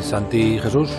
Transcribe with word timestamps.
Santi 0.00 0.58
Jesús. 0.58 0.90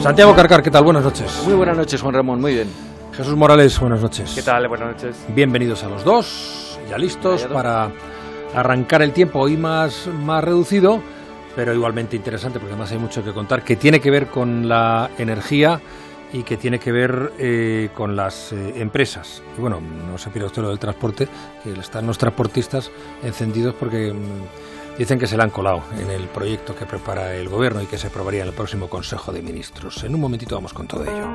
Santiago 0.00 0.34
Carcar, 0.34 0.62
¿qué 0.62 0.70
tal? 0.70 0.84
Buenas 0.84 1.04
noches. 1.04 1.42
Muy 1.44 1.54
buenas 1.54 1.76
noches, 1.76 2.00
Juan 2.00 2.14
Ramón, 2.14 2.40
muy 2.40 2.54
bien. 2.54 2.68
Jesús 3.12 3.36
Morales, 3.36 3.78
buenas 3.78 4.00
noches. 4.00 4.32
¿Qué 4.34 4.42
tal? 4.42 4.66
Buenas 4.68 4.94
noches. 4.94 5.16
Bienvenidos 5.34 5.84
a 5.84 5.88
los 5.88 6.04
dos, 6.04 6.78
ya 6.88 6.96
listos 6.96 7.44
para 7.44 7.90
arrancar 8.54 9.02
el 9.02 9.12
tiempo, 9.12 9.40
hoy 9.40 9.56
más, 9.56 10.06
más 10.06 10.42
reducido, 10.42 11.02
pero 11.54 11.74
igualmente 11.74 12.16
interesante, 12.16 12.58
porque 12.58 12.72
además 12.72 12.92
hay 12.92 12.98
mucho 12.98 13.22
que 13.22 13.32
contar, 13.32 13.62
que 13.62 13.76
tiene 13.76 14.00
que 14.00 14.10
ver 14.10 14.28
con 14.28 14.68
la 14.68 15.10
energía 15.18 15.80
y 16.32 16.44
que 16.44 16.56
tiene 16.56 16.78
que 16.78 16.92
ver 16.92 17.32
eh, 17.38 17.90
con 17.94 18.14
las 18.16 18.52
eh, 18.52 18.74
empresas. 18.76 19.42
Y 19.58 19.60
bueno, 19.60 19.80
no 19.80 20.16
se 20.16 20.30
pida 20.30 20.46
usted 20.46 20.62
lo 20.62 20.68
del 20.68 20.78
transporte, 20.78 21.28
que 21.62 21.72
están 21.72 22.06
los 22.06 22.18
transportistas 22.18 22.90
encendidos 23.22 23.74
porque 23.74 24.12
mm, 24.12 24.79
dicen 24.98 25.18
que 25.18 25.26
se 25.26 25.36
le 25.36 25.42
han 25.42 25.50
colado 25.50 25.82
en 25.98 26.10
el 26.10 26.28
proyecto 26.28 26.74
que 26.74 26.86
prepara 26.86 27.34
el 27.34 27.48
gobierno 27.48 27.82
y 27.82 27.86
que 27.86 27.98
se 27.98 28.08
aprobaría 28.08 28.42
en 28.42 28.48
el 28.48 28.54
próximo 28.54 28.88
Consejo 28.88 29.32
de 29.32 29.42
Ministros. 29.42 30.04
En 30.04 30.14
un 30.14 30.20
momentito 30.20 30.54
vamos 30.54 30.72
con 30.72 30.86
todo 30.86 31.04
ello. 31.04 31.26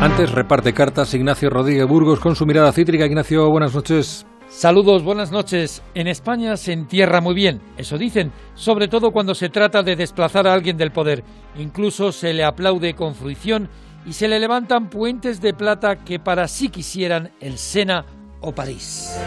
Antes 0.00 0.30
reparte 0.30 0.74
cartas 0.74 1.14
Ignacio 1.14 1.48
Rodríguez 1.48 1.86
Burgos 1.86 2.20
con 2.20 2.36
su 2.36 2.44
mirada 2.44 2.70
cítrica. 2.72 3.06
Ignacio, 3.06 3.48
buenas 3.50 3.74
noches. 3.74 4.26
Saludos, 4.48 5.02
buenas 5.02 5.32
noches. 5.32 5.82
En 5.94 6.06
España 6.06 6.56
se 6.56 6.72
entierra 6.72 7.20
muy 7.20 7.34
bien, 7.34 7.60
eso 7.76 7.98
dicen, 7.98 8.30
sobre 8.54 8.88
todo 8.88 9.10
cuando 9.10 9.34
se 9.34 9.48
trata 9.48 9.82
de 9.82 9.96
desplazar 9.96 10.46
a 10.46 10.52
alguien 10.52 10.76
del 10.76 10.92
poder. 10.92 11.24
Incluso 11.58 12.12
se 12.12 12.32
le 12.32 12.44
aplaude 12.44 12.94
con 12.94 13.14
fruición 13.14 13.68
y 14.06 14.12
se 14.12 14.28
le 14.28 14.38
levantan 14.38 14.88
puentes 14.88 15.40
de 15.40 15.52
plata 15.52 16.04
que 16.04 16.20
para 16.20 16.46
sí 16.46 16.68
quisieran 16.68 17.32
el 17.40 17.58
Sena 17.58 18.06
o 18.40 18.52
París. 18.54 19.18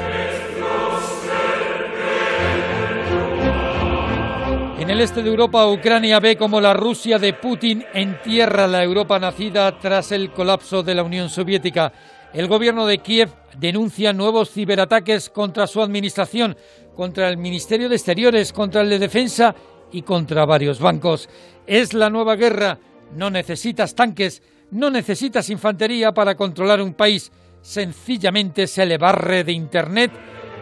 En 4.89 4.95
el 4.95 5.01
este 5.01 5.21
de 5.21 5.29
Europa, 5.29 5.67
Ucrania 5.67 6.19
ve 6.19 6.35
como 6.35 6.59
la 6.59 6.73
Rusia 6.73 7.19
de 7.19 7.33
Putin 7.33 7.85
entierra 7.93 8.65
la 8.65 8.83
Europa 8.83 9.19
nacida 9.19 9.77
tras 9.77 10.11
el 10.11 10.31
colapso 10.31 10.81
de 10.81 10.95
la 10.95 11.03
Unión 11.03 11.29
Soviética. 11.29 11.93
El 12.33 12.47
gobierno 12.47 12.87
de 12.87 12.97
Kiev 12.97 13.29
denuncia 13.55 14.13
nuevos 14.13 14.49
ciberataques 14.49 15.29
contra 15.29 15.67
su 15.67 15.83
administración, 15.83 16.57
contra 16.95 17.29
el 17.29 17.37
Ministerio 17.37 17.87
de 17.87 17.97
Exteriores, 17.97 18.51
contra 18.51 18.81
el 18.81 18.89
de 18.89 18.97
Defensa 18.97 19.53
y 19.91 20.01
contra 20.01 20.45
varios 20.45 20.79
bancos. 20.79 21.29
Es 21.67 21.93
la 21.93 22.09
nueva 22.09 22.35
guerra. 22.35 22.79
No 23.13 23.29
necesitas 23.29 23.93
tanques, 23.93 24.41
no 24.71 24.89
necesitas 24.89 25.51
infantería 25.51 26.15
para 26.15 26.33
controlar 26.33 26.81
un 26.81 26.95
país. 26.95 27.31
Sencillamente 27.61 28.65
se 28.65 28.87
le 28.87 28.97
barre 28.97 29.43
de 29.43 29.51
Internet, 29.51 30.11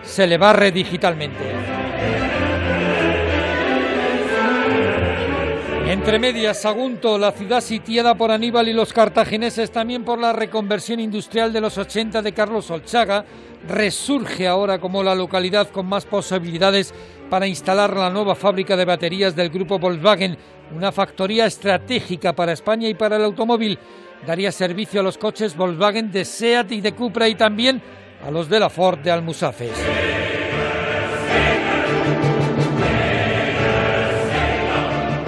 se 0.03 0.27
le 0.27 0.37
barre 0.37 0.73
digitalmente. 0.73 1.77
Entre 5.89 6.19
medias, 6.19 6.61
Sagunto, 6.61 7.17
la 7.17 7.31
ciudad 7.31 7.61
sitiada 7.61 8.13
por 8.13 8.29
Aníbal 8.29 8.67
y 8.67 8.73
los 8.73 8.91
cartagineses, 8.91 9.71
también 9.71 10.03
por 10.03 10.19
la 10.19 10.33
reconversión 10.33 10.99
industrial 10.99 11.53
de 11.53 11.61
los 11.61 11.77
80 11.77 12.21
de 12.21 12.33
Carlos 12.33 12.69
Olchaga, 12.69 13.23
resurge 13.69 14.49
ahora 14.49 14.79
como 14.79 15.01
la 15.01 15.15
localidad 15.15 15.69
con 15.69 15.85
más 15.85 16.05
posibilidades 16.05 16.93
para 17.29 17.47
instalar 17.47 17.95
la 17.95 18.09
nueva 18.09 18.35
fábrica 18.35 18.75
de 18.75 18.83
baterías 18.83 19.33
del 19.33 19.49
grupo 19.49 19.79
Volkswagen, 19.79 20.37
una 20.75 20.91
factoría 20.91 21.45
estratégica 21.45 22.33
para 22.33 22.51
España 22.51 22.89
y 22.89 22.93
para 22.93 23.15
el 23.15 23.23
automóvil. 23.23 23.79
Daría 24.25 24.51
servicio 24.51 24.99
a 24.99 25.03
los 25.03 25.17
coches 25.17 25.55
Volkswagen 25.55 26.11
de 26.11 26.25
SEAT 26.25 26.73
y 26.73 26.81
de 26.81 26.91
Cupra 26.91 27.29
y 27.29 27.35
también 27.35 27.81
a 28.25 28.29
los 28.29 28.49
de 28.49 28.59
la 28.59 28.69
Ford 28.69 28.99
de 28.99 29.11
Almusafes. 29.11 30.36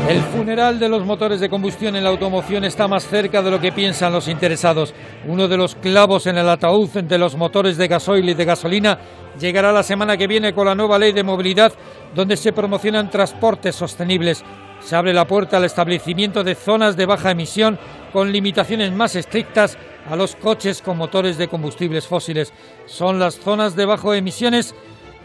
El 0.09 0.23
funeral 0.23 0.79
de 0.79 0.89
los 0.89 1.05
motores 1.05 1.39
de 1.39 1.49
combustión 1.49 1.95
en 1.95 2.03
la 2.03 2.09
automoción 2.09 2.63
está 2.63 2.87
más 2.87 3.07
cerca 3.07 3.43
de 3.43 3.51
lo 3.51 3.59
que 3.59 3.71
piensan 3.71 4.11
los 4.11 4.27
interesados. 4.27 4.95
Uno 5.27 5.47
de 5.47 5.55
los 5.55 5.75
clavos 5.75 6.25
en 6.25 6.39
el 6.39 6.49
ataúd 6.49 6.89
de 6.89 7.17
los 7.19 7.37
motores 7.37 7.77
de 7.77 7.87
gasoil 7.87 8.27
y 8.27 8.33
de 8.33 8.43
gasolina 8.43 8.97
llegará 9.39 9.71
la 9.71 9.83
semana 9.83 10.17
que 10.17 10.25
viene 10.25 10.51
con 10.51 10.65
la 10.65 10.73
nueva 10.73 10.97
ley 10.97 11.11
de 11.11 11.21
movilidad 11.21 11.73
donde 12.15 12.37
se 12.37 12.53
promocionan 12.53 13.11
transportes 13.11 13.75
sostenibles. 13.75 14.43
Se 14.79 14.95
abre 14.95 15.13
la 15.13 15.27
puerta 15.27 15.57
al 15.57 15.65
establecimiento 15.65 16.43
de 16.43 16.55
zonas 16.55 16.97
de 16.97 17.05
baja 17.05 17.29
emisión 17.29 17.77
con 18.11 18.31
limitaciones 18.31 18.91
más 18.91 19.15
estrictas 19.15 19.77
a 20.09 20.15
los 20.15 20.35
coches 20.35 20.81
con 20.81 20.97
motores 20.97 21.37
de 21.37 21.49
combustibles 21.49 22.07
fósiles. 22.07 22.51
Son 22.87 23.19
las 23.19 23.35
zonas 23.35 23.75
de 23.75 23.85
bajo 23.85 24.15
emisiones 24.15 24.73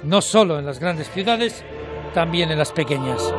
no 0.03 0.21
solo 0.21 0.59
en 0.59 0.66
las 0.66 0.78
grandes 0.78 1.11
ciudades, 1.11 1.65
también 2.12 2.51
en 2.51 2.59
las 2.59 2.72
pequeñas. 2.72 3.33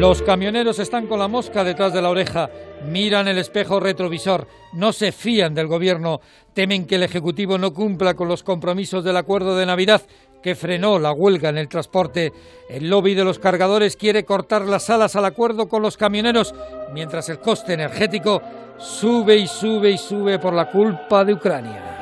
Los 0.00 0.22
camioneros 0.22 0.78
están 0.78 1.06
con 1.06 1.18
la 1.18 1.28
mosca 1.28 1.62
detrás 1.62 1.92
de 1.92 2.00
la 2.00 2.08
oreja, 2.08 2.48
miran 2.86 3.28
el 3.28 3.36
espejo 3.36 3.80
retrovisor, 3.80 4.48
no 4.72 4.94
se 4.94 5.12
fían 5.12 5.52
del 5.52 5.66
gobierno, 5.66 6.20
temen 6.54 6.86
que 6.86 6.94
el 6.94 7.02
Ejecutivo 7.02 7.58
no 7.58 7.74
cumpla 7.74 8.14
con 8.14 8.26
los 8.26 8.42
compromisos 8.42 9.04
del 9.04 9.18
acuerdo 9.18 9.54
de 9.58 9.66
Navidad 9.66 10.00
que 10.42 10.54
frenó 10.54 10.98
la 10.98 11.12
huelga 11.12 11.50
en 11.50 11.58
el 11.58 11.68
transporte. 11.68 12.32
El 12.70 12.88
lobby 12.88 13.14
de 13.14 13.24
los 13.24 13.38
cargadores 13.38 13.94
quiere 13.94 14.24
cortar 14.24 14.62
las 14.62 14.88
alas 14.88 15.16
al 15.16 15.26
acuerdo 15.26 15.68
con 15.68 15.82
los 15.82 15.98
camioneros, 15.98 16.54
mientras 16.94 17.28
el 17.28 17.38
coste 17.38 17.74
energético 17.74 18.40
sube 18.78 19.36
y 19.36 19.46
sube 19.46 19.90
y 19.90 19.98
sube 19.98 20.38
por 20.38 20.54
la 20.54 20.70
culpa 20.70 21.26
de 21.26 21.34
Ucrania. 21.34 22.00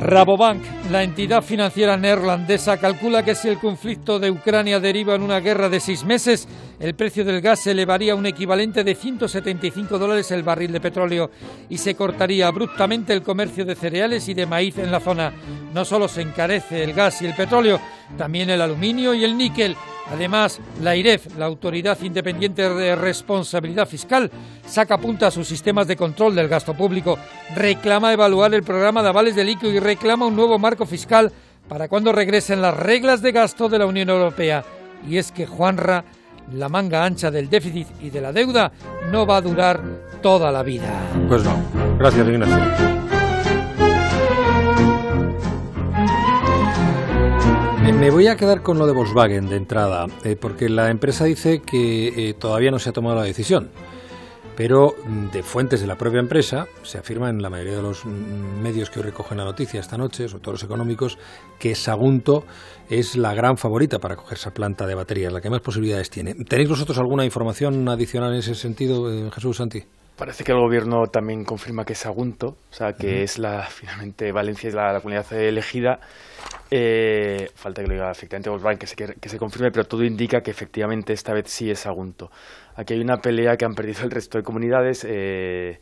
Rabobank, 0.00 0.79
la 0.90 1.04
entidad 1.04 1.42
financiera 1.42 1.96
neerlandesa, 1.96 2.76
calcula 2.76 3.24
que 3.24 3.36
si 3.36 3.46
el 3.46 3.58
conflicto 3.58 4.18
de 4.18 4.30
Ucrania 4.30 4.80
deriva 4.80 5.14
en 5.14 5.22
una 5.22 5.38
guerra 5.38 5.68
de 5.68 5.78
seis 5.78 6.04
meses, 6.04 6.48
el 6.80 6.94
precio 6.94 7.24
del 7.24 7.40
gas 7.40 7.60
se 7.60 7.70
elevaría 7.70 8.12
a 8.12 8.16
un 8.16 8.26
equivalente 8.26 8.82
de 8.82 8.96
175 8.96 9.98
dólares 9.98 10.32
el 10.32 10.42
barril 10.42 10.72
de 10.72 10.80
petróleo 10.80 11.30
y 11.68 11.78
se 11.78 11.94
cortaría 11.94 12.48
abruptamente 12.48 13.12
el 13.12 13.22
comercio 13.22 13.64
de 13.64 13.76
cereales 13.76 14.28
y 14.28 14.34
de 14.34 14.46
maíz 14.46 14.78
en 14.78 14.90
la 14.90 14.98
zona. 14.98 15.32
No 15.72 15.84
solo 15.84 16.08
se 16.08 16.22
encarece 16.22 16.82
el 16.82 16.92
gas 16.92 17.22
y 17.22 17.26
el 17.26 17.34
petróleo, 17.34 17.80
también 18.18 18.50
el 18.50 18.60
aluminio 18.60 19.14
y 19.14 19.24
el 19.24 19.36
níquel. 19.36 19.76
Además, 20.10 20.60
la 20.82 20.96
IREF, 20.96 21.36
la 21.38 21.46
Autoridad 21.46 21.96
Independiente 22.02 22.68
de 22.68 22.96
Responsabilidad 22.96 23.86
Fiscal, 23.86 24.28
saca 24.66 24.98
punta 24.98 25.28
a 25.28 25.30
sus 25.30 25.46
sistemas 25.46 25.86
de 25.86 25.96
control 25.96 26.34
del 26.34 26.48
gasto 26.48 26.74
público, 26.74 27.16
reclama 27.54 28.12
evaluar 28.12 28.52
el 28.54 28.64
programa 28.64 29.02
de 29.02 29.08
avales 29.08 29.36
de 29.36 29.44
líquido 29.44 29.70
y 29.70 29.78
reclama 29.78 30.26
un 30.26 30.34
nuevo 30.34 30.58
marco 30.58 30.79
fiscal 30.86 31.32
para 31.68 31.88
cuando 31.88 32.12
regresen 32.12 32.62
las 32.62 32.76
reglas 32.76 33.22
de 33.22 33.32
gasto 33.32 33.68
de 33.68 33.78
la 33.78 33.86
Unión 33.86 34.08
Europea. 34.08 34.64
Y 35.08 35.18
es 35.18 35.32
que 35.32 35.46
Juanra, 35.46 36.04
la 36.52 36.68
manga 36.68 37.04
ancha 37.04 37.30
del 37.30 37.48
déficit 37.48 37.88
y 38.00 38.10
de 38.10 38.20
la 38.20 38.32
deuda 38.32 38.72
no 39.10 39.26
va 39.26 39.36
a 39.36 39.40
durar 39.40 39.80
toda 40.20 40.50
la 40.50 40.62
vida. 40.62 40.90
Pues 41.28 41.44
no. 41.44 41.56
Gracias, 41.98 42.26
Ignacio. 42.26 43.00
Me 48.00 48.08
voy 48.08 48.28
a 48.28 48.36
quedar 48.36 48.62
con 48.62 48.78
lo 48.78 48.86
de 48.86 48.94
Volkswagen 48.94 49.50
de 49.50 49.56
entrada, 49.56 50.06
eh, 50.24 50.34
porque 50.34 50.70
la 50.70 50.88
empresa 50.88 51.26
dice 51.26 51.60
que 51.60 52.30
eh, 52.30 52.32
todavía 52.32 52.70
no 52.70 52.78
se 52.78 52.88
ha 52.88 52.92
tomado 52.94 53.16
la 53.16 53.24
decisión, 53.24 53.68
pero 54.60 54.94
mm, 55.06 55.30
de 55.30 55.42
fuentes 55.42 55.80
de 55.80 55.86
la 55.86 55.96
propia 55.96 56.20
empresa 56.20 56.66
se 56.82 56.98
afirma 56.98 57.30
en 57.30 57.40
la 57.40 57.48
mayoría 57.48 57.76
de 57.76 57.82
los 57.82 58.04
mm, 58.04 58.60
medios 58.60 58.90
que 58.90 58.98
hoy 58.98 59.06
recogen 59.06 59.38
la 59.38 59.44
noticia 59.44 59.80
esta 59.80 59.96
noche, 59.96 60.28
sobre 60.28 60.42
todo 60.42 60.52
los 60.52 60.62
económicos, 60.62 61.16
que 61.58 61.74
Sagunto 61.74 62.44
es 62.90 63.16
la 63.16 63.32
gran 63.32 63.56
favorita 63.56 63.98
para 64.00 64.16
coger 64.16 64.36
esa 64.36 64.50
planta 64.50 64.86
de 64.86 64.94
baterías, 64.94 65.32
la 65.32 65.40
que 65.40 65.48
más 65.48 65.62
posibilidades 65.62 66.10
tiene. 66.10 66.34
¿Tenéis 66.34 66.68
vosotros 66.68 66.98
alguna 66.98 67.24
información 67.24 67.88
adicional 67.88 68.34
en 68.34 68.40
ese 68.40 68.54
sentido, 68.54 69.10
eh, 69.10 69.30
Jesús 69.32 69.56
Santi? 69.56 69.82
Parece 70.18 70.44
que 70.44 70.52
el 70.52 70.58
gobierno 70.58 71.06
también 71.06 71.42
confirma 71.42 71.86
que 71.86 71.94
es 71.94 72.00
Sagunto, 72.00 72.48
o 72.48 72.74
sea, 72.74 72.92
que 72.92 73.22
es 73.22 73.38
la, 73.38 73.62
finalmente 73.70 74.30
Valencia 74.30 74.68
es 74.68 74.74
la, 74.74 75.00
comunidad 75.00 75.32
elegida. 75.32 76.00
Eh, 76.70 77.48
falta 77.54 77.80
que 77.80 77.88
lo 77.88 77.94
diga 77.94 78.10
efectivamente 78.10 78.50
Volkswagen, 78.50 78.78
que 78.78 78.86
se, 78.86 78.94
que 78.94 79.28
se 79.30 79.38
confirme, 79.38 79.70
pero 79.70 79.84
todo 79.86 80.04
indica 80.04 80.42
que 80.42 80.50
efectivamente 80.50 81.14
esta 81.14 81.32
vez 81.32 81.48
sí 81.48 81.70
es 81.70 81.78
Sagunto. 81.78 82.30
Aquí 82.80 82.94
hay 82.94 83.00
una 83.00 83.18
pelea 83.18 83.58
que 83.58 83.66
han 83.66 83.74
perdido 83.74 84.04
el 84.04 84.10
resto 84.10 84.38
de 84.38 84.44
comunidades. 84.44 85.04
Eh, 85.06 85.80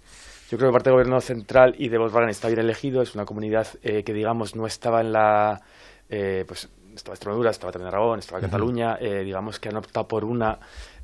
yo 0.50 0.58
creo 0.58 0.70
que 0.70 0.72
parte 0.72 0.90
del 0.90 0.94
gobierno 0.94 1.20
central 1.20 1.76
y 1.78 1.88
de 1.88 1.96
Volkswagen 1.96 2.28
está 2.28 2.48
bien 2.48 2.58
elegido. 2.58 3.02
Es 3.02 3.14
una 3.14 3.24
comunidad 3.24 3.68
eh, 3.84 4.02
que, 4.02 4.12
digamos, 4.12 4.56
no 4.56 4.66
estaba 4.66 5.00
en 5.00 5.12
la. 5.12 5.60
pues 6.08 6.68
estaba 6.96 7.14
Extremadura, 7.14 7.50
estaba 7.50 7.70
también 7.70 7.94
Aragón, 7.94 8.18
estaba 8.18 8.40
Cataluña. 8.40 8.96
digamos 8.96 9.60
que 9.60 9.68
han 9.68 9.76
optado 9.76 10.08
por 10.08 10.24
una 10.24 10.58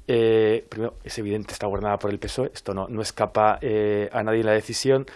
eh, 0.06 0.66
primero, 0.68 0.96
es 1.02 1.18
evidente, 1.18 1.52
está 1.52 1.66
gobernada 1.66 1.98
por 1.98 2.10
el 2.10 2.18
PSOE, 2.18 2.50
esto 2.52 2.74
no, 2.74 2.88
no 2.88 3.00
escapa 3.00 3.58
eh, 3.62 4.10
a 4.12 4.22
nadie 4.22 4.44
la 4.44 4.52
decisión. 4.52 5.06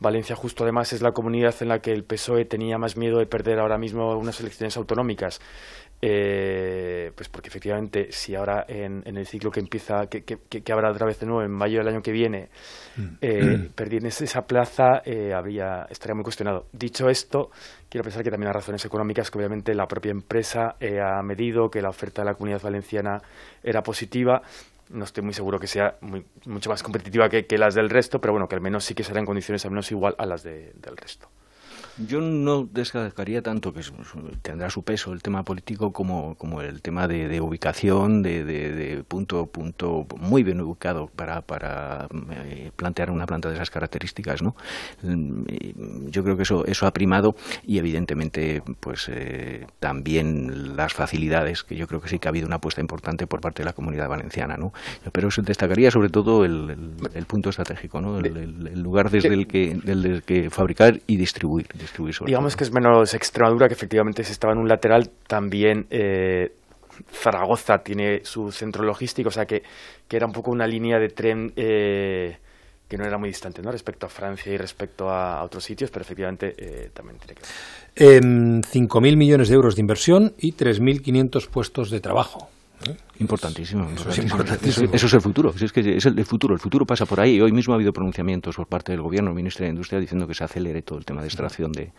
Valencia 0.00 0.36
justo 0.36 0.62
además 0.62 0.92
es 0.92 1.02
la 1.02 1.12
comunidad 1.12 1.54
en 1.60 1.68
la 1.68 1.80
que 1.80 1.92
el 1.92 2.04
PSOE 2.04 2.44
tenía 2.44 2.78
más 2.78 2.96
miedo 2.96 3.18
de 3.18 3.26
perder 3.26 3.58
ahora 3.58 3.78
mismo 3.78 4.16
unas 4.16 4.40
elecciones 4.40 4.76
autonómicas 4.76 5.40
eh, 6.00 7.10
pues 7.14 7.28
porque 7.28 7.48
efectivamente 7.48 8.12
si 8.12 8.36
ahora 8.36 8.64
en, 8.68 9.02
el 9.04 9.26
ciclo 9.26 9.50
que 9.50 9.60
empieza, 9.60 10.06
que, 10.06 10.22
que, 10.22 10.72
habrá 10.72 10.90
otra 10.92 11.06
vez 11.06 11.18
de 11.18 11.26
nuevo 11.26 11.42
en 11.42 11.50
mayo 11.50 11.78
del 11.78 11.88
año 11.88 12.02
que 12.02 12.12
viene, 12.12 12.50
mm. 12.96 13.06
eh, 13.20 13.70
esa 14.20 14.42
plaza, 14.42 15.02
eh, 15.04 15.32
habría, 15.34 15.86
estaría 15.90 16.14
muy 16.14 16.22
cuestionado. 16.22 16.66
Dicho 16.72 17.08
esto, 17.08 17.50
quiero 17.88 18.04
pensar 18.04 18.22
que 18.22 18.30
también 18.30 18.48
hay 18.48 18.54
razones 18.54 18.84
económicas, 18.84 19.30
que 19.30 19.38
obviamente 19.38 19.74
la 19.74 19.86
propia 19.86 20.12
empresa 20.12 20.76
eh, 20.78 21.00
ha 21.00 21.20
medido 21.22 21.68
que 21.68 21.82
la 21.82 21.88
oferta 21.88 22.22
de 22.22 22.26
la 22.26 22.34
comunidad 22.34 22.62
valenciana 22.62 23.18
era 23.62 23.82
positiva. 23.82 24.42
No 24.90 25.04
estoy 25.04 25.24
muy 25.24 25.34
seguro 25.34 25.58
que 25.58 25.66
sea 25.66 25.96
mucho 26.46 26.70
más 26.70 26.82
competitiva 26.82 27.28
que, 27.28 27.58
las 27.58 27.74
del 27.74 27.90
resto, 27.90 28.20
pero 28.20 28.32
bueno, 28.32 28.46
que 28.46 28.54
al 28.54 28.62
menos 28.62 28.84
sí 28.84 28.94
que 28.94 29.02
será 29.02 29.18
en 29.18 29.26
condiciones 29.26 29.64
al 29.64 29.72
menos 29.72 29.90
igual 29.90 30.14
a 30.16 30.24
las 30.24 30.42
del 30.42 30.96
resto. 30.96 31.28
Yo 32.06 32.20
no 32.20 32.64
destacaría 32.64 33.42
tanto 33.42 33.72
que 33.72 33.80
tendrá 34.42 34.70
su 34.70 34.82
peso 34.82 35.12
el 35.12 35.20
tema 35.20 35.42
político 35.42 35.92
como, 35.92 36.36
como 36.36 36.62
el 36.62 36.80
tema 36.80 37.08
de, 37.08 37.40
ubicación, 37.40 38.22
de, 38.22 38.44
de, 38.44 39.02
punto 39.02 39.46
punto 39.46 40.06
muy 40.20 40.44
bien 40.44 40.60
ubicado 40.60 41.08
para, 41.08 41.42
para 41.42 42.06
eh, 42.44 42.70
plantear 42.76 43.10
una 43.10 43.26
planta 43.26 43.48
de 43.48 43.56
esas 43.56 43.70
características, 43.70 44.42
¿no? 44.42 44.54
Mm, 45.02 46.08
yo 46.10 46.22
creo 46.22 46.36
que 46.36 46.42
eso 46.42 46.64
eso 46.66 46.86
ha 46.86 46.92
primado 46.92 47.34
y 47.66 47.78
evidentemente 47.78 48.62
pues 48.80 49.08
eh, 49.08 49.66
también 49.80 50.76
las 50.76 50.94
facilidades 50.94 51.64
que 51.64 51.74
yo 51.74 51.88
creo 51.88 52.00
que 52.00 52.08
sí 52.08 52.18
que 52.18 52.28
ha 52.28 52.30
habido 52.30 52.46
una 52.46 52.56
apuesta 52.56 52.80
importante 52.80 53.26
por 53.26 53.40
parte 53.40 53.62
de 53.62 53.66
la 53.66 53.72
comunidad 53.72 54.08
valenciana, 54.08 54.56
¿no? 54.56 54.72
Pero 55.12 55.30
se 55.30 55.42
destacaría 55.42 55.90
sobre 55.90 56.10
todo 56.10 56.44
el, 56.44 56.94
el, 57.14 57.26
punto 57.26 57.50
estratégico, 57.50 58.00
¿no? 58.00 58.18
El, 58.18 58.80
lugar 58.80 59.10
desde 59.10 59.34
el 59.34 59.46
que, 59.46 59.74
del 59.74 60.22
que 60.22 60.50
fabricar 60.50 61.00
y 61.06 61.16
distribuir. 61.16 61.66
Digamos 62.26 62.56
que 62.56 62.64
es 62.64 62.72
menos 62.72 63.14
Extremadura, 63.14 63.68
que 63.68 63.74
efectivamente 63.74 64.24
se 64.24 64.32
estaba 64.32 64.52
en 64.52 64.58
un 64.58 64.68
lateral, 64.68 65.10
también 65.26 65.86
eh, 65.90 66.52
Zaragoza 67.12 67.78
tiene 67.78 68.24
su 68.24 68.50
centro 68.52 68.84
logístico, 68.84 69.28
o 69.28 69.32
sea 69.32 69.46
que, 69.46 69.62
que 70.06 70.16
era 70.16 70.26
un 70.26 70.32
poco 70.32 70.50
una 70.50 70.66
línea 70.66 70.98
de 70.98 71.08
tren 71.08 71.52
eh, 71.56 72.36
que 72.88 72.96
no 72.96 73.04
era 73.04 73.18
muy 73.18 73.28
distante 73.28 73.62
¿no? 73.62 73.70
respecto 73.70 74.06
a 74.06 74.08
Francia 74.08 74.52
y 74.52 74.56
respecto 74.56 75.10
a, 75.10 75.42
otros 75.44 75.62
sitios, 75.62 75.90
pero 75.90 76.02
efectivamente 76.02 76.54
eh, 76.56 76.90
también 76.92 77.18
tiene 77.18 77.34
que 77.34 77.42
ver. 77.42 78.22
5.000 78.22 79.16
millones 79.16 79.48
de 79.48 79.54
euros 79.54 79.76
de 79.76 79.80
inversión 79.80 80.32
y 80.38 80.52
3.500 80.52 81.48
puestos 81.48 81.90
de 81.90 82.00
trabajo. 82.00 82.48
Importantísimo. 83.20 83.88
Eso, 83.90 84.08
Es 84.10 85.12
el 85.12 85.20
futuro. 85.20 85.52
Es, 85.60 85.72
que 85.72 85.96
es 85.96 86.06
el, 86.06 86.24
futuro. 86.24 86.54
El 86.54 86.60
futuro 86.60 86.86
pasa 86.86 87.04
por 87.06 87.20
ahí. 87.20 87.40
Hoy 87.40 87.52
mismo 87.52 87.74
ha 87.74 87.76
habido 87.76 87.92
pronunciamientos 87.92 88.56
por 88.56 88.66
parte 88.66 88.92
del 88.92 89.00
gobierno, 89.00 89.30
el 89.30 89.36
ministro 89.36 89.64
de 89.64 89.70
Industria, 89.70 89.98
diciendo 89.98 90.26
que 90.26 90.34
se 90.34 90.44
acelere 90.44 90.82
todo 90.82 90.98
el 90.98 91.04
tema 91.04 91.20
de 91.20 91.26
extracción 91.26 91.72
de, 91.72 91.92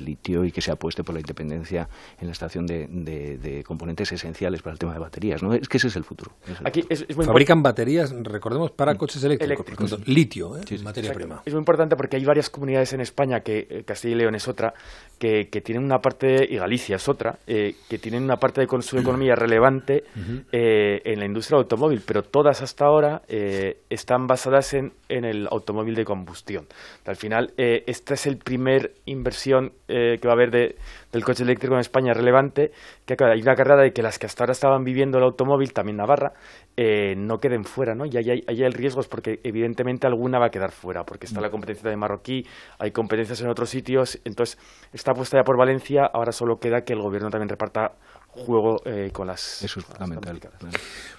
litio 0.00 0.44
y 0.44 0.52
que 0.52 0.60
se 0.60 0.72
apueste 0.72 1.04
por 1.04 1.14
la 1.14 1.20
independencia 1.20 1.88
en 2.18 2.26
la 2.26 2.32
extracción 2.32 2.66
de, 2.66 3.62
componentes 3.66 4.10
esenciales 4.12 4.62
para 4.62 4.72
el 4.72 4.78
tema 4.78 4.92
de 4.92 4.98
baterías. 4.98 5.42
¿no? 5.42 5.54
Es 5.54 5.68
que 5.68 5.76
ese 5.76 5.88
es 5.88 5.96
el 5.96 6.04
futuro. 6.04 6.32
Aquí 6.64 6.82
Fabrican 7.24 7.62
baterías, 7.62 8.12
recordemos, 8.22 8.70
para 8.72 8.94
mm. 8.94 8.96
coches 8.96 9.22
eléctricos. 9.24 9.98
litio, 10.06 10.56
¿eh? 10.56 10.62
materia 10.82 11.12
prima. 11.12 11.42
Es 11.44 11.52
muy 11.52 11.60
importante 11.60 11.96
porque 11.96 12.16
hay 12.16 12.24
varias 12.24 12.50
comunidades 12.50 12.92
en 12.92 13.00
España, 13.00 13.40
que 13.40 13.66
eh, 13.70 13.82
Castilla 13.84 14.14
y 14.14 14.18
León 14.18 14.34
es 14.34 14.48
otra, 14.48 14.74
que, 15.18 15.46
tienen 15.64 15.84
una 15.84 16.00
parte, 16.00 16.46
y 16.50 16.56
Galicia 16.56 16.96
es 16.96 17.08
otra, 17.08 17.38
eh, 17.46 17.76
que 17.88 17.98
tienen 17.98 18.24
una 18.24 18.36
parte 18.36 18.60
de 18.60 18.82
su 18.82 18.98
economía 18.98 19.34
relevante. 19.34 20.04
Eh, 20.52 20.63
en 20.66 21.18
la 21.18 21.26
industria 21.26 21.56
del 21.56 21.64
automóvil, 21.64 22.02
pero 22.06 22.22
todas 22.22 22.62
hasta 22.62 22.84
ahora 22.84 23.22
eh, 23.28 23.82
están 23.90 24.26
basadas 24.26 24.74
en, 24.74 24.92
en, 25.08 25.24
el 25.24 25.48
automóvil 25.50 25.94
de 25.94 26.04
combustión. 26.04 26.66
Al 27.06 27.16
final, 27.16 27.52
eh, 27.56 27.84
esta 27.86 28.14
es 28.14 28.26
el 28.26 28.38
primer 28.38 28.92
inversión 29.06 29.72
que 29.86 30.20
va 30.24 30.30
a 30.30 30.34
haber 30.34 30.50
de, 30.50 30.76
del 31.12 31.24
coche 31.24 31.44
eléctrico 31.44 31.74
en 31.74 31.80
España 31.80 32.14
relevante, 32.14 32.72
que 33.04 33.16
hay 33.22 33.40
una 33.42 33.54
carrera 33.54 33.82
de 33.82 33.92
que 33.92 34.02
las 34.02 34.18
que 34.18 34.26
hasta 34.26 34.44
ahora 34.44 34.52
estaban 34.52 34.82
viviendo 34.82 35.18
el 35.18 35.24
automóvil, 35.24 35.72
también 35.72 35.98
Navarra, 35.98 36.32
no 36.76 37.38
queden 37.38 37.64
fuera, 37.64 37.94
¿no? 37.94 38.06
Y 38.06 38.16
hay, 38.16 38.30
hay, 38.30 38.42
hay 38.48 38.70
riesgos 38.70 39.08
porque 39.08 39.40
evidentemente 39.44 40.06
alguna 40.06 40.38
va 40.38 40.46
a 40.46 40.50
quedar 40.50 40.72
fuera, 40.72 41.04
porque 41.04 41.26
está 41.26 41.40
la 41.40 41.50
competencia 41.50 41.88
de 41.88 41.96
Marroquí, 41.96 42.44
hay 42.78 42.90
competencias 42.90 43.40
en 43.42 43.48
otros 43.48 43.70
sitios, 43.70 44.20
entonces 44.24 44.58
está 44.92 45.12
puesta 45.12 45.38
ya 45.38 45.44
por 45.44 45.56
Valencia, 45.56 46.06
ahora 46.12 46.32
solo 46.32 46.56
queda 46.56 46.82
que 46.82 46.94
el 46.94 47.00
gobierno 47.00 47.30
también 47.30 47.48
reparta 47.48 47.92
juego 48.34 48.80
eh, 48.84 49.10
con 49.12 49.26
las. 49.26 49.62
Eso 49.62 49.80
es 49.80 49.86
fundamental. 49.86 50.40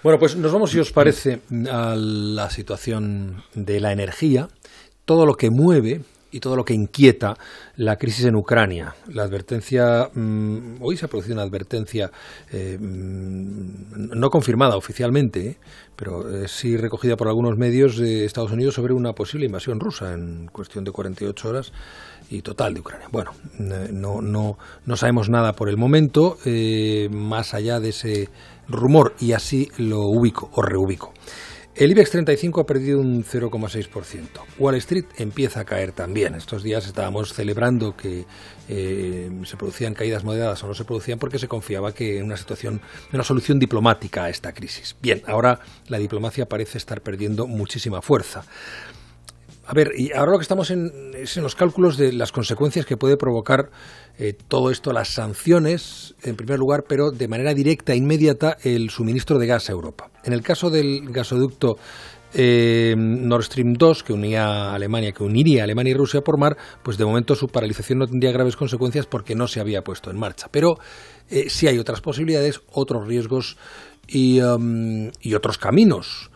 Bueno, 0.03 0.19
pues 0.19 0.35
nos 0.35 0.51
vamos, 0.51 0.71
si 0.71 0.79
os 0.79 0.91
parece, 0.91 1.41
a 1.71 1.95
la 1.95 2.49
situación 2.49 3.43
de 3.53 3.79
la 3.79 3.91
energía, 3.91 4.47
todo 5.05 5.25
lo 5.25 5.35
que 5.35 5.49
mueve 5.49 6.01
y 6.31 6.39
todo 6.41 6.57
lo 6.57 6.65
que 6.65 6.73
inquieta 6.73 7.35
la 7.77 7.95
crisis 7.95 8.25
en 8.25 8.35
Ucrania. 8.35 8.93
La 9.07 9.23
advertencia, 9.23 10.09
mm, 10.13 10.81
hoy 10.81 10.97
se 10.97 11.05
ha 11.05 11.07
producido 11.07 11.35
una 11.35 11.43
advertencia 11.43 12.11
eh, 12.51 12.77
mm, 12.77 14.19
no 14.19 14.29
confirmada 14.29 14.75
oficialmente, 14.75 15.47
eh, 15.47 15.57
pero 15.95 16.45
sí 16.47 16.75
recogida 16.75 17.15
por 17.15 17.29
algunos 17.29 17.57
medios 17.57 17.97
de 17.97 18.25
Estados 18.25 18.51
Unidos 18.51 18.75
sobre 18.75 18.93
una 18.93 19.13
posible 19.13 19.45
invasión 19.45 19.79
rusa 19.79 20.13
en 20.13 20.47
cuestión 20.47 20.83
de 20.83 20.91
48 20.91 21.49
horas 21.49 21.71
y 22.29 22.41
total 22.41 22.73
de 22.73 22.79
Ucrania. 22.79 23.07
Bueno, 23.11 23.31
no, 23.59 24.21
no, 24.21 24.57
no 24.85 24.97
sabemos 24.97 25.29
nada 25.29 25.53
por 25.53 25.69
el 25.69 25.77
momento, 25.77 26.37
eh, 26.45 27.09
más 27.11 27.53
allá 27.53 27.79
de 27.79 27.89
ese 27.89 28.29
rumor, 28.67 29.15
y 29.19 29.33
así 29.33 29.69
lo 29.77 30.01
ubico 30.01 30.49
o 30.53 30.61
reubico. 30.61 31.13
El 31.75 31.91
IBEX 31.91 32.11
35 32.11 32.61
ha 32.61 32.65
perdido 32.65 33.01
un 33.01 33.25
0,6%. 33.25 34.29
Wall 34.59 34.75
Street 34.75 35.07
empieza 35.17 35.59
a 35.59 35.65
caer 35.65 35.91
también. 35.91 36.33
Estos 36.33 36.63
días 36.63 36.87
estábamos 36.87 37.33
celebrando 37.33 37.97
que 37.97 38.25
eh, 38.69 39.29
se 39.43 39.57
producían 39.57 39.93
caídas 39.93 40.23
moderadas 40.23 40.63
o 40.63 40.67
no 40.67 40.73
se 40.73 40.85
producían 40.85 41.19
porque 41.19 41.37
se 41.37 41.49
confiaba 41.49 41.93
que 41.93 42.19
en 42.19 42.23
una 42.23 42.37
situación, 42.37 42.79
una 43.11 43.25
solución 43.25 43.59
diplomática 43.59 44.23
a 44.23 44.29
esta 44.29 44.53
crisis. 44.53 44.95
Bien, 45.01 45.21
ahora 45.27 45.59
la 45.89 45.97
diplomacia 45.97 46.45
parece 46.45 46.77
estar 46.77 47.01
perdiendo 47.01 47.45
muchísima 47.45 48.01
fuerza. 48.01 48.45
A 49.67 49.73
ver, 49.73 49.91
y 49.97 50.11
ahora 50.13 50.31
lo 50.31 50.37
que 50.37 50.43
estamos 50.43 50.69
en, 50.69 50.91
es 51.15 51.37
en 51.37 51.43
los 51.43 51.55
cálculos 51.55 51.97
de 51.97 52.13
las 52.13 52.31
consecuencias 52.31 52.85
que 52.85 52.97
puede 52.97 53.17
provocar 53.17 53.71
eh, 54.19 54.33
todo 54.47 54.69
esto, 54.69 54.93
las 54.93 55.09
sanciones, 55.09 56.13
en 56.21 56.35
primer 56.35 56.59
lugar, 56.59 56.83
pero 56.87 57.09
de 57.09 57.27
manera 57.27 57.53
directa 57.55 57.93
e 57.93 57.95
inmediata, 57.95 58.57
el 58.63 58.91
suministro 58.91 59.39
de 59.39 59.47
gas 59.47 59.69
a 59.69 59.73
Europa. 59.73 60.11
En 60.23 60.33
el 60.33 60.43
caso 60.43 60.69
del 60.69 61.09
gasoducto 61.09 61.77
eh, 62.35 62.93
Nord 62.95 63.43
Stream 63.43 63.73
2, 63.73 64.03
que 64.03 64.13
unía 64.13 64.71
Alemania, 64.71 65.13
que 65.13 65.23
uniría 65.23 65.63
Alemania 65.63 65.91
y 65.91 65.95
Rusia 65.95 66.21
por 66.21 66.37
mar, 66.37 66.57
pues 66.83 66.97
de 66.97 67.05
momento 67.05 67.33
su 67.33 67.47
paralización 67.47 67.97
no 67.99 68.07
tendría 68.07 68.31
graves 68.31 68.55
consecuencias 68.55 69.07
porque 69.07 69.33
no 69.33 69.47
se 69.47 69.61
había 69.61 69.81
puesto 69.81 70.11
en 70.11 70.19
marcha. 70.19 70.47
Pero 70.51 70.77
eh, 71.29 71.45
sí 71.49 71.67
hay 71.67 71.79
otras 71.79 72.01
posibilidades, 72.01 72.61
otros 72.71 73.07
riesgos 73.07 73.57
y, 74.07 74.41
um, 74.41 75.09
y 75.21 75.33
otros 75.33 75.57
caminos 75.57 76.29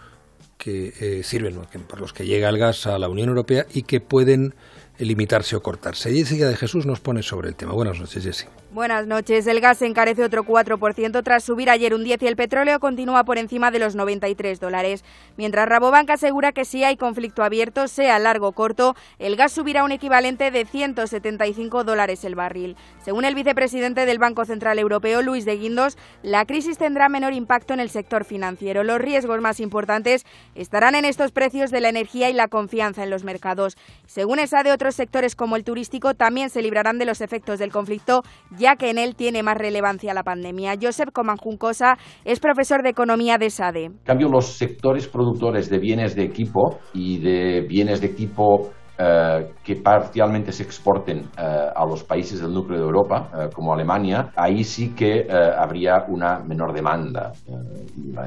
que 0.60 0.94
eh, 1.00 1.24
sirven, 1.24 1.56
por 1.88 2.02
los 2.02 2.12
que 2.12 2.26
llega 2.26 2.50
el 2.50 2.58
gas 2.58 2.86
a 2.86 3.00
la 3.00 3.08
Unión 3.08 3.30
Europea 3.30 3.66
y 3.74 3.84
que 3.84 4.02
pueden 4.02 4.54
limitarse 5.00 5.56
o 5.56 5.64
cortarse. 5.64 6.14
Jessica 6.14 6.48
de 6.50 6.58
Jesús 6.58 6.86
nos 6.86 7.00
pone 7.00 7.24
sobre 7.24 7.48
el 7.48 7.56
tema. 7.56 7.72
Buenas 7.72 7.98
noches, 7.98 8.22
Jessica. 8.22 8.59
Buenas 8.72 9.08
noches. 9.08 9.48
El 9.48 9.62
gas 9.62 9.82
encarece 9.82 10.24
otro 10.24 10.44
4% 10.44 11.24
tras 11.24 11.44
subir 11.44 11.72
ayer 11.72 11.96
un 11.96 12.04
10 12.04 12.22
y 12.22 12.28
el 12.28 12.36
petróleo 12.36 12.80
continúa 12.80 13.24
por 13.24 13.40
encima 13.40 13.72
de 13.72 13.80
los 13.80 13.96
93 13.96 14.60
dólares. 14.60 15.04
Mientras 15.38 15.68
Rabobank 15.68 16.12
asegura 16.12 16.52
que 16.52 16.66
si 16.66 16.84
hay 16.84 16.96
conflicto 16.96 17.42
abierto, 17.42 17.88
sea 17.88 18.20
largo 18.20 18.50
o 18.50 18.52
corto, 18.52 18.96
el 19.18 19.38
gas 19.38 19.54
subirá 19.54 19.84
un 19.84 19.92
equivalente 19.92 20.52
de 20.52 20.66
175 20.66 21.84
dólares 21.84 22.24
el 22.24 22.36
barril. 22.36 22.76
Según 23.04 23.26
el 23.26 23.34
vicepresidente 23.34 24.06
del 24.06 24.20
Banco 24.20 24.46
Central 24.46 24.78
Europeo, 24.78 25.24
Luis 25.24 25.46
de 25.46 25.58
Guindos, 25.58 25.98
la 26.22 26.46
crisis 26.46 26.78
tendrá 26.78 27.10
menor 27.10 27.34
impacto 27.34 27.74
en 27.74 27.80
el 27.80 27.90
sector 27.90 28.24
financiero. 28.24 28.84
Los 28.84 29.02
riesgos 29.02 29.42
más 29.42 29.60
importantes 29.62 30.28
estarán 30.54 30.94
en 30.94 31.06
estos 31.06 31.32
precios 31.32 31.72
de 31.72 31.82
la 31.82 31.90
energía 31.90 32.30
y 32.30 32.34
la 32.34 32.48
confianza 32.48 33.02
en 33.02 33.10
los 33.10 33.24
mercados. 33.24 33.78
Según 34.06 34.38
esa 34.38 34.62
de 34.62 34.72
otros 34.72 34.94
sectores 34.94 35.36
como 35.36 35.56
el 35.56 35.64
turístico, 35.64 36.14
también 36.14 36.52
se 36.52 36.62
librarán 36.62 37.00
de 37.00 37.06
los 37.06 37.22
efectos 37.22 37.58
del 37.58 37.72
conflicto 37.72 38.22
ya 38.60 38.76
que 38.76 38.92
en 38.92 39.00
él 39.00 39.16
tiene 39.16 39.42
más 39.42 39.58
relevancia 39.58 40.14
la 40.14 40.24
pandemia. 40.24 40.76
Josep 40.80 41.12
Comanjuncosa 41.12 41.98
es 42.26 42.40
profesor 42.40 42.84
de 42.84 42.90
economía 42.90 43.38
de 43.38 43.50
SADE. 43.50 43.86
En 43.86 43.98
cambio, 44.04 44.28
los 44.30 44.58
sectores 44.58 45.08
productores 45.08 45.70
de 45.70 45.80
bienes 45.80 46.16
de 46.16 46.24
equipo 46.24 46.80
y 46.94 47.20
de 47.20 47.62
bienes 47.62 48.02
de 48.02 48.08
equipo 48.08 48.72
eh, 49.02 49.54
que 49.64 49.78
parcialmente 49.78 50.52
se 50.52 50.64
exporten 50.64 51.20
eh, 51.20 51.70
a 51.74 51.86
los 51.86 52.04
países 52.04 52.42
del 52.42 52.52
núcleo 52.52 52.80
de 52.80 52.84
Europa, 52.84 53.30
eh, 53.34 53.50
como 53.54 53.74
Alemania, 53.74 54.32
ahí 54.36 54.62
sí 54.66 54.94
que 54.94 55.26
habría 55.30 56.04
una 56.10 56.40
menor 56.40 56.74
demanda. 56.74 57.32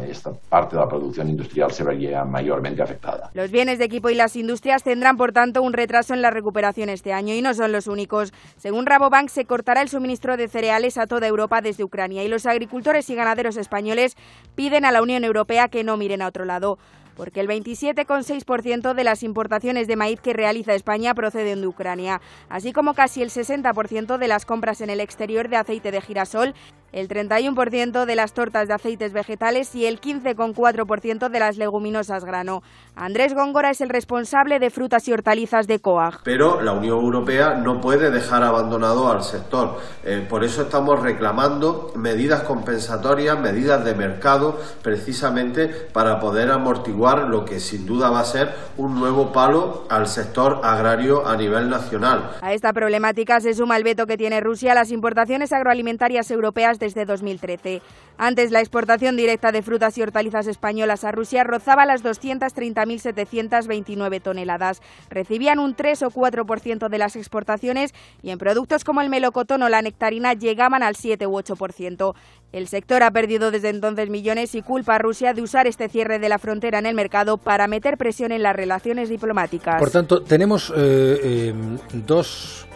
esta 0.09 0.31
parte 0.49 0.77
de 0.77 0.81
la 0.81 0.89
producción 0.89 1.29
industrial 1.29 1.71
se 1.73 1.85
vería 1.85 2.25
mayormente 2.25 2.83
afectada. 2.83 3.29
Los 3.35 3.51
bienes 3.51 3.79
de 3.79 3.85
equipo 3.85 4.09
y 4.09 4.15
las 4.15 4.35
industrias 4.35 4.83
tendrán, 4.83 5.19
por 5.19 5.33
tanto, 5.33 5.61
un 5.61 5.75
retraso 5.75 6.15
en 6.15 6.23
la 6.23 6.31
recuperación 6.31 6.89
este 6.89 7.13
año 7.13 7.35
y 7.35 7.43
no 7.43 7.53
son 7.53 7.71
los 7.71 7.87
únicos. 7.87 8.33
Según 8.57 8.87
Rabobank, 8.87 9.29
se 9.29 9.45
cortará 9.45 9.83
el 9.83 9.89
suministro 9.89 10.39
de 10.39 10.49
cereales 10.49 10.97
a 10.97 11.07
toda 11.07 11.27
Europa 11.27 11.61
desde 11.61 11.85
Ucrania 11.85 12.25
y 12.25 12.29
los 12.29 12.47
agricultores 12.47 13.11
y 13.11 13.15
ganaderos 13.15 13.59
españoles 13.59 14.17
piden 14.55 14.87
a 14.87 14.93
la 14.93 15.03
Unión 15.03 15.23
Europea 15.25 15.69
que 15.69 15.85
no 15.85 15.99
miren 15.99 16.23
a 16.23 16.29
otro 16.29 16.47
lado 16.47 16.79
porque 17.17 17.41
el 17.41 17.49
27,6% 17.49 18.95
de 18.95 19.05
las 19.05 19.23
importaciones 19.23 19.87
de 19.87 19.97
maíz 19.97 20.21
que 20.21 20.33
realiza 20.33 20.75
España 20.75 21.15
proceden 21.15 21.61
de 21.61 21.67
Ucrania, 21.67 22.21
así 22.49 22.73
como 22.73 22.95
casi 22.95 23.23
el 23.23 23.31
60% 23.31 24.19
de 24.19 24.29
las 24.29 24.47
compras 24.47 24.81
en 24.81 24.91
el 24.91 25.01
exterior 25.01 25.49
de 25.49 25.57
aceite 25.57 25.91
de 25.91 26.01
girasol 26.01 26.55
el 26.93 27.09
31% 27.09 28.05
de 28.05 28.17
las 28.17 28.33
tortas 28.35 28.69
de 28.69 28.75
aceites 28.75 29.13
vegetales 29.13 29.75
y 29.75 29.87
el 29.87 30.01
15,4% 30.01 31.29
de 31.29 31.41
las 31.41 31.57
leguminosas 31.57 32.25
grano. 32.25 32.63
Andrés 32.95 33.35
Góngora 33.35 33.71
es 33.71 33.81
el 33.81 33.89
responsable 33.89 34.59
de 34.59 34.71
frutas 34.71 35.09
y 35.09 35.13
hortalizas 35.13 35.67
de 35.67 35.81
COAG. 35.81 36.21
Pero 36.25 36.61
la 36.61 36.73
Unión 36.73 36.99
Europea 36.99 37.55
no 37.55 37.81
puede 37.81 38.11
dejar 38.11 38.43
abandonado 38.43 39.11
al 39.11 39.23
sector. 39.23 39.79
Eh, 40.05 40.27
por 40.29 40.45
eso 40.45 40.63
estamos 40.63 41.01
reclamando 41.01 41.93
medidas 41.97 42.43
compensatorias, 42.43 43.41
medidas 43.41 43.85
de 43.85 43.95
mercado, 43.95 44.61
precisamente 44.83 45.69
para 45.69 46.21
poder 46.21 46.51
amortiguar 46.51 47.29
lo 47.29 47.45
que 47.45 47.61
sin 47.61 47.87
duda 47.87 48.11
va 48.11 48.21
a 48.21 48.25
ser 48.25 48.51
un 48.77 48.95
nuevo 48.99 49.33
palo 49.33 49.87
al 49.89 50.07
sector 50.07 50.61
agrario 50.63 51.27
a 51.27 51.37
nivel 51.37 51.71
nacional. 51.71 52.37
A 52.43 52.53
esta 52.53 52.73
problemática 52.73 53.41
se 53.41 53.55
suma 53.55 53.77
el 53.77 53.85
veto 53.85 54.07
que 54.07 54.17
tiene 54.19 54.41
Rusia 54.41 54.73
a 54.73 54.75
las 54.75 54.91
importaciones 54.91 55.53
agroalimentarias 55.53 56.31
europeas 56.31 56.79
desde 56.83 57.07
2013. 57.07 57.81
Antes, 58.19 58.51
la 58.51 58.59
exportación 58.59 59.17
directa 59.17 59.53
de 59.53 59.63
frutas 59.63 59.97
y 59.97 60.03
hortalizas 60.03 60.49
españolas 60.49 61.05
a 61.05 61.13
Rusia 61.13 61.45
rozaba 61.45 61.87
las 61.87 62.03
230.729 62.03 64.21
toneladas. 64.21 64.83
Recibían 65.09 65.61
un 65.61 65.77
3 65.77 66.03
o 66.03 66.11
4% 66.11 66.89
de 66.89 66.99
las 66.99 67.15
exportaciones 67.15 67.95
y 68.21 68.31
en 68.31 68.39
productos 68.39 68.83
como 68.83 69.01
el 69.01 69.11
melocotón 69.11 69.63
o 69.63 69.69
la 69.69 69.81
nectarina 69.81 70.35
llegaban 70.35 70.83
al 70.83 70.97
7 70.97 71.25
u 71.29 71.39
8%. 71.39 72.17
El 72.53 72.67
sector 72.67 73.05
ha 73.05 73.13
perdido 73.13 73.53
desde 73.53 73.69
entonces 73.69 74.11
millones 74.11 74.57
y 74.57 74.63
culpa 74.63 74.97
a 74.97 74.99
Rusia 74.99 75.35
de 75.35 75.43
usar 75.43 75.69
este 75.69 75.89
cierre 75.89 76.19
de 76.19 76.29
la 76.29 76.39
frontera 76.39 76.81
en 76.81 76.87
el 76.87 76.95
mercado 76.95 77.39
para 77.39 77.69
meter 77.69 77.97
presión 77.97 78.33
en 78.33 78.43
las 78.43 78.57
relaciones 78.57 79.09
diplomáticas. 79.09 79.79
Por 79.79 79.91
tanto, 79.91 80.23
tenemos 80.23 80.73
eh, 80.77 81.21
eh, 81.23 81.55
dos, 81.93 82.67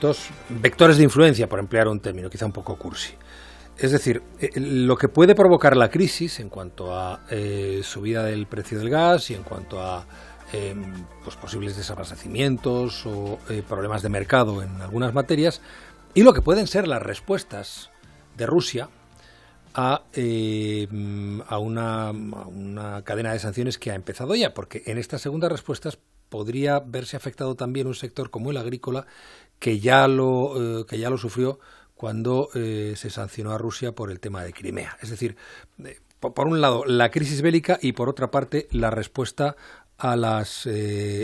dos 0.00 0.28
vectores 0.48 0.96
de 0.96 1.04
influencia, 1.04 1.48
por 1.48 1.58
emplear 1.58 1.88
un 1.88 2.00
término 2.00 2.30
quizá 2.30 2.46
un 2.46 2.52
poco 2.52 2.76
cursi. 2.76 3.14
Es 3.78 3.90
decir, 3.90 4.22
eh, 4.38 4.50
lo 4.56 4.96
que 4.96 5.08
puede 5.08 5.34
provocar 5.34 5.76
la 5.76 5.90
crisis 5.90 6.40
en 6.40 6.48
cuanto 6.48 6.94
a 6.96 7.20
subida 7.82 8.24
del 8.24 8.46
precio 8.46 8.78
del 8.78 8.90
gas 8.90 9.30
y 9.30 9.34
en 9.34 9.42
cuanto 9.42 9.80
a 9.80 10.06
pues 11.24 11.34
posibles 11.36 11.76
desabastecimientos 11.76 13.06
o 13.06 13.38
problemas 13.66 14.02
de 14.02 14.10
mercado 14.10 14.62
en 14.62 14.82
algunas 14.82 15.14
materias, 15.14 15.62
y 16.14 16.22
lo 16.22 16.34
que 16.34 16.42
pueden 16.42 16.66
ser 16.66 16.86
las 16.86 17.02
respuestas 17.02 17.90
de 18.36 18.46
Rusia 18.46 18.90
a, 19.74 20.02
eh, 20.12 20.86
a, 21.48 21.58
una, 21.58 22.10
una, 22.10 23.02
cadena 23.04 23.32
de 23.32 23.38
sanciones 23.38 23.78
que 23.78 23.90
ha 23.90 23.94
empezado 23.94 24.34
ya, 24.34 24.52
porque 24.52 24.82
en 24.86 24.98
estas 24.98 25.22
segundas 25.22 25.50
respuestas 25.50 25.98
podría 26.28 26.80
verse 26.80 27.16
afectado 27.16 27.54
también 27.54 27.86
un 27.86 27.94
sector 27.94 28.30
como 28.30 28.50
el 28.50 28.56
agrícola 28.56 29.06
que 29.62 29.78
ya 29.78 30.08
lo, 30.08 30.80
eh, 30.80 30.86
que 30.86 30.98
ya 30.98 31.08
lo 31.08 31.16
sufrió 31.16 31.60
cuando 31.94 32.48
eh, 32.56 32.94
se 32.96 33.10
sancionó 33.10 33.52
a 33.52 33.58
Rusia 33.58 33.92
por 33.92 34.10
el 34.10 34.18
tema 34.18 34.42
de 34.42 34.52
Crimea. 34.52 34.98
Es 35.00 35.10
decir, 35.10 35.36
por, 36.18 36.48
un 36.48 36.60
lado 36.60 36.84
la 36.84 37.12
crisis 37.12 37.42
bélica 37.42 37.78
y 37.80 37.92
por 37.92 38.08
otra 38.08 38.32
parte 38.32 38.66
la 38.72 38.90
respuesta 38.90 39.54
a 39.98 40.16
las 40.16 40.68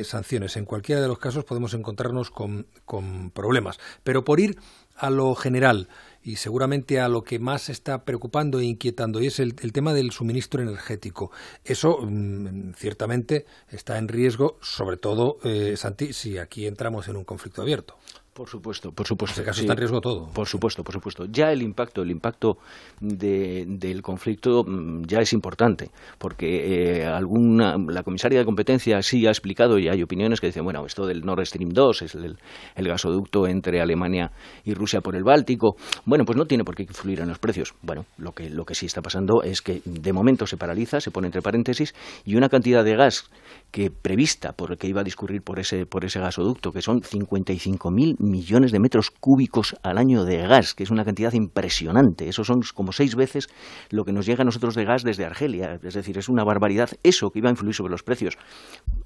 sanciones. 0.05 0.57
En 0.57 0.65
cualquiera 0.65 1.03
de 1.03 1.09
los 1.09 1.19
casos 1.19 1.45
podemos 1.45 1.75
encontrarnos 1.75 2.31
con, 2.31 2.69
con 2.85 3.33
problemas. 3.33 3.81
Pero 4.05 4.25
por 4.25 4.39
ir 4.39 4.57
a 4.95 5.11
lo 5.11 5.35
general, 5.35 5.89
y 6.23 6.37
seguramente 6.37 7.01
a 7.01 7.09
lo 7.09 7.23
que 7.23 7.39
más 7.39 7.69
está 7.71 8.05
preocupando 8.05 8.61
e 8.61 8.65
inquietando, 8.65 9.23
y 9.23 9.29
es 9.29 9.39
el, 9.41 9.55
tema 9.55 9.95
del 9.95 10.11
suministro 10.13 10.63
energético. 10.63 11.31
Eso 11.65 12.01
mm, 12.03 12.75
ciertamente 12.77 13.47
está 13.71 13.97
en 13.97 14.09
riesgo, 14.09 14.59
sobre 14.61 14.97
todo, 14.97 15.39
eh, 15.45 15.75
Santi, 15.77 16.13
si 16.13 16.37
aquí 16.37 16.67
entramos 16.67 17.09
en 17.09 17.17
un 17.17 17.25
conflicto 17.25 17.63
abierto. 17.63 17.97
Por 18.39 18.49
supuesto, 18.49 18.93
por 18.93 19.05
supuesto. 19.05 19.41
En 19.41 19.47
caso 19.47 19.63
está 19.63 19.73
en 19.73 19.79
riesgo 19.79 20.01
todo. 20.01 20.29
Por 20.29 20.47
supuesto, 20.47 20.85
por 20.85 20.95
supuesto. 20.95 21.25
Ya 21.29 21.51
el 21.51 21.61
impacto, 21.61 22.03
el 22.03 22.13
impacto 22.13 22.59
del 23.01 24.01
conflicto 24.01 24.63
mm, 24.63 25.07
ya 25.09 25.19
es 25.19 25.33
importante, 25.33 25.91
porque 26.19 27.01
eh, 27.01 27.05
alguna, 27.05 27.77
la 27.89 28.05
comisaria 28.05 28.39
de 28.39 28.45
competencia 28.45 29.03
sí 29.03 29.27
ha 29.27 29.31
explicado 29.31 29.77
y 29.81 29.89
hay 29.89 30.05
opiniones 30.05 30.41
que 30.41 30.47
dicen, 30.47 30.63
bueno, 30.63 30.87
esto 30.87 31.05
del 31.05 31.23
Nord 31.23 31.45
Stream 31.47 31.71
2 31.71 32.03
es 32.03 32.15
el, 32.15 32.39
gasoducto 32.77 33.49
entre 33.49 33.81
Alemania 33.81 34.31
y 34.65 34.73
Rusia 34.73 35.01
por 35.01 35.17
el 35.17 35.25
Báltico. 35.25 35.75
Bueno, 36.05 36.25
pues 36.25 36.39
no 36.39 36.45
tiene 36.45 36.63
por 36.63 36.77
qué 36.77 36.85
influir 36.85 37.19
en 37.19 37.31
los 37.31 37.41
precios. 37.41 37.75
Bueno, 37.83 38.07
lo 38.19 38.31
que, 38.31 38.51
lo 38.51 38.65
que 38.65 38.77
sí 38.77 38.87
está 38.87 39.03
pasando 39.03 39.43
es 39.43 39.63
que 39.63 39.83
de 39.85 40.13
momento 40.13 40.47
se 40.47 40.57
paraliza, 40.57 41.01
se 41.01 41.11
pone 41.11 41.27
entre 41.27 41.43
paréntesis, 41.43 41.93
y 42.25 42.37
una 42.37 42.49
cantidad 42.49 42.85
de 42.85 42.95
gas 42.95 43.29
que 43.73 43.91
prevista 43.91 44.53
por 44.53 44.79
que 44.79 44.87
iba 44.87 45.01
a 45.01 45.05
discurrir 45.05 45.43
por 45.43 45.59
ese, 45.59 45.87
por 45.87 46.05
ese 46.05 46.21
gasoducto, 46.21 46.71
que 46.71 46.83
son 46.83 47.01
55.000 47.01 48.15
millones 48.21 48.28
de 48.29 48.79
metros 48.79 49.11
cúbicos 49.11 49.75
al 49.83 49.99
año 49.99 50.25
de 50.25 50.39
gas, 50.47 50.75
que 50.75 50.85
es 50.85 50.91
una 50.91 51.05
cantidad 51.05 51.33
impresionante. 51.33 52.29
Eso 52.29 52.45
son 52.45 52.61
como 52.75 52.93
seis 52.93 53.15
veces 53.15 53.49
lo 53.91 54.05
que 54.05 54.13
nos 54.13 54.27
llega 54.27 54.43
a 54.43 54.45
nosotros 54.45 54.75
de 54.75 54.85
gas 54.85 55.03
desde 55.03 55.25
Argelia. 55.25 55.79
Es 55.83 55.95
decir, 55.95 56.19
es 56.19 56.29
una 56.29 56.45
barbaridad 56.45 56.91
eso 57.03 57.31
que 57.31 57.41
iba 57.41 57.49
a 57.49 57.53
influir 57.53 57.75
sobre 57.75 57.91
los 57.91 58.03
precios, 58.03 58.37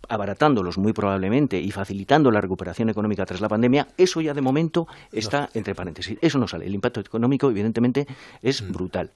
abaratándolos 0.08 0.78
muy 0.78 0.92
probablemente 0.92 1.60
y 1.60 1.70
facilitando 1.70 2.30
la 2.30 2.40
recuperación 2.40 2.90
económica 2.90 3.24
tras 3.24 3.40
la 3.40 3.48
pandemia. 3.48 3.88
Eso 3.96 4.20
ya 4.20 4.34
de 4.34 4.42
momento 4.42 4.86
está 5.12 5.48
entre 5.54 5.74
paréntesis. 5.74 6.18
Eso 6.20 6.38
no 6.38 6.46
sale. 6.46 6.66
El 6.66 6.74
impacto 6.74 7.00
económico, 7.00 7.50
evidentemente, 7.50 8.06
es 8.42 8.62
mm. 8.62 8.72
brutal. 8.72 9.12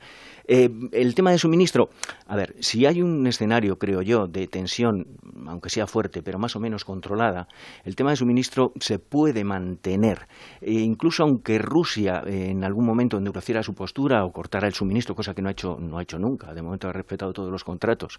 Eh, 0.49 0.71
el 0.93 1.15
tema 1.15 1.33
de 1.33 1.39
suministro, 1.39 1.89
a 2.27 2.37
ver, 2.37 2.55
si 2.61 2.87
hay 2.87 3.03
un 3.03 3.27
escenario, 3.27 3.77
creo 3.77 4.03
yo, 4.03 4.27
de 4.29 4.47
tensión, 4.47 5.07
aunque 5.47 5.71
sea 5.71 5.87
fuerte, 5.87 6.23
pero 6.23 6.39
más 6.39 6.55
o 6.55 6.61
menos 6.61 6.85
controlada, 6.85 7.49
el 7.85 7.97
tema 7.97 8.11
de 8.11 8.17
suministro 8.17 8.73
se 8.79 8.99
puede 8.99 9.43
mantener. 9.45 9.86
E 10.61 10.73
incluso 10.73 11.23
aunque 11.23 11.59
Rusia 11.59 12.23
eh, 12.27 12.51
en 12.51 12.65
algún 12.65 12.85
momento 12.85 13.17
endureciera 13.19 13.63
su 13.63 13.75
postura 13.75 14.25
o 14.25 14.33
cortara 14.33 14.67
el 14.67 14.75
suministro, 14.75 15.15
cosa 15.15 15.35
que 15.35 15.43
no 15.43 15.49
ha 15.49 15.53
hecho, 15.53 15.79
no 15.81 15.99
ha 15.99 16.03
hecho 16.03 16.19
nunca, 16.19 16.55
de 16.55 16.63
momento 16.63 16.89
ha 16.89 16.93
respetado 16.93 17.33
todos 17.33 17.51
los 17.51 17.65
contratos 17.65 18.19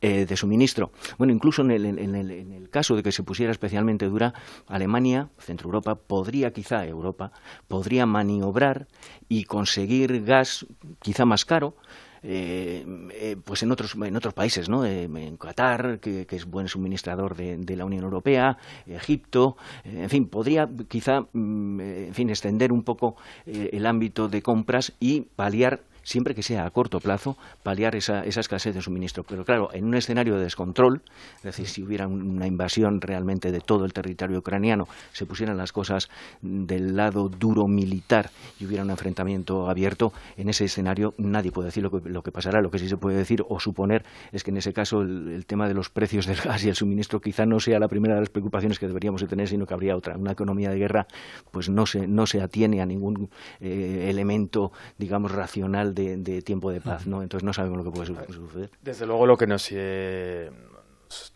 eh, 0.00 0.26
de 0.26 0.36
suministro. 0.36 0.92
Bueno, 1.18 1.32
incluso 1.32 1.62
en 1.62 1.70
el, 1.70 1.84
en, 1.86 2.14
el, 2.14 2.30
en 2.30 2.52
el 2.52 2.70
caso 2.70 2.96
de 2.96 3.02
que 3.02 3.12
se 3.12 3.22
pusiera 3.22 3.52
especialmente 3.52 4.06
dura, 4.06 4.34
Alemania, 4.66 5.28
Centro 5.38 5.68
Europa, 5.68 5.94
podría 5.94 6.52
quizá 6.52 6.86
Europa, 6.86 7.32
podría 7.68 8.06
maniobrar 8.06 8.86
y 9.28 9.44
conseguir 9.44 10.24
gas 10.24 10.66
quizá 11.00 11.24
más 11.24 11.44
caro 11.44 11.74
eh, 12.22 12.84
eh, 13.12 13.36
pues 13.42 13.62
en 13.62 13.72
otros 13.72 13.94
en 13.94 14.14
otros 14.14 14.34
países 14.34 14.68
no 14.68 14.84
eh, 14.84 15.04
en 15.04 15.36
Qatar 15.38 16.00
que, 16.00 16.26
es 16.28 16.44
buen 16.44 16.68
suministrador 16.68 17.34
de, 17.34 17.56
de, 17.56 17.76
la 17.76 17.86
Unión 17.86 18.04
Europea 18.04 18.58
Egipto 18.86 19.56
en 19.84 20.10
fin 20.10 20.28
podría 20.28 20.68
quizá 20.88 21.22
mm, 21.32 21.80
en 21.80 22.14
fin 22.14 22.28
extender 22.28 22.72
un 22.72 22.82
poco 22.82 23.16
el 23.46 23.86
ámbito 23.86 24.28
de 24.28 24.42
compras 24.42 24.92
y 25.00 25.22
paliar 25.22 25.80
siempre 26.02 26.34
que 26.34 26.42
sea 26.42 26.66
a 26.66 26.70
corto 26.70 27.00
plazo, 27.00 27.36
paliar 27.62 27.96
esa, 27.96 28.24
escasez 28.24 28.74
de 28.74 28.82
suministro. 28.82 29.24
Pero 29.24 29.44
claro, 29.44 29.70
en 29.72 29.84
un 29.84 29.94
escenario 29.94 30.36
de 30.36 30.44
descontrol, 30.44 31.02
es 31.38 31.42
decir, 31.42 31.66
si 31.68 31.82
hubiera 31.82 32.06
una 32.06 32.46
invasión 32.46 33.00
realmente 33.00 33.52
de 33.52 33.60
todo 33.60 33.84
el 33.84 33.92
territorio 33.92 34.38
ucraniano, 34.38 34.88
se 35.12 35.26
pusieran 35.26 35.56
las 35.56 35.72
cosas 35.72 36.08
del 36.42 36.96
lado 36.96 37.28
duro 37.28 37.66
militar 37.66 38.30
y 38.58 38.66
hubiera 38.66 38.84
un 38.84 38.90
enfrentamiento 38.90 39.68
abierto, 39.68 40.12
en 40.36 40.48
ese 40.48 40.64
escenario 40.64 41.14
nadie 41.18 41.52
puede 41.52 41.66
decir 41.66 41.82
lo 41.82 41.90
que, 41.90 42.08
lo 42.08 42.22
que 42.22 42.32
pasará. 42.32 42.60
Lo 42.60 42.70
que 42.70 42.78
sí 42.78 42.88
se 42.88 42.96
puede 42.96 43.16
decir 43.16 43.44
o 43.48 43.60
suponer 43.60 44.04
es 44.32 44.44
que 44.44 44.50
en 44.50 44.56
ese 44.56 44.72
caso 44.72 45.02
el, 45.02 45.44
tema 45.46 45.68
de 45.68 45.74
los 45.74 45.90
precios 45.90 46.26
del 46.26 46.36
gas 46.36 46.64
y 46.64 46.68
el 46.68 46.74
suministro 46.74 47.20
quizá 47.20 47.46
no 47.46 47.60
sea 47.60 47.78
la 47.78 47.88
primera 47.88 48.14
de 48.14 48.20
las 48.20 48.30
preocupaciones 48.30 48.78
que 48.78 48.86
deberíamos 48.86 49.20
de 49.20 49.28
tener, 49.28 49.48
sino 49.48 49.66
que 49.66 49.74
habría 49.74 49.96
otra. 49.96 50.16
Una 50.16 50.32
economía 50.32 50.70
de 50.70 50.78
guerra 50.78 51.06
pues 51.50 51.68
no 51.68 51.86
se, 51.86 52.06
no 52.06 52.26
se 52.26 52.40
atiene 52.40 52.80
a 52.80 52.86
ningún 52.86 53.30
eh, 53.60 54.06
elemento, 54.10 54.72
digamos, 54.98 55.32
racional 55.32 55.89
de, 55.94 56.42
tiempo 56.42 56.70
de 56.70 56.80
paz, 56.80 57.06
¿no? 57.06 57.22
Entonces 57.22 57.44
no 57.44 57.52
sabemos 57.52 57.78
lo 57.78 57.84
que 57.84 57.90
puede 57.90 58.06
suceder. 58.06 58.70
Desde 58.82 59.06
luego 59.06 59.26
lo 59.26 59.36
que 59.36 59.46
nos, 59.46 59.68
eh, 59.70 60.50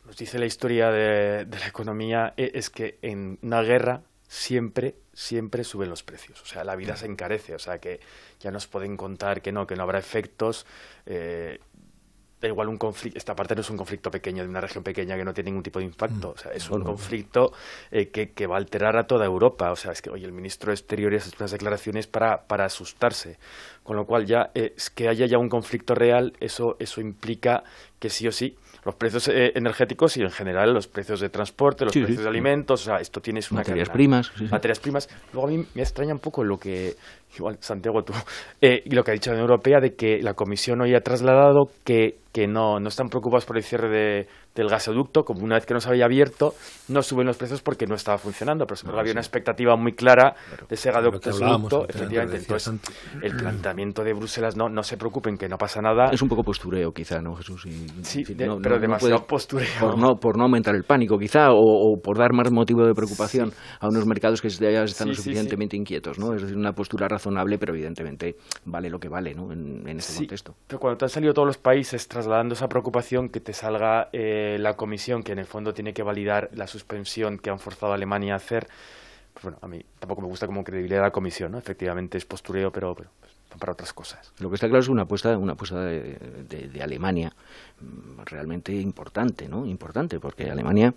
nos 0.07 0.17
dice 0.17 0.39
la 0.39 0.47
historia 0.47 0.91
de, 0.91 1.47
la 1.47 1.67
economía 1.67 2.35
e, 2.37 2.53
es, 2.55 2.71
que 2.71 2.99
en 3.03 3.39
una 3.43 3.63
guerra 3.63 4.03
siempre, 4.29 4.97
siempre 5.13 5.65
suben 5.65 5.91
los 5.91 6.03
precios. 6.03 6.41
O 6.43 6.47
sea, 6.47 6.65
la 6.65 6.77
vida 6.77 6.97
se 6.97 7.07
encarece. 7.07 7.55
O 7.55 7.59
sea, 7.59 7.79
que 7.79 8.01
ya 8.41 8.51
nos 8.51 8.67
pueden 8.67 8.97
contar 8.97 9.43
que 9.43 9.53
no, 9.53 9.67
que 9.67 9.77
no 9.77 9.83
habrá 9.83 9.99
efectos. 9.99 10.67
Eh, 11.07 11.61
da 12.45 12.49
igual 12.49 12.69
un 12.69 12.77
conflicto, 12.77 13.19
esta 13.19 13.35
parte 13.35 13.55
no 13.55 13.63
es 13.63 13.71
un 13.71 13.77
conflicto 13.77 14.11
pequeño 14.11 14.43
de 14.43 14.49
una 14.49 14.61
región 14.61 14.85
pequeña 14.85 15.17
que 15.17 15.25
no 15.25 15.33
tiene 15.33 15.51
ningún 15.51 15.63
tipo 15.63 15.79
de 15.79 15.87
impacto, 15.87 16.31
o 16.31 16.37
sea, 16.37 16.53
es 16.53 16.69
un 16.71 16.83
conflicto 16.83 17.53
eh, 17.91 18.11
que, 18.11 18.33
que, 18.33 18.47
va 18.47 18.57
a 18.57 18.59
alterar 18.59 18.97
a 18.97 19.05
toda 19.05 19.25
Europa, 19.25 19.71
o 19.71 19.77
sea, 19.77 19.93
es 19.93 20.03
que, 20.03 20.11
oye, 20.11 20.27
el 20.27 20.33
ministro 20.33 20.71
de 20.71 20.75
Exteriores 20.75 21.27
hace 21.27 21.37
unas 21.39 21.53
declaraciones 21.53 22.07
para, 22.07 22.47
para 22.47 22.67
asustarse, 22.67 23.39
con 23.83 23.97
lo 23.97 24.05
cual 24.05 24.27
ya 24.27 24.51
eh, 24.55 24.75
es 24.77 24.91
que 24.91 25.09
haya 25.09 25.27
ya 25.27 25.39
un 25.39 25.49
conflicto 25.49 25.95
real, 25.95 26.35
eso, 26.41 26.77
eso 26.79 27.01
implica 27.01 27.63
que 27.99 28.11
sí 28.11 28.29
o 28.29 28.33
sí 28.33 28.57
los 28.85 28.97
precios 28.97 29.29
eh, 29.29 29.53
energéticos 29.55 30.15
y 30.19 30.23
en 30.23 30.31
general 30.31 30.75
los 30.75 30.87
precios 30.87 31.21
de 31.21 31.31
transporte, 31.31 31.87
los 31.87 31.95
precios 31.95 32.23
de 32.23 32.29
alimentos, 32.29 32.83
o 32.83 32.85
sea, 32.85 32.97
esto 32.97 33.21
tienes 33.21 33.51
una 33.51 33.61
materias 33.61 33.89
primas, 33.89 34.31
materias 34.51 34.79
primas. 34.79 35.09
Luego 35.33 35.49
a 35.49 35.51
mí 35.51 35.65
me 35.75 35.81
extraña 35.81 36.13
un 36.13 36.21
poco 36.21 36.45
lo 36.45 36.59
que 36.59 36.95
igual 37.39 37.57
Santiago 37.61 38.03
tú 38.03 38.13
y 38.61 38.95
lo 38.95 39.03
que 39.03 39.11
ha 39.11 39.15
dicho 39.15 39.31
la 39.31 39.37
Unión 39.37 39.49
Europea 39.49 39.81
de 39.81 39.95
que 39.95 40.21
la 40.21 40.35
Comisión 40.35 40.83
hoy 40.83 40.95
ha 40.95 41.01
trasladado 41.01 41.71
que 41.83 42.19
que 42.35 42.49
no, 42.49 42.81
no 42.81 42.89
están 42.89 43.09
preocupados 43.09 43.47
por 43.47 43.57
el 43.57 43.63
cierre 43.63 43.89
de, 43.89 44.27
del 44.57 44.69
gasoducto, 44.69 45.23
como 45.25 45.45
una 45.45 45.55
vez 45.55 45.67
que 45.67 45.73
no 45.73 45.79
se 45.79 45.89
había 45.89 46.07
abierto, 46.07 46.55
no 46.89 47.01
suben 47.01 47.29
los 47.29 47.37
precios 47.37 47.63
porque 47.63 47.87
no 47.87 47.95
estaba 47.95 48.19
funcionando, 48.19 48.67
pero 48.67 48.81
no, 48.91 48.99
había 48.99 49.13
una 49.13 49.21
expectativa 49.21 49.77
muy 49.77 49.93
clara 49.93 50.35
de 50.69 50.75
ese 50.75 50.91
gasoducto, 50.91 51.87
efectivamente. 51.89 52.39
Entonces, 52.39 52.75
el 53.23 53.37
planteamiento 53.37 54.03
de 54.03 54.15
Bruselas, 54.15 54.57
no, 54.57 54.69
no 54.69 54.83
se 54.83 54.97
preocupen, 54.97 55.37
que 55.37 55.49
no 55.49 55.57
pasa 55.57 55.81
nada. 55.81 56.07
Es 56.11 56.23
un 56.23 56.29
poco 56.29 56.43
postureo, 56.43 56.91
quizá, 56.91 57.21
¿no, 57.21 57.37
Jesús? 57.37 57.69
sí, 58.03 58.25
pero 58.35 58.81
demasiado 58.81 59.25
postureo. 59.29 59.69
Por 59.79 59.97
no, 59.97 60.17
por 60.17 60.37
no 60.37 60.43
aumentar 60.43 60.75
el 60.75 60.83
pánico, 60.83 61.17
quizá, 61.17 61.53
o, 61.53 62.01
por 62.03 62.19
dar 62.19 62.33
más 62.33 62.51
motivo 62.51 62.85
de 62.85 62.95
preocupación 62.95 63.53
a 63.79 63.87
unos 63.87 64.07
mercados 64.07 64.43
que 64.43 64.49
ya 64.49 64.83
están 64.83 65.07
lo 65.07 65.15
suficientemente 65.15 65.77
inquietos, 65.77 66.19
¿no? 66.19 66.35
Es 66.35 66.43
decir, 66.43 66.57
una 66.57 66.73
postura 66.73 67.07
razonable, 67.07 67.59
pero 67.59 67.75
evidentemente 67.75 68.35
vale 68.65 68.91
lo 68.91 68.99
que 68.99 69.09
vale, 69.09 69.35
¿no? 69.35 69.53
En, 69.53 69.89
en 69.89 69.99
este 69.99 70.17
contexto. 70.17 70.57
Pero 70.67 70.81
cuando 70.81 70.99
te 70.99 71.05
han 71.05 71.11
salido 71.11 71.33
todos 71.33 71.47
los 71.47 71.59
países 71.59 72.09
trasladando 72.25 72.55
esa 72.55 72.69
preocupación, 72.69 73.29
que 73.29 73.41
te 73.41 73.53
salga. 73.53 74.09
Eh, 74.13 74.57
la 74.59 74.77
comisión, 74.77 75.23
que 75.23 75.33
en 75.33 75.39
el 75.39 75.47
fondo 75.47 75.75
tiene 75.75 75.93
que 75.93 76.03
validar 76.03 76.49
la 76.55 76.67
suspensión 76.67 77.39
que 77.39 77.51
han 77.51 77.59
forzado 77.59 77.93
a 77.93 77.97
Alemania 77.97 78.33
a 78.33 78.37
hacer, 78.37 78.67
pues 79.35 79.43
bueno, 79.43 79.59
a 79.61 79.69
mí 79.69 79.85
tampoco 79.99 80.23
me 80.23 80.29
gusta 80.29 80.47
como 80.47 80.65
credibilidad 80.65 81.03
la 81.03 81.11
comisión, 81.11 81.53
¿no? 81.53 81.59
Efectivamente 81.59 82.17
es 82.17 82.25
postureo, 82.25 82.73
pero, 82.73 82.95
pero 82.95 83.11
pues, 83.21 83.34
para 83.59 83.73
otras 83.73 83.93
cosas. 83.93 84.33
Lo 84.41 84.49
que 84.49 84.55
está 84.55 84.69
claro 84.69 84.81
es 84.81 84.89
una 84.89 85.03
apuesta, 85.03 85.37
una 85.37 85.53
apuesta 85.53 85.81
de, 85.81 86.19
de, 86.49 86.83
Alemania 86.83 87.33
mm, 87.81 88.21
realmente 88.25 88.73
importante, 88.73 89.49
¿no? 89.49 89.67
Importante, 89.67 90.19
porque 90.19 90.51
Alemania 90.51 90.95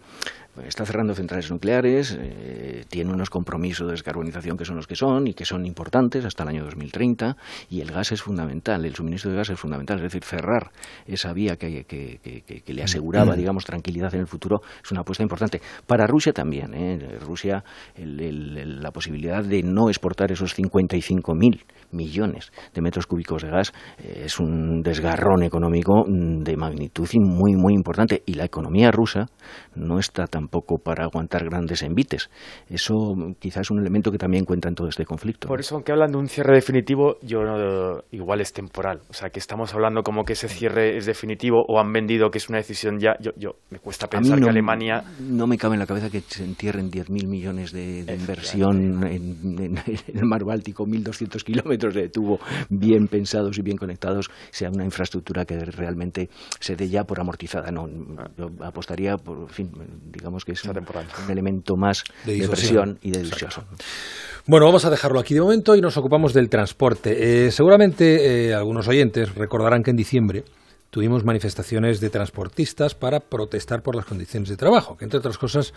está 0.65 0.85
cerrando 0.85 1.13
centrales 1.13 1.51
nucleares, 1.51 2.17
eh, 2.19 2.85
tiene 2.89 3.13
unos 3.13 3.29
compromisos 3.29 3.87
de 3.87 3.91
descarbonización 3.91 4.57
que 4.57 4.65
son 4.65 4.75
los 4.75 4.87
que 4.87 4.95
son 4.95 5.27
y 5.27 5.33
que 5.33 5.45
son 5.45 5.65
importantes 5.65 6.25
hasta 6.25 6.43
el 6.43 6.49
año 6.49 6.63
2030 6.63 7.37
y 7.69 7.81
el 7.81 7.91
gas 7.91 8.11
es 8.11 8.21
fundamental, 8.21 8.83
el 8.85 8.95
suministro 8.95 9.31
de 9.31 9.37
gas 9.37 9.49
es 9.49 9.59
fundamental, 9.59 9.97
es 9.97 10.03
decir, 10.03 10.23
cerrar 10.23 10.71
esa 11.05 11.33
vía 11.33 11.57
que, 11.57 11.85
que, 11.85 12.73
le 12.73 12.83
aseguraba, 12.83 13.33
mm. 13.33 13.37
digamos, 13.37 13.65
tranquilidad 13.65 14.13
en 14.15 14.21
el 14.21 14.27
futuro 14.27 14.61
es 14.83 14.91
una 14.91 15.01
apuesta 15.01 15.23
importante. 15.23 15.61
Para 15.85 16.07
Rusia 16.07 16.33
también, 16.33 16.73
¿eh? 16.73 17.17
Rusia, 17.19 17.63
la 17.97 18.91
posibilidad 18.91 19.43
de 19.43 19.63
no 19.63 19.89
exportar 19.89 20.31
esos 20.31 20.57
55.000 20.57 21.63
millones 21.91 22.51
de 22.73 22.81
metros 22.81 23.07
cúbicos 23.07 23.43
de 23.43 23.49
gas 23.49 23.73
eh, 23.97 24.23
es 24.25 24.39
un 24.39 24.81
desgarrón 24.81 25.43
económico 25.43 26.05
de 26.07 26.57
magnitud 26.57 27.07
muy, 27.15 27.55
muy 27.55 27.73
importante 27.73 28.23
y 28.25 28.33
la 28.33 28.45
economía 28.45 28.91
rusa 28.91 29.27
no 29.75 29.99
está 29.99 30.25
tan 30.27 30.47
poco 30.47 30.77
para 30.77 31.05
aguantar 31.05 31.45
grandes 31.45 31.83
envites. 31.83 32.29
Eso 32.69 32.95
quizás 33.39 33.61
es 33.61 33.71
un 33.71 33.79
elemento 33.79 34.11
que 34.11 34.17
también 34.17 34.45
cuenta 34.45 34.67
en 34.69 34.75
todo 34.75 34.87
este 34.87 35.05
conflicto. 35.05 35.47
Por 35.47 35.59
eso, 35.59 35.75
aunque 35.75 35.91
hablan 35.91 36.11
de 36.11 36.17
un 36.17 36.27
cierre 36.27 36.55
definitivo, 36.55 37.17
yo 37.21 37.41
no, 37.41 38.01
igual 38.11 38.41
es 38.41 38.53
temporal. 38.53 39.01
O 39.09 39.13
sea, 39.13 39.29
que 39.29 39.39
estamos 39.39 39.73
hablando 39.73 40.01
como 40.03 40.23
que 40.23 40.33
ese 40.33 40.49
cierre 40.49 40.97
es 40.97 41.05
definitivo 41.05 41.63
o 41.67 41.79
han 41.79 41.91
vendido 41.91 42.29
que 42.29 42.39
es 42.39 42.49
una 42.49 42.57
decisión 42.57 42.99
ya. 42.99 43.15
Yo, 43.19 43.31
yo 43.37 43.51
me 43.69 43.79
cuesta 43.79 44.07
pensar 44.07 44.39
que 44.39 44.49
Alemania. 44.49 45.03
No 45.19 45.47
me 45.47 45.57
cabe 45.57 45.75
en 45.75 45.79
la 45.79 45.85
cabeza 45.85 46.09
que 46.09 46.21
se 46.21 46.43
entierren 46.43 46.91
10.000 46.91 47.27
millones 47.27 47.71
de, 47.71 47.99
inversión 47.99 49.03
en, 49.05 49.77
el 50.07 50.25
mar 50.25 50.43
Báltico, 50.43 50.85
1.200 50.85 51.43
kilómetros 51.43 51.76
de 51.77 52.09
tubo 52.09 52.39
bien 52.69 53.07
pensados 53.07 53.57
y 53.57 53.61
bien 53.61 53.77
conectados, 53.77 54.29
sea 54.51 54.69
una 54.69 54.83
infraestructura 54.83 55.45
que 55.45 55.59
realmente 55.59 56.29
se 56.59 56.75
dé 56.75 56.89
ya 56.89 57.03
por 57.03 57.19
amortizada. 57.19 57.71
No, 57.71 57.87
yo 58.37 58.51
apostaría 58.61 59.17
por, 59.17 59.49
fin, 59.49 59.71
digamos, 60.11 60.43
que 60.43 60.53
es 60.53 60.63
un, 60.63 60.77
elemento 61.29 61.75
más 61.75 62.03
de, 62.25 62.47
presión 62.47 62.99
y 63.01 63.11
de 63.11 63.23
disuasión. 63.23 63.65
Bueno, 64.45 64.65
vamos 64.65 64.85
a 64.85 64.89
dejarlo 64.89 65.19
aquí 65.19 65.33
de 65.33 65.41
momento 65.41 65.75
y 65.75 65.81
nos 65.81 65.97
ocupamos 65.97 66.33
del 66.33 66.49
transporte. 66.49 67.47
Eh, 67.47 67.51
seguramente 67.51 68.47
eh, 68.47 68.53
algunos 68.53 68.87
oyentes 68.87 69.35
recordarán 69.35 69.83
que 69.83 69.91
en 69.91 69.97
diciembre 69.97 70.45
tuvimos 70.89 71.25
manifestaciones 71.25 71.99
de 71.99 72.09
transportistas 72.09 72.95
para 72.95 73.19
protestar 73.19 73.81
por 73.81 73.95
las 73.95 74.05
condiciones 74.05 74.49
de 74.49 74.55
trabajo, 74.55 74.95
que 74.97 75.03
entre 75.03 75.19
otras 75.19 75.37
cosas 75.37 75.73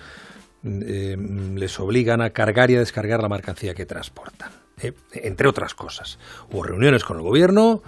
eh, 0.62 1.16
les 1.56 1.80
obligan 1.80 2.20
a 2.20 2.30
cargar 2.30 2.70
y 2.70 2.76
a 2.76 2.80
descargar 2.80 3.20
la 3.22 3.28
mercancía 3.28 3.74
que 3.74 3.86
transportan. 3.86 4.50
Entre 5.12 5.48
otras 5.48 5.74
cosas. 5.74 6.18
Hubo 6.50 6.62
reuniones 6.62 7.04
con 7.04 7.18
el 7.18 7.22
gobierno, 7.22 7.82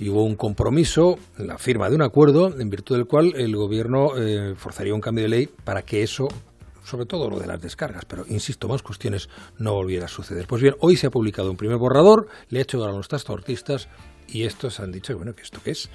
y 0.00 0.08
hubo 0.10 0.24
un 0.24 0.36
compromiso, 0.36 1.18
la 1.36 1.58
firma 1.58 1.88
de 1.88 1.96
un 1.96 2.02
acuerdo 2.02 2.58
en 2.58 2.68
virtud 2.70 2.96
del 2.96 3.06
cual 3.06 3.32
el 3.36 3.56
gobierno 3.56 4.16
eh, 4.16 4.54
forzaría 4.54 4.94
un 4.94 5.00
cambio 5.00 5.24
de 5.24 5.28
ley 5.28 5.48
para 5.64 5.82
que 5.82 6.02
eso 6.02 6.28
sobre 6.84 7.04
todo 7.04 7.28
lo 7.28 7.38
de 7.38 7.46
las 7.46 7.60
descargas, 7.60 8.06
pero 8.06 8.24
insisto, 8.28 8.66
más 8.66 8.82
cuestiones 8.82 9.28
no 9.58 9.74
volviera 9.74 10.06
a 10.06 10.08
suceder. 10.08 10.46
Pues 10.46 10.62
bien, 10.62 10.74
hoy 10.80 10.96
se 10.96 11.08
ha 11.08 11.10
publicado 11.10 11.50
un 11.50 11.56
primer 11.58 11.76
borrador, 11.76 12.28
le 12.48 12.60
ha 12.60 12.62
hecho 12.62 12.82
a 12.82 12.90
los 12.90 13.08
transportistas 13.08 13.88
y 14.26 14.44
estos 14.44 14.80
han 14.80 14.90
dicho, 14.90 15.14
bueno, 15.14 15.34
¿que 15.34 15.42
esto 15.42 15.60
qué 15.62 15.72
es? 15.72 15.90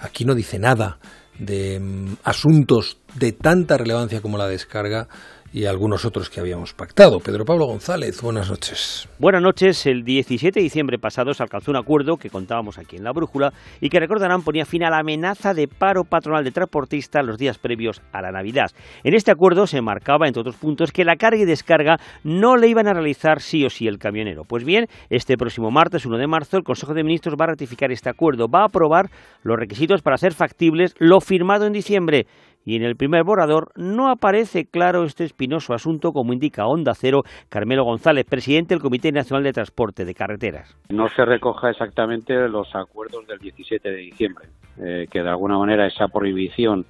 Aquí 0.00 0.24
no 0.24 0.34
dice 0.34 0.58
nada 0.58 0.98
de 1.38 1.78
mm, 1.78 2.16
asuntos 2.24 2.98
de 3.14 3.30
tanta 3.30 3.78
relevancia 3.78 4.20
como 4.20 4.36
la 4.36 4.48
descarga 4.48 5.06
y 5.54 5.66
algunos 5.66 6.04
otros 6.04 6.28
que 6.30 6.40
habíamos 6.40 6.74
pactado. 6.74 7.20
Pedro 7.20 7.44
Pablo 7.44 7.66
González, 7.66 8.20
buenas 8.20 8.50
noches. 8.50 9.08
Buenas 9.20 9.40
noches. 9.40 9.86
El 9.86 10.02
17 10.02 10.58
de 10.58 10.64
diciembre 10.64 10.98
pasado 10.98 11.32
se 11.32 11.44
alcanzó 11.44 11.70
un 11.70 11.76
acuerdo 11.76 12.16
que 12.16 12.28
contábamos 12.28 12.76
aquí 12.76 12.96
en 12.96 13.04
la 13.04 13.12
brújula 13.12 13.52
y 13.80 13.88
que 13.88 14.00
recordarán 14.00 14.42
ponía 14.42 14.64
fin 14.64 14.82
a 14.82 14.90
la 14.90 14.98
amenaza 14.98 15.54
de 15.54 15.68
paro 15.68 16.02
patronal 16.02 16.42
de 16.42 16.50
transportistas 16.50 17.24
los 17.24 17.38
días 17.38 17.58
previos 17.58 18.02
a 18.12 18.20
la 18.20 18.32
Navidad. 18.32 18.72
En 19.04 19.14
este 19.14 19.30
acuerdo 19.30 19.68
se 19.68 19.80
marcaba, 19.80 20.26
entre 20.26 20.40
otros 20.40 20.56
puntos, 20.56 20.90
que 20.90 21.04
la 21.04 21.14
carga 21.14 21.40
y 21.40 21.44
descarga 21.44 21.98
no 22.24 22.56
le 22.56 22.66
iban 22.66 22.88
a 22.88 22.92
realizar 22.92 23.40
sí 23.40 23.64
o 23.64 23.70
sí 23.70 23.86
el 23.86 23.98
camionero. 23.98 24.42
Pues 24.42 24.64
bien, 24.64 24.86
este 25.08 25.36
próximo 25.36 25.70
martes 25.70 26.04
1 26.04 26.18
de 26.18 26.26
marzo 26.26 26.56
el 26.56 26.64
Consejo 26.64 26.94
de 26.94 27.04
Ministros 27.04 27.36
va 27.40 27.44
a 27.44 27.48
ratificar 27.50 27.92
este 27.92 28.10
acuerdo, 28.10 28.48
va 28.48 28.62
a 28.62 28.66
aprobar 28.66 29.08
los 29.44 29.56
requisitos 29.56 30.02
para 30.02 30.16
ser 30.16 30.34
factibles 30.34 30.96
lo 30.98 31.20
firmado 31.20 31.64
en 31.64 31.72
diciembre 31.72 32.26
y 32.64 32.76
en 32.76 32.82
el 32.82 32.96
primer 32.96 33.24
borrador 33.24 33.70
no 33.76 34.08
aparece 34.10 34.66
claro 34.66 35.04
este 35.04 35.24
espinoso 35.24 35.74
asunto 35.74 36.12
como 36.12 36.32
indica 36.32 36.66
Onda 36.66 36.94
Cero 36.94 37.22
Carmelo 37.48 37.84
González, 37.84 38.24
presidente 38.24 38.74
del 38.74 38.82
Comité 38.82 39.12
Nacional 39.12 39.44
de 39.44 39.52
Transporte 39.52 40.04
de 40.04 40.14
Carreteras. 40.14 40.76
No 40.88 41.08
se 41.08 41.24
recoja 41.24 41.70
exactamente 41.70 42.48
los 42.48 42.74
acuerdos 42.74 43.26
del 43.26 43.38
17 43.38 43.90
de 43.90 43.96
diciembre, 43.96 44.48
eh, 44.78 45.06
que 45.10 45.22
de 45.22 45.28
alguna 45.28 45.58
manera 45.58 45.86
esa 45.86 46.08
prohibición 46.08 46.86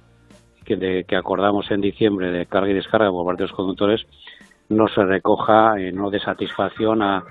que, 0.63 1.05
que 1.07 1.15
acordamos 1.15 1.69
en 1.71 1.81
diciembre 1.81 2.31
de 2.31 2.45
carga 2.45 2.71
y 2.71 2.73
descarga 2.73 3.11
por 3.11 3.25
parte 3.25 3.43
de 3.43 3.47
los 3.49 3.55
conductores 3.55 4.05
no 4.69 4.87
se 4.87 5.03
recoja, 5.03 5.79
eh, 5.79 5.91
no 5.91 6.09
de 6.09 6.19
satisfacción 6.19 7.03
a, 7.03 7.23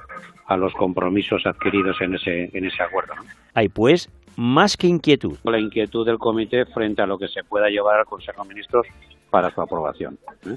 a 0.46 0.57
los 0.57 0.72
compromisos 0.74 1.44
adquiridos 1.46 2.00
en 2.00 2.14
ese, 2.14 2.50
en 2.52 2.64
ese 2.64 2.83
acuerdo. 2.83 3.14
Hay 3.54 3.68
pues 3.68 4.11
más 4.36 4.76
que 4.76 4.86
inquietud. 4.86 5.36
La 5.44 5.58
inquietud 5.58 6.04
del 6.06 6.18
comité 6.18 6.64
frente 6.66 7.02
a 7.02 7.06
lo 7.06 7.18
que 7.18 7.28
se 7.28 7.44
pueda 7.44 7.68
llevar 7.68 7.98
al 7.98 8.06
Consejo 8.06 8.42
de 8.42 8.48
Ministros 8.48 8.86
para 9.30 9.50
su 9.50 9.60
aprobación. 9.60 10.18
¿eh? 10.46 10.56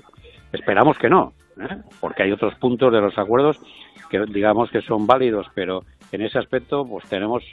Esperamos 0.51 0.97
que 0.97 1.09
no, 1.09 1.33
¿eh? 1.59 1.77
porque 1.99 2.23
hay 2.23 2.31
otros 2.31 2.55
puntos 2.55 2.91
de 2.91 3.01
los 3.01 3.17
acuerdos 3.17 3.59
que 4.09 4.23
digamos 4.27 4.69
que 4.71 4.81
son 4.81 5.05
válidos, 5.05 5.47
pero 5.53 5.83
en 6.11 6.21
ese 6.21 6.39
aspecto 6.39 6.85
pues 6.85 7.05
tenemos 7.09 7.43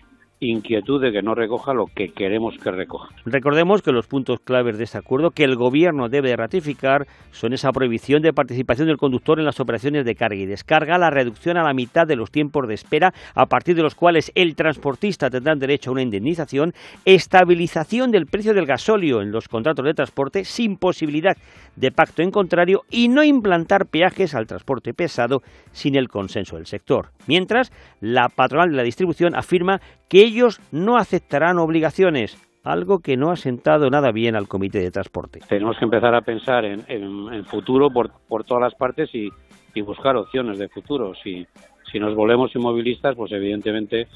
inquietud 0.44 1.00
de 1.00 1.12
que 1.12 1.22
no 1.22 1.34
recoja 1.34 1.74
lo 1.74 1.86
que 1.86 2.12
queremos 2.12 2.56
que 2.58 2.70
recoja. 2.70 3.08
Recordemos 3.24 3.82
que 3.82 3.92
los 3.92 4.06
puntos 4.06 4.40
claves 4.40 4.78
de 4.78 4.84
este 4.84 4.98
acuerdo 4.98 5.30
que 5.30 5.44
el 5.44 5.56
Gobierno 5.56 6.08
debe 6.08 6.36
ratificar 6.36 7.06
son 7.30 7.52
esa 7.52 7.72
prohibición 7.72 8.22
de 8.22 8.32
participación 8.32 8.88
del 8.88 8.98
conductor 8.98 9.38
en 9.38 9.44
las 9.44 9.60
operaciones 9.60 10.04
de 10.04 10.14
carga 10.14 10.36
y 10.36 10.46
descarga, 10.46 10.98
la 10.98 11.10
reducción 11.10 11.56
a 11.56 11.62
la 11.62 11.74
mitad 11.74 12.06
de 12.06 12.16
los 12.16 12.30
tiempos 12.30 12.68
de 12.68 12.74
espera, 12.74 13.12
a 13.34 13.46
partir 13.46 13.76
de 13.76 13.82
los 13.82 13.94
cuales 13.94 14.32
el 14.34 14.54
transportista 14.54 15.30
tendrá 15.30 15.54
derecho 15.54 15.90
a 15.90 15.92
una 15.92 16.02
indemnización, 16.02 16.72
estabilización 17.04 18.10
del 18.10 18.26
precio 18.26 18.54
del 18.54 18.66
gasóleo 18.66 19.22
en 19.22 19.32
los 19.32 19.48
contratos 19.48 19.84
de 19.84 19.94
transporte 19.94 20.44
sin 20.44 20.76
posibilidad 20.76 21.36
de 21.76 21.90
pacto 21.90 22.22
en 22.22 22.30
contrario 22.30 22.82
y 22.90 23.08
no 23.08 23.22
implantar 23.22 23.86
peajes 23.86 24.34
al 24.34 24.46
transporte 24.46 24.94
pesado 24.94 25.42
sin 25.72 25.96
el 25.96 26.08
consenso 26.08 26.56
del 26.56 26.66
sector. 26.66 27.10
Mientras, 27.26 27.72
la 28.00 28.28
patronal 28.28 28.70
de 28.70 28.76
la 28.76 28.82
distribución 28.82 29.34
afirma 29.34 29.80
que 30.14 30.22
ellos 30.22 30.60
no 30.70 30.96
aceptarán 30.96 31.58
obligaciones, 31.58 32.38
algo 32.62 33.00
que 33.00 33.16
no 33.16 33.32
ha 33.32 33.36
sentado 33.36 33.90
nada 33.90 34.12
bien 34.12 34.36
al 34.36 34.46
Comité 34.46 34.78
de 34.78 34.92
Transporte. 34.92 35.40
Tenemos 35.48 35.76
que 35.76 35.86
empezar 35.86 36.14
a 36.14 36.20
pensar 36.20 36.64
en, 36.64 36.84
en, 36.86 37.44
futuro 37.46 37.90
por, 37.90 38.12
por, 38.28 38.44
todas 38.44 38.62
las 38.62 38.76
partes 38.76 39.12
y, 39.12 39.28
y, 39.74 39.80
buscar 39.80 40.14
opciones 40.14 40.56
de 40.60 40.68
futuro. 40.68 41.14
Si, 41.16 41.44
si 41.90 41.98
nos 41.98 42.14
volvemos 42.14 42.54
inmovilistas, 42.54 43.16
pues 43.16 43.32
evidentemente 43.32 44.06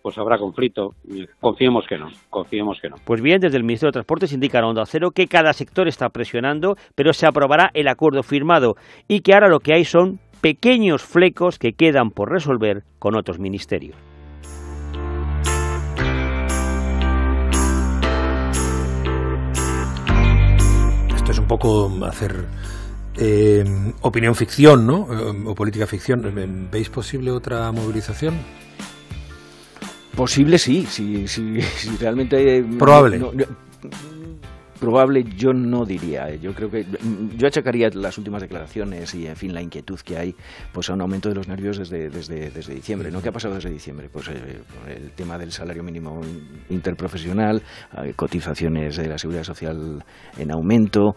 pues 0.00 0.16
habrá 0.16 0.38
conflicto. 0.38 0.94
Confiemos 1.40 1.84
que 1.88 1.98
no, 1.98 2.06
confiemos 2.30 2.78
que 2.80 2.90
no. 2.90 2.94
Pues 3.04 3.20
bien, 3.20 3.40
desde 3.40 3.56
el 3.56 3.64
Ministerio 3.64 3.88
de 3.88 3.94
Transportes 3.94 4.32
indica 4.32 4.60
a 4.60 4.64
Onda 4.64 4.86
Cero 4.86 5.10
que 5.10 5.26
cada 5.26 5.52
sector 5.52 5.88
está 5.88 6.08
presionando, 6.10 6.76
pero 6.94 7.12
se 7.12 7.26
aprobará 7.26 7.72
el 7.74 7.88
acuerdo 7.88 8.22
firmado 8.22 8.76
y 9.08 9.22
que 9.22 9.34
ahora 9.34 9.48
lo 9.48 9.58
que 9.58 9.74
hay 9.74 9.84
son 9.84 10.20
pequeños 10.40 11.02
flecos 11.02 11.58
que 11.58 11.72
quedan 11.72 12.10
por 12.12 12.30
resolver 12.30 12.84
con 13.00 13.16
otros 13.16 13.40
ministerios. 13.40 13.96
Esto 21.48 21.54
es 21.54 21.88
un 21.88 21.96
poco 21.98 22.04
hacer 22.04 22.44
eh, 23.16 23.64
opinión 24.02 24.34
ficción, 24.34 24.86
¿no? 24.86 25.08
O 25.46 25.54
política 25.54 25.86
ficción. 25.86 26.68
¿Veis 26.70 26.90
posible 26.90 27.30
otra 27.30 27.72
movilización? 27.72 28.36
Posible 30.14 30.58
sí, 30.58 30.86
si, 30.86 31.26
realmente... 31.98 32.62
Probable. 32.78 33.18
Probable 34.78 35.24
yo 35.36 35.52
no 35.52 35.84
diría. 35.84 36.28
¿eh? 36.28 36.38
Yo 36.40 36.54
creo 36.54 36.70
que 36.70 36.86
yo 37.36 37.46
achacaría 37.46 37.88
las 37.92 38.18
últimas 38.18 38.42
declaraciones 38.42 39.14
y 39.14 39.26
en 39.26 39.36
fin 39.36 39.52
la 39.52 39.62
inquietud 39.62 39.98
que 40.00 40.16
hay 40.16 40.34
pues 40.72 40.88
a 40.90 40.94
un 40.94 41.02
aumento 41.02 41.28
de 41.28 41.34
los 41.34 41.48
nervios 41.48 41.78
desde 41.78 42.08
desde, 42.08 42.50
desde 42.50 42.74
diciembre. 42.74 43.10
¿No 43.10 43.20
qué 43.20 43.28
ha 43.28 43.32
pasado 43.32 43.54
desde 43.54 43.70
diciembre? 43.70 44.08
Pues 44.10 44.28
eh, 44.28 44.62
el 44.88 45.12
tema 45.12 45.38
del 45.38 45.52
salario 45.52 45.82
mínimo 45.82 46.20
interprofesional, 46.70 47.62
eh, 48.04 48.12
cotizaciones 48.14 48.96
de 48.96 49.08
la 49.08 49.18
seguridad 49.18 49.44
social 49.44 50.04
en 50.36 50.52
aumento, 50.52 51.14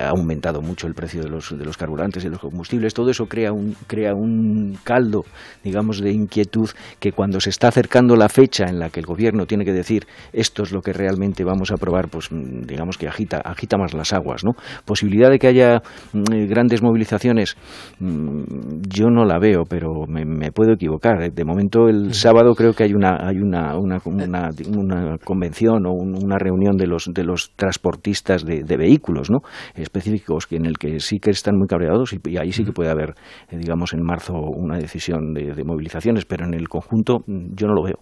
ha 0.00 0.08
aumentado 0.08 0.60
mucho 0.60 0.86
el 0.86 0.94
precio 0.94 1.22
de 1.22 1.28
los 1.28 1.56
de 1.56 1.64
los 1.64 1.76
carburantes 1.76 2.24
y 2.24 2.28
los 2.28 2.40
combustibles. 2.40 2.94
Todo 2.94 3.10
eso 3.10 3.26
crea 3.26 3.52
un 3.52 3.74
crea 3.86 4.14
un 4.14 4.78
caldo, 4.82 5.24
digamos, 5.62 6.00
de 6.00 6.12
inquietud 6.12 6.70
que 6.98 7.12
cuando 7.12 7.40
se 7.40 7.50
está 7.50 7.68
acercando 7.68 8.16
la 8.16 8.28
fecha 8.28 8.64
en 8.68 8.78
la 8.78 8.90
que 8.90 9.00
el 9.00 9.06
gobierno 9.06 9.46
tiene 9.46 9.64
que 9.64 9.72
decir 9.72 10.06
esto 10.32 10.62
es 10.62 10.72
lo 10.72 10.80
que 10.80 10.92
realmente 10.92 11.44
vamos 11.44 11.70
a 11.70 11.74
aprobar, 11.74 12.08
pues 12.08 12.28
digamos 12.30 12.93
que 12.98 13.08
agita, 13.08 13.38
agita 13.38 13.76
más 13.76 13.94
las 13.94 14.12
aguas. 14.12 14.44
¿no? 14.44 14.52
Posibilidad 14.84 15.30
de 15.30 15.38
que 15.38 15.48
haya 15.48 15.82
mm, 16.12 16.32
eh, 16.32 16.46
grandes 16.46 16.82
movilizaciones, 16.82 17.56
mm, 18.00 18.82
yo 18.88 19.10
no 19.10 19.24
la 19.24 19.38
veo, 19.38 19.64
pero 19.68 20.06
me, 20.06 20.50
puedo 20.52 20.72
equivocar. 20.72 21.22
¿eh? 21.22 21.30
De 21.30 21.44
momento, 21.44 21.88
el 21.88 22.14
sábado 22.14 22.54
creo 22.54 22.72
que 22.72 22.84
hay 22.84 22.94
una, 22.94 23.16
hay 23.26 23.38
una, 23.38 23.76
una, 23.76 24.00
una, 24.04 25.18
convención 25.18 25.86
o 25.86 25.92
una 25.92 26.38
reunión 26.38 26.76
de 26.76 26.86
los, 26.86 27.10
de 27.12 27.24
los 27.24 27.52
transportistas 27.56 28.44
de, 28.44 28.76
vehículos 28.76 29.30
¿no? 29.30 29.38
específicos 29.74 30.46
en 30.50 30.66
el 30.66 30.78
que 30.78 30.98
sí 31.00 31.18
que 31.18 31.30
están 31.30 31.56
muy 31.56 31.68
cabreados 31.68 32.12
y, 32.12 32.36
ahí 32.36 32.52
sí 32.52 32.64
que 32.64 32.72
puede 32.72 32.90
haber, 32.90 33.14
eh, 33.50 33.56
digamos, 33.56 33.92
en 33.92 34.02
marzo 34.02 34.34
una 34.34 34.78
decisión 34.78 35.32
de 35.32 35.64
movilizaciones, 35.64 36.24
pero 36.24 36.44
en 36.44 36.54
el 36.54 36.68
conjunto 36.68 37.20
mm, 37.26 37.54
yo 37.54 37.66
no 37.66 37.74
lo 37.74 37.82
veo 37.84 37.98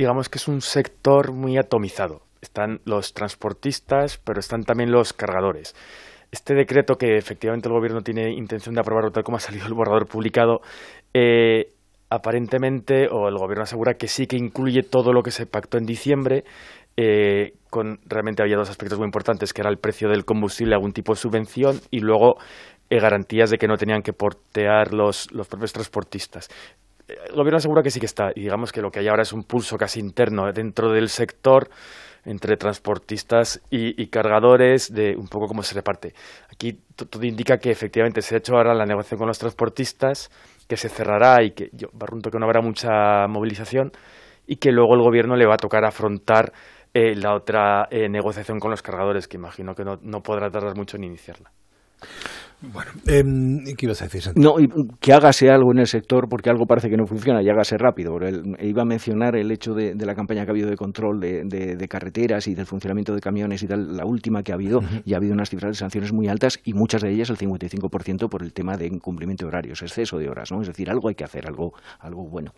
digamos 0.00 0.30
que 0.30 0.38
es 0.38 0.48
un 0.48 0.62
sector 0.62 1.34
muy 1.34 1.58
atomizado 1.58 2.22
están 2.40 2.80
los 2.84 3.12
transportistas, 3.14 4.18
pero 4.18 4.40
están 4.40 4.62
también 4.62 4.90
los 4.90 5.12
cargadores. 5.12 5.74
Este 6.30 6.54
decreto 6.54 6.94
que 6.94 7.16
efectivamente 7.16 7.68
el 7.68 7.74
gobierno 7.74 8.02
tiene 8.02 8.30
intención 8.30 8.74
de 8.74 8.80
aprobar, 8.80 9.10
tal 9.10 9.24
como 9.24 9.36
ha 9.36 9.40
salido 9.40 9.66
el 9.66 9.74
borrador 9.74 10.06
publicado, 10.06 10.60
eh, 11.12 11.72
aparentemente, 12.08 13.08
o 13.10 13.28
el 13.28 13.36
gobierno 13.36 13.64
asegura 13.64 13.94
que 13.94 14.08
sí 14.08 14.26
que 14.26 14.36
incluye 14.36 14.82
todo 14.82 15.12
lo 15.12 15.22
que 15.22 15.30
se 15.30 15.46
pactó 15.46 15.78
en 15.78 15.86
diciembre, 15.86 16.44
eh, 16.96 17.54
con 17.68 17.98
realmente 18.06 18.42
había 18.42 18.56
dos 18.56 18.70
aspectos 18.70 18.98
muy 18.98 19.06
importantes, 19.06 19.52
que 19.52 19.62
era 19.62 19.70
el 19.70 19.78
precio 19.78 20.08
del 20.08 20.24
combustible, 20.24 20.74
algún 20.74 20.92
tipo 20.92 21.12
de 21.12 21.20
subvención, 21.20 21.80
y 21.90 22.00
luego 22.00 22.36
eh, 22.90 23.00
garantías 23.00 23.50
de 23.50 23.58
que 23.58 23.66
no 23.66 23.76
tenían 23.76 24.02
que 24.02 24.12
portear 24.12 24.92
los, 24.92 25.32
los 25.32 25.48
propios 25.48 25.72
transportistas 25.72 26.48
el 27.28 27.34
gobierno 27.34 27.56
asegura 27.56 27.82
que 27.82 27.90
sí 27.90 28.00
que 28.00 28.06
está, 28.06 28.30
y 28.34 28.42
digamos 28.42 28.72
que 28.72 28.80
lo 28.80 28.90
que 28.90 29.00
hay 29.00 29.08
ahora 29.08 29.22
es 29.22 29.32
un 29.32 29.44
pulso 29.44 29.76
casi 29.76 30.00
interno 30.00 30.52
dentro 30.52 30.92
del 30.92 31.08
sector 31.08 31.68
entre 32.24 32.56
transportistas 32.56 33.62
y, 33.70 34.06
cargadores 34.08 34.92
de 34.92 35.14
un 35.16 35.28
poco 35.28 35.46
cómo 35.46 35.62
se 35.62 35.74
reparte. 35.74 36.14
Aquí 36.52 36.78
todo 36.94 37.24
indica 37.24 37.58
que 37.58 37.70
efectivamente 37.70 38.22
se 38.22 38.34
ha 38.34 38.38
hecho 38.38 38.56
ahora 38.56 38.74
la 38.74 38.84
negociación 38.84 39.18
con 39.18 39.28
los 39.28 39.38
transportistas, 39.38 40.30
que 40.68 40.76
se 40.76 40.88
cerrará 40.88 41.42
y 41.42 41.52
que 41.52 41.70
yo 41.72 41.88
barrunto 41.92 42.30
que 42.30 42.38
no 42.38 42.46
habrá 42.46 42.60
mucha 42.60 43.26
movilización 43.28 43.92
y 44.46 44.56
que 44.56 44.70
luego 44.70 44.94
el 44.94 45.02
gobierno 45.02 45.36
le 45.36 45.46
va 45.46 45.54
a 45.54 45.58
tocar 45.58 45.84
afrontar 45.84 46.52
eh, 46.92 47.14
la 47.14 47.34
otra 47.34 47.86
eh, 47.90 48.08
negociación 48.08 48.58
con 48.58 48.70
los 48.70 48.82
cargadores, 48.82 49.28
que 49.28 49.36
imagino 49.36 49.74
que 49.74 49.84
no, 49.84 49.98
no 50.02 50.20
podrá 50.22 50.50
tardar 50.50 50.76
mucho 50.76 50.96
en 50.96 51.04
iniciarla. 51.04 51.50
Bueno, 52.62 52.90
eh, 53.06 53.22
¿qué 53.76 53.86
ibas 53.86 54.02
a 54.02 54.04
decir, 54.04 54.22
No, 54.36 54.56
que 55.00 55.12
hágase 55.14 55.48
algo 55.48 55.72
en 55.72 55.78
el 55.78 55.86
sector 55.86 56.28
porque 56.28 56.50
algo 56.50 56.66
parece 56.66 56.90
que 56.90 56.96
no 56.96 57.06
funciona 57.06 57.42
y 57.42 57.48
hágase 57.48 57.78
rápido. 57.78 58.18
iba 58.60 58.82
a 58.82 58.84
mencionar 58.84 59.34
el 59.36 59.50
hecho 59.50 59.72
de, 59.72 59.94
la 59.94 60.14
campaña 60.14 60.44
que 60.44 60.50
ha 60.50 60.52
habido 60.52 60.68
de 60.68 60.76
control 60.76 61.20
de, 61.20 61.86
carreteras 61.88 62.46
y 62.48 62.54
del 62.54 62.66
funcionamiento 62.66 63.14
de 63.14 63.20
camiones 63.20 63.62
y 63.62 63.66
tal, 63.66 63.96
la 63.96 64.04
última 64.04 64.42
que 64.42 64.52
ha 64.52 64.56
habido, 64.56 64.80
y 65.04 65.14
ha 65.14 65.16
habido 65.16 65.32
unas 65.32 65.48
cifras 65.48 65.70
de 65.72 65.76
sanciones 65.76 66.12
muy 66.12 66.28
altas 66.28 66.60
y 66.64 66.74
muchas 66.74 67.02
de 67.02 67.10
ellas 67.10 67.30
el 67.30 67.38
55% 67.38 68.28
por 68.28 68.42
el 68.42 68.52
tema 68.52 68.76
de 68.76 68.86
incumplimiento 68.86 69.46
de 69.46 69.48
horarios, 69.48 69.82
exceso 69.82 70.18
de 70.18 70.28
horas, 70.28 70.52
¿no? 70.52 70.60
Es 70.60 70.68
decir, 70.68 70.90
algo 70.90 71.08
hay 71.08 71.14
que 71.14 71.24
hacer, 71.24 71.46
algo, 71.46 71.72
algo 72.00 72.28
bueno. 72.28 72.52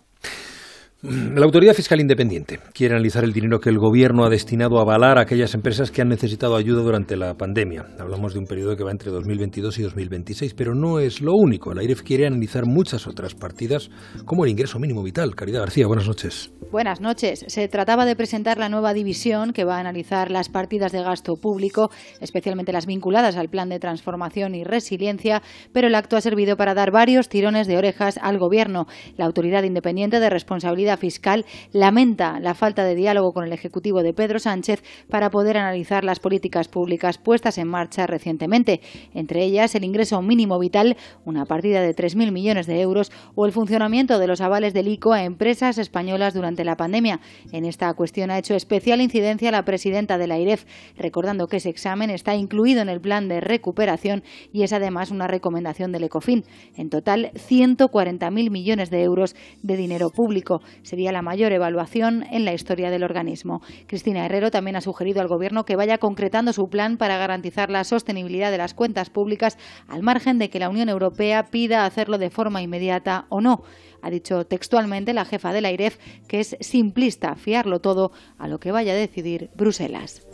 La 1.04 1.44
Autoridad 1.44 1.74
Fiscal 1.74 2.00
Independiente 2.00 2.60
quiere 2.72 2.94
analizar 2.94 3.24
el 3.24 3.32
dinero 3.32 3.58
que 3.58 3.70
el 3.70 3.78
Gobierno 3.80 4.24
ha 4.24 4.30
destinado 4.30 4.78
a 4.78 4.82
avalar 4.82 5.18
a 5.18 5.22
aquellas 5.22 5.52
empresas 5.52 5.90
que 5.90 6.00
han 6.00 6.08
necesitado 6.08 6.54
ayuda 6.54 6.80
durante 6.80 7.16
la 7.16 7.34
pandemia. 7.34 7.86
Hablamos 7.98 8.34
de 8.34 8.38
un 8.38 8.44
periodo 8.46 8.76
que 8.76 8.84
va 8.84 8.92
entre 8.92 9.10
2022 9.10 9.80
y 9.80 9.82
2026, 9.82 10.54
pero 10.54 10.76
no 10.76 11.00
es 11.00 11.20
lo 11.20 11.32
único. 11.34 11.74
La 11.74 11.82
IREF 11.82 12.02
quiere 12.02 12.28
analizar 12.28 12.66
muchas 12.66 13.08
otras 13.08 13.34
partidas, 13.34 13.90
como 14.24 14.44
el 14.44 14.52
ingreso 14.52 14.78
mínimo 14.78 15.02
vital. 15.02 15.34
Caridad 15.34 15.62
García, 15.62 15.88
buenas 15.88 16.06
noches. 16.06 16.52
Buenas 16.70 17.00
noches. 17.00 17.44
Se 17.48 17.66
trataba 17.66 18.04
de 18.04 18.14
presentar 18.14 18.58
la 18.58 18.68
nueva 18.68 18.94
división 18.94 19.52
que 19.52 19.64
va 19.64 19.78
a 19.78 19.80
analizar 19.80 20.30
las 20.30 20.48
partidas 20.48 20.92
de 20.92 21.02
gasto 21.02 21.32
público, 21.34 21.90
especialmente 22.20 22.72
las 22.72 22.86
vinculadas 22.86 23.34
al 23.36 23.48
Plan 23.48 23.68
de 23.68 23.80
Transformación 23.80 24.54
y 24.54 24.62
Resiliencia, 24.62 25.42
pero 25.72 25.88
el 25.88 25.96
acto 25.96 26.16
ha 26.16 26.20
servido 26.20 26.56
para 26.56 26.74
dar 26.74 26.92
varios 26.92 27.28
tirones 27.28 27.66
de 27.66 27.76
orejas 27.76 28.20
al 28.22 28.38
Gobierno. 28.38 28.86
La 29.16 29.26
Autoridad 29.26 29.64
Independiente 29.64 30.20
de 30.20 30.30
Responsabilidad 30.30 30.91
Fiscal 30.96 31.44
lamenta 31.72 32.40
la 32.40 32.55
falta 32.55 32.85
de 32.85 32.94
diálogo 32.94 33.33
con 33.33 33.44
el 33.44 33.52
Ejecutivo 33.52 34.02
de 34.02 34.14
Pedro 34.14 34.38
Sánchez 34.38 34.83
para 35.09 35.31
poder 35.31 35.57
analizar 35.57 36.05
las 36.05 36.20
políticas 36.20 36.68
públicas 36.68 37.18
puestas 37.18 37.59
en 37.59 37.68
marcha 37.68 38.07
recientemente, 38.07 38.81
entre 39.14 39.44
ellas 39.44 39.74
el 39.74 39.85
ingreso 39.85 40.20
mínimo 40.22 40.59
vital, 40.59 40.96
una 41.24 41.44
partida 41.44 41.81
de 41.81 41.94
3.000 41.94 42.33
millones 42.33 42.66
de 42.66 42.81
euros, 42.81 43.12
o 43.35 43.46
el 43.46 43.52
funcionamiento 43.52 44.18
de 44.18 44.26
los 44.26 44.40
avales 44.40 44.74
del 44.74 44.88
ICO 44.88 45.12
a 45.12 45.24
empresas 45.24 45.78
españolas 45.78 46.35
durante 46.35 46.64
la 46.64 46.76
pandemia. 46.76 47.20
En 47.52 47.64
esta 47.64 47.92
cuestión 47.94 48.31
ha 48.31 48.38
hecho 48.38 48.55
especial 48.55 49.00
incidencia 49.00 49.50
la 49.50 49.64
presidenta 49.64 50.18
de 50.18 50.26
la 50.26 50.38
IREF, 50.38 50.64
recordando 50.96 51.46
que 51.46 51.59
ese 51.59 51.70
examen 51.70 52.11
está 52.11 52.35
incluido 52.35 52.83
en 52.83 52.88
el 52.88 53.00
plan 53.00 53.28
de 53.28 53.40
recuperación 53.40 54.22
y 54.52 54.62
es 54.62 54.72
además 54.72 55.11
una 55.11 55.26
recomendación 55.26 55.92
del 55.92 56.05
ECOFIN. 56.05 56.44
En 56.76 56.90
total, 56.90 57.31
140.000 57.35 58.50
millones 58.50 58.90
de 58.90 59.02
euros 59.02 59.35
de 59.62 59.76
dinero 59.76 60.11
público. 60.11 60.61
Sería 60.82 61.12
la 61.12 61.22
mayor 61.22 61.52
evaluación 61.52 62.24
en 62.30 62.44
la 62.44 62.52
historia 62.52 62.90
del 62.90 63.04
organismo. 63.04 63.62
Cristina 63.86 64.26
Herrero 64.26 64.50
también 64.50 64.76
ha 64.76 64.80
sugerido 64.80 65.20
al 65.20 65.28
Gobierno 65.28 65.64
que 65.64 65.76
vaya 65.76 65.98
concretando 65.98 66.52
su 66.52 66.68
plan 66.68 66.96
para 66.96 67.18
garantizar 67.18 67.70
la 67.70 67.84
sostenibilidad 67.84 68.50
de 68.50 68.58
las 68.58 68.74
cuentas 68.74 69.10
públicas 69.10 69.58
al 69.88 70.02
margen 70.02 70.38
de 70.38 70.50
que 70.50 70.58
la 70.58 70.68
Unión 70.68 70.88
Europea 70.88 71.44
pida 71.44 71.86
hacerlo 71.86 72.18
de 72.18 72.30
forma 72.30 72.62
inmediata 72.62 73.26
o 73.28 73.40
no. 73.40 73.62
Ha 74.02 74.10
dicho 74.10 74.44
textualmente 74.44 75.14
la 75.14 75.24
jefa 75.24 75.52
del 75.52 75.64
AIREF 75.64 75.98
que 76.26 76.40
es 76.40 76.56
simplista 76.60 77.36
fiarlo 77.36 77.80
todo 77.80 78.10
a 78.38 78.48
lo 78.48 78.58
que 78.58 78.72
vaya 78.72 78.92
a 78.92 78.96
decidir 78.96 79.50
Bruselas. 79.54 80.26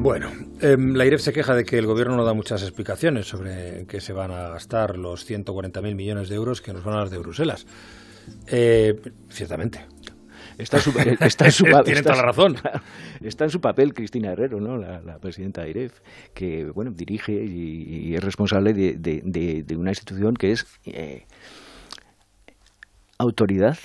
Bueno, 0.00 0.30
em, 0.60 0.94
la 0.94 1.06
IREF 1.06 1.20
se 1.20 1.32
queja 1.32 1.54
de 1.54 1.64
que 1.64 1.76
el 1.76 1.86
gobierno 1.86 2.16
no 2.16 2.24
da 2.24 2.32
muchas 2.32 2.62
explicaciones 2.62 3.26
sobre 3.26 3.84
qué 3.86 4.00
se 4.00 4.12
van 4.12 4.30
a 4.30 4.48
gastar 4.50 4.96
los 4.96 5.28
140.000 5.28 5.94
millones 5.94 6.28
de 6.28 6.36
euros 6.36 6.60
que 6.60 6.72
nos 6.72 6.84
van 6.84 6.94
a 6.94 6.98
dar 6.98 7.10
de 7.10 7.18
Bruselas. 7.18 7.66
Eh, 8.46 9.00
ciertamente. 9.30 9.86
Está 10.58 10.78
en 10.78 10.82
su, 10.82 10.90
está 11.20 11.44
en 11.46 11.52
su 11.52 11.64
Tiene 11.84 12.02
toda 12.02 12.16
la 12.16 12.22
razón. 12.22 12.56
Está 13.22 13.44
en 13.44 13.50
su 13.50 13.60
papel 13.60 13.94
Cristina 13.94 14.32
Herrero, 14.32 14.60
¿no? 14.60 14.76
la, 14.76 15.18
presidenta 15.18 15.62
de 15.62 15.70
IREF, 15.70 16.00
que 16.34 16.64
bueno 16.66 16.90
dirige 16.90 17.32
y, 17.32 18.14
es 18.14 18.22
responsable 18.22 18.72
de, 18.74 19.76
una 19.76 19.90
institución 19.90 20.34
que 20.34 20.52
es 20.52 20.66
eh, 20.84 21.26
autoridad 23.18 23.78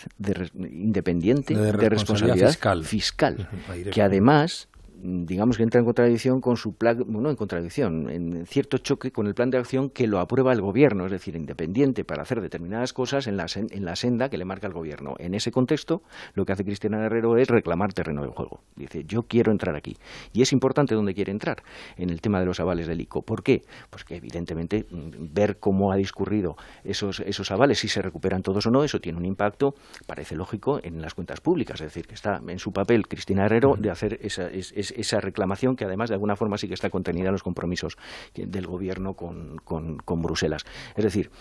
independiente 0.56 1.56
de, 1.56 1.89
responsabilidad, 1.89 2.56
fiscal 2.84 3.49
que 3.91 4.01
además 4.01 4.67
digamos 5.04 5.58
que 5.58 5.63
entra 5.63 5.80
en 5.80 5.86
contradicción 5.86 6.39
con 6.39 6.56
su 6.56 6.76
plan, 6.76 7.04
bueno, 7.08 7.30
en 7.30 7.36
contradicción, 7.36 8.10
en 8.10 8.46
cierto 8.46 8.78
choque 8.78 9.12
con 9.12 9.28
el 9.28 9.36
plan 9.36 9.50
de 9.50 9.58
acción 9.58 9.89
que 9.89 10.08
lo 10.08 10.20
aprueba 10.20 10.54
el 10.54 10.62
gobierno, 10.62 11.06
es 11.06 11.12
decir, 11.12 11.36
independiente 11.36 12.06
para 12.06 12.22
hacer 12.22 12.39
determinadas 12.39 12.94
cosas 12.94 13.28
en 13.28 13.36
la, 13.36 13.46
en 13.56 13.84
la 13.84 13.98
senda 13.98 14.30
que 14.30 14.38
le 14.38 14.46
marca 14.46 14.68
el 14.68 14.74
gobierno. 14.74 15.16
En 15.20 15.34
ese 15.34 15.52
contexto, 15.52 16.04
lo 16.36 16.46
que 16.46 16.54
hace 16.54 16.63
Cristiana 16.63 17.00
Guerrero 17.00 17.38
es 17.38 17.50
reclamar 17.50 17.94
terreno 17.94 18.22
de 18.22 18.30
juego. 18.30 18.62
Dice, 18.76 19.04
yo 19.04 19.24
quiero 19.24 19.52
entrar 19.52 19.76
aquí. 19.76 19.98
Y 20.32 20.42
es 20.42 20.54
importante 20.54 20.96
dónde 20.96 21.13
quiere 21.13 21.32
entrar, 21.32 21.63
en 21.98 22.10
el 22.10 22.22
tema 22.22 22.39
de 22.39 22.46
los 22.46 22.62
avales 22.62 22.88
del 22.88 23.02
ICO. 23.02 23.24
¿Por 23.24 23.44
qué? 23.44 23.63
Pues 23.89 24.06
que 24.06 24.16
evidentemente 24.16 24.86
mm, 24.89 25.34
ver 25.34 25.58
cómo 25.60 25.92
ha 25.92 25.98
discurrido 25.98 26.56
esos, 26.86 27.20
esos 27.20 27.52
avales, 27.52 27.80
si 27.80 27.89
se 27.89 28.02
recuperan 28.02 28.42
todos 28.42 28.66
o 28.68 28.72
no, 28.72 28.86
eso 28.86 29.02
tiene 29.02 29.18
un 29.18 29.26
impacto, 29.26 29.76
parece 30.08 30.36
lógico, 30.36 30.80
en 30.82 31.02
las 31.02 31.13
cuentas 31.13 31.42
públicas. 31.42 31.82
Es 31.82 31.88
decir, 31.88 32.08
que 32.08 32.16
está 32.16 32.42
en 32.48 32.60
su 32.60 32.72
papel 32.72 33.08
Cristina 33.08 33.46
Herrero 33.46 33.76
de 33.78 33.89
hacer 33.89 34.20
esa, 34.22 34.50
esa 34.95 35.19
reclamación 35.19 35.75
que 35.75 35.86
además 35.86 36.10
de 36.10 36.15
alguna 36.15 36.36
forma 36.36 36.58
sí 36.58 36.67
que 36.67 36.73
está 36.73 36.89
contenida 36.89 37.27
en 37.27 37.34
los 37.34 37.43
compromisos 37.43 37.97
del 38.36 38.67
gobierno 38.67 39.13
con, 39.13 39.58
con, 39.63 40.21
Bruselas. 40.21 40.63
Es 40.95 41.03
decir, 41.03 41.32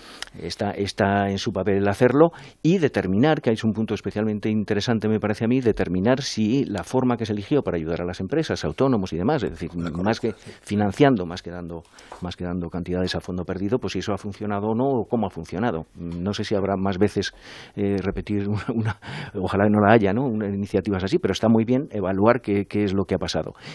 está, 0.41 0.73
está 0.73 1.31
en 1.31 1.39
su 1.39 1.53
papel 1.53 1.77
el 1.77 1.89
hacerlo 1.89 2.33
y 2.63 2.79
determinar, 2.79 3.41
que 3.41 3.51
es 3.51 3.63
un 3.65 3.73
punto 3.73 3.95
especialmente 3.95 4.49
interesante 4.49 5.09
me 5.09 5.21
parece 5.21 5.45
a 5.45 5.49
mí, 5.49 5.61
determinar 5.61 6.23
si 6.23 6.65
la 6.65 6.83
forma 6.83 7.17
que 7.17 7.27
se 7.27 7.33
eligió 7.33 7.63
para 7.63 7.77
ayudar 7.77 8.01
a 8.01 8.05
las 8.05 8.21
empresas, 8.21 8.65
autónomos 8.65 9.13
y 9.13 9.17
demás, 9.17 9.43
es 9.43 9.51
decir, 9.51 9.71
más 9.77 10.21
que 10.21 10.35
financiando, 10.63 11.27
más 11.27 11.43
que 11.43 11.51
dando, 11.51 11.83
más 12.21 12.37
que 12.37 12.45
dando 12.45 12.69
cantidades 12.71 13.15
a 13.15 13.21
fondo 13.21 13.45
perdido, 13.45 13.79
pues 13.79 13.93
si 13.93 14.01
eso 14.01 14.13
ha 14.13 14.19
funcionado 14.19 14.69
o 14.69 14.75
no, 14.75 14.89
o 14.89 15.05
cómo 15.07 15.27
ha 15.27 15.31
funcionado. 15.31 15.87
No 15.95 16.33
sé 16.35 16.45
si 16.45 16.55
habrá 16.55 16.77
más 16.77 16.99
veces 16.99 17.33
eh, 17.77 17.97
repetir 18.03 18.49
una, 18.75 18.99
ojalá 19.35 19.69
no 19.69 19.81
la 19.81 19.93
haya, 19.93 20.13
¿no? 20.13 20.27
Una, 20.27 20.49
iniciativas 20.49 21.05
así, 21.05 21.19
pero 21.19 21.33
está 21.33 21.49
muy 21.49 21.65
bien 21.65 21.89
evaluar 21.91 22.41
qué, 22.41 22.67
es 22.71 22.95
lo 22.95 23.05
que 23.05 23.15
ha 23.15 23.19
pasado. 23.19 23.32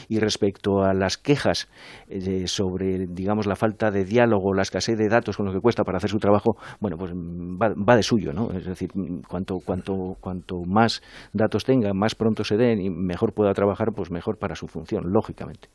Y 0.07 0.19
respecto 0.19 0.83
a 0.83 0.93
las 0.93 1.17
quejas 1.17 1.67
eh, 2.07 2.47
sobre, 2.47 3.07
digamos, 3.07 3.47
la 3.47 3.55
falta 3.55 3.91
de 3.91 4.05
diálogo, 4.05 4.53
la 4.53 4.61
escasez 4.61 4.97
de 4.97 5.09
datos 5.09 5.37
con 5.37 5.45
lo 5.45 5.53
que 5.53 5.59
cuesta 5.59 5.83
para 5.83 5.97
hacer 5.97 6.09
su 6.09 6.19
trabajo, 6.19 6.57
bueno, 6.79 6.97
pues 6.97 7.11
va, 7.13 7.73
va 7.73 7.95
de 7.95 8.03
suyo, 8.03 8.33
¿no? 8.33 8.51
Es 8.51 8.65
decir, 8.65 8.89
cuanto, 9.27 9.59
cuanto, 9.65 10.15
cuanto 10.19 10.61
más 10.65 11.01
datos 11.33 11.63
tenga, 11.63 11.93
más 11.93 12.15
pronto 12.15 12.43
se 12.43 12.57
den 12.57 12.79
y 12.81 12.89
mejor 12.89 13.33
pueda 13.33 13.53
trabajar, 13.53 13.87
pues 13.95 14.11
mejor 14.11 14.37
para 14.37 14.55
su 14.55 14.67
función, 14.67 15.03
lógicamente. 15.11 15.69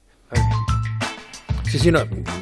Sí, 1.72 1.78
sí, 1.78 1.90
no. 1.90 2.00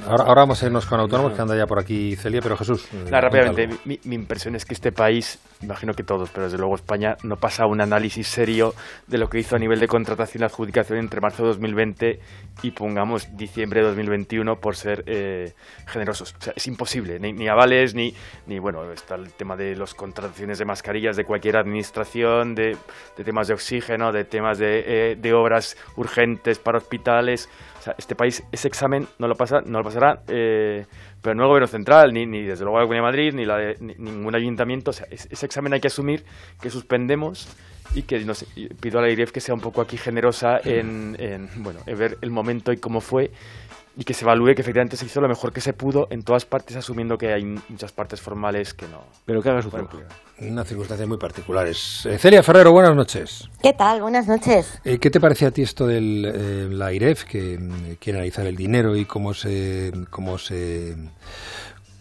Ahora, 0.09 0.25
ahora, 0.25 0.41
vamos 0.41 0.61
a 0.61 0.67
irnos 0.67 0.87
con 0.87 0.99
autónomos, 0.99 1.35
que 1.35 1.41
anda 1.41 1.57
ya 1.57 1.65
por 1.65 1.79
aquí 1.79 2.17
Celia, 2.17 2.41
pero 2.43 2.57
Jesús. 2.57 2.89
rápidamente, 3.09 3.69
mi, 3.85 4.01
mi, 4.03 4.17
impresión 4.17 4.57
es 4.57 4.65
que 4.65 4.75
este 4.75 4.91
país, 4.91 5.39
imagino 5.63 5.95
que 5.95 6.03
todos, 6.03 6.31
pero 6.31 6.47
desde 6.47 6.59
luego 6.59 6.75
España, 6.75 7.17
no 7.23 7.37
pasa 7.37 7.65
un 7.67 7.81
análisis 7.81 8.27
serio 8.27 8.75
de 9.07 9.19
lo 9.19 9.31
que 9.31 9.39
hizo 9.39 9.55
a 9.55 9.61
nivel 9.61 9.79
de 9.79 9.87
contratación 9.87 10.43
y 10.43 10.47
adjudicación 10.47 10.99
entre 10.99 11.21
marzo 11.21 11.45
de 11.45 11.51
2020 11.51 12.21
y 12.65 12.73
pongamos 12.73 13.29
diciembre 13.37 13.83
de 13.83 13.87
2021 13.87 14.57
por 14.57 14.75
ser 14.75 15.05
eh, 15.07 15.53
generosos. 15.87 16.35
O 16.37 16.43
sea, 16.43 16.53
es 16.57 16.67
imposible, 16.67 17.21
ni, 17.21 17.47
avales, 17.47 17.95
ni, 17.95 18.13
ni, 18.49 18.59
bueno, 18.59 18.91
está 18.91 19.15
el 19.15 19.33
tema 19.35 19.55
de 19.55 19.77
las 19.77 19.95
contrataciones 19.95 20.59
de 20.59 20.65
mascarillas 20.65 21.17
de 21.17 21.25
cualquier 21.25 21.57
administración, 21.57 22.57
de, 22.57 22.77
de 23.17 23.23
temas 23.23 23.47
de 23.47 23.55
oxígeno, 23.55 24.11
de 24.11 24.25
temas 24.25 24.59
de, 24.59 25.13
eh, 25.13 25.17
de 25.17 25.33
obras 25.35 25.77
urgentes 25.95 26.59
para 26.59 26.79
hospitales. 26.79 27.49
O 27.81 27.83
sea, 27.83 27.95
este 27.97 28.15
país, 28.15 28.43
ese 28.53 28.69
examen 28.69 29.09
no 29.19 29.27
lo, 29.27 29.35
pasa, 29.35 29.63
no 29.65 29.79
lo 29.79 29.85
pasará, 29.85 30.23
eh, 30.29 30.85
pero 31.23 31.35
no 31.35 31.45
el 31.45 31.49
gobierno 31.49 31.67
central, 31.67 32.13
ni, 32.13 32.27
ni 32.27 32.43
desde 32.43 32.65
luego 32.65 32.79
la 32.79 32.85
Comunidad 32.85 33.05
de 33.05 33.11
Madrid, 33.11 33.35
ni, 33.35 33.47
la 33.47 33.57
de, 33.57 33.77
ningún 33.81 34.35
ayuntamiento. 34.35 34.91
O 34.91 34.93
sea, 34.93 35.07
ese 35.11 35.47
examen 35.47 35.73
hay 35.73 35.81
que 35.81 35.89
asumir 35.89 36.23
que 36.61 36.69
suspendemos 36.69 37.49
y 37.95 38.03
que 38.03 38.21
no 38.21 38.35
sé, 38.35 38.47
pido 38.81 38.99
a 38.99 39.03
la 39.03 39.11
IREF 39.11 39.33
que 39.33 39.41
sea 39.41 39.55
un 39.55 39.63
poco 39.63 39.81
aquí 39.81 39.97
generosa 39.97 40.61
en, 40.63 41.17
en, 41.19 41.49
bueno, 41.63 41.81
en 41.87 41.99
ver 41.99 42.19
el 42.21 42.31
momento 42.31 42.71
y 42.71 42.77
cómo 42.77 43.01
fue 43.01 43.31
y 44.01 44.05
que 44.05 44.15
se 44.15 44.25
evalúe 44.25 44.55
que 44.55 44.63
efectivamente 44.63 44.97
se 44.97 45.05
hizo 45.05 45.21
lo 45.21 45.29
mejor 45.29 45.53
que 45.53 45.61
se 45.61 45.75
pudo 45.75 46.09
en 46.09 46.23
todas 46.23 46.47
partes, 46.47 46.75
asumiendo 46.75 47.19
que 47.19 47.35
hay 47.35 47.45
muchas 47.45 47.93
partes 47.93 48.19
formales 48.19 48.73
que 48.73 48.89
no. 48.89 49.05
Pero 49.27 49.43
que 49.43 49.51
haga 49.51 49.61
su 49.61 49.69
trabajo. 49.69 49.99
Una 50.41 50.65
circunstancia 50.65 51.07
muy 51.07 51.19
particulares. 51.19 52.07
Eh, 52.07 52.17
Celia 52.17 52.43
Ferrero, 52.43 52.73
buenas 52.73 52.97
noches. 52.97 53.51
¿Qué 53.63 53.75
tal? 53.75 54.01
Buenas 54.01 54.27
noches. 54.27 54.81
Eh, 54.87 54.97
¿Qué 54.99 55.11
te 55.11 55.21
parece 55.21 55.45
a 55.45 55.51
ti 55.51 55.61
esto 55.61 55.87
de 55.87 55.99
eh, 55.99 56.69
la 56.71 56.95
IREF, 56.95 57.25
que 57.25 57.59
mm, 57.59 57.97
quiere 58.01 58.21
analizar 58.21 58.47
el 58.47 58.57
dinero 58.57 58.97
y 58.97 59.05
cómo 59.05 59.35
se, 59.35 59.93
cómo 60.09 60.39
se 60.39 60.97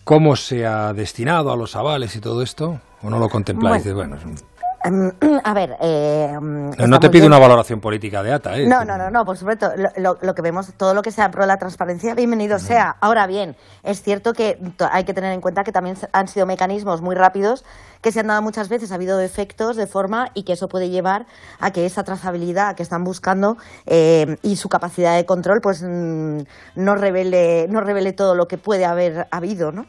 cómo 0.06 0.38
se 0.38 0.66
ha 0.66 0.94
destinado 0.94 1.52
a 1.52 1.58
los 1.58 1.76
avales 1.76 2.16
y 2.16 2.22
todo 2.22 2.42
esto? 2.42 2.80
¿O 3.02 3.10
no 3.10 3.20
lo 3.20 3.28
contempláis? 3.28 3.94
bueno 3.94 4.16
Em, 4.16 4.36
a 5.44 5.54
ver, 5.54 5.76
eh, 5.82 6.38
no 6.42 7.00
te 7.00 7.10
pido 7.10 7.28
una 7.28 7.38
valoración 7.38 7.82
política 7.82 8.24
de 8.24 8.34
ATA, 8.34 8.58
¿eh? 8.58 8.68
No, 8.68 8.86
no, 8.86 8.98
no, 8.98 9.10
no 9.10 9.26
por 9.26 9.38
supuesto. 9.38 9.72
Lo, 9.98 10.36
que 10.36 10.42
vemos, 10.42 10.74
todo 10.78 10.94
lo 10.94 11.02
que 11.02 11.12
sea 11.12 11.32
pro 11.32 11.46
la 11.46 11.58
transparencia, 11.58 12.16
bienvenido 12.16 12.60
sea. 12.60 12.96
Ahora 13.02 13.28
bien, 13.28 13.56
es 13.84 14.02
cierto 14.02 14.34
que 14.34 14.58
hay 14.92 15.04
que 15.04 15.14
tener 15.14 15.34
en 15.34 15.42
cuenta 15.42 15.64
que 15.64 15.72
también 15.72 15.98
han 16.14 16.28
sido 16.28 16.46
mecanismos 16.46 17.02
muy 17.02 17.16
rápidos 17.16 17.66
que 18.02 18.12
se 18.12 18.22
han 18.22 18.28
dado 18.28 18.42
muchas 18.42 18.70
veces, 18.70 18.92
ha 18.92 18.96
habido 18.96 19.20
efectos 19.20 19.76
de 19.76 19.88
forma 19.88 20.30
y 20.34 20.44
que 20.44 20.54
eso 20.54 20.70
puede 20.70 20.90
llevar 20.90 21.26
a 21.60 21.72
que 21.72 21.86
esa 21.86 22.04
trazabilidad 22.04 22.76
que 22.76 22.84
están 22.84 23.04
buscando 23.04 23.58
eh, 23.86 24.38
y 24.42 24.56
su 24.56 24.70
capacidad 24.70 25.16
de 25.16 25.26
control, 25.26 25.60
pues 25.62 25.84
mm, 25.84 26.40
no 26.76 26.96
revele, 26.96 27.68
no 27.70 27.82
revele 27.82 28.14
todo 28.14 28.36
lo 28.36 28.48
que 28.48 28.58
puede 28.58 28.86
haber 28.86 29.28
habido, 29.32 29.72
¿no? 29.72 29.86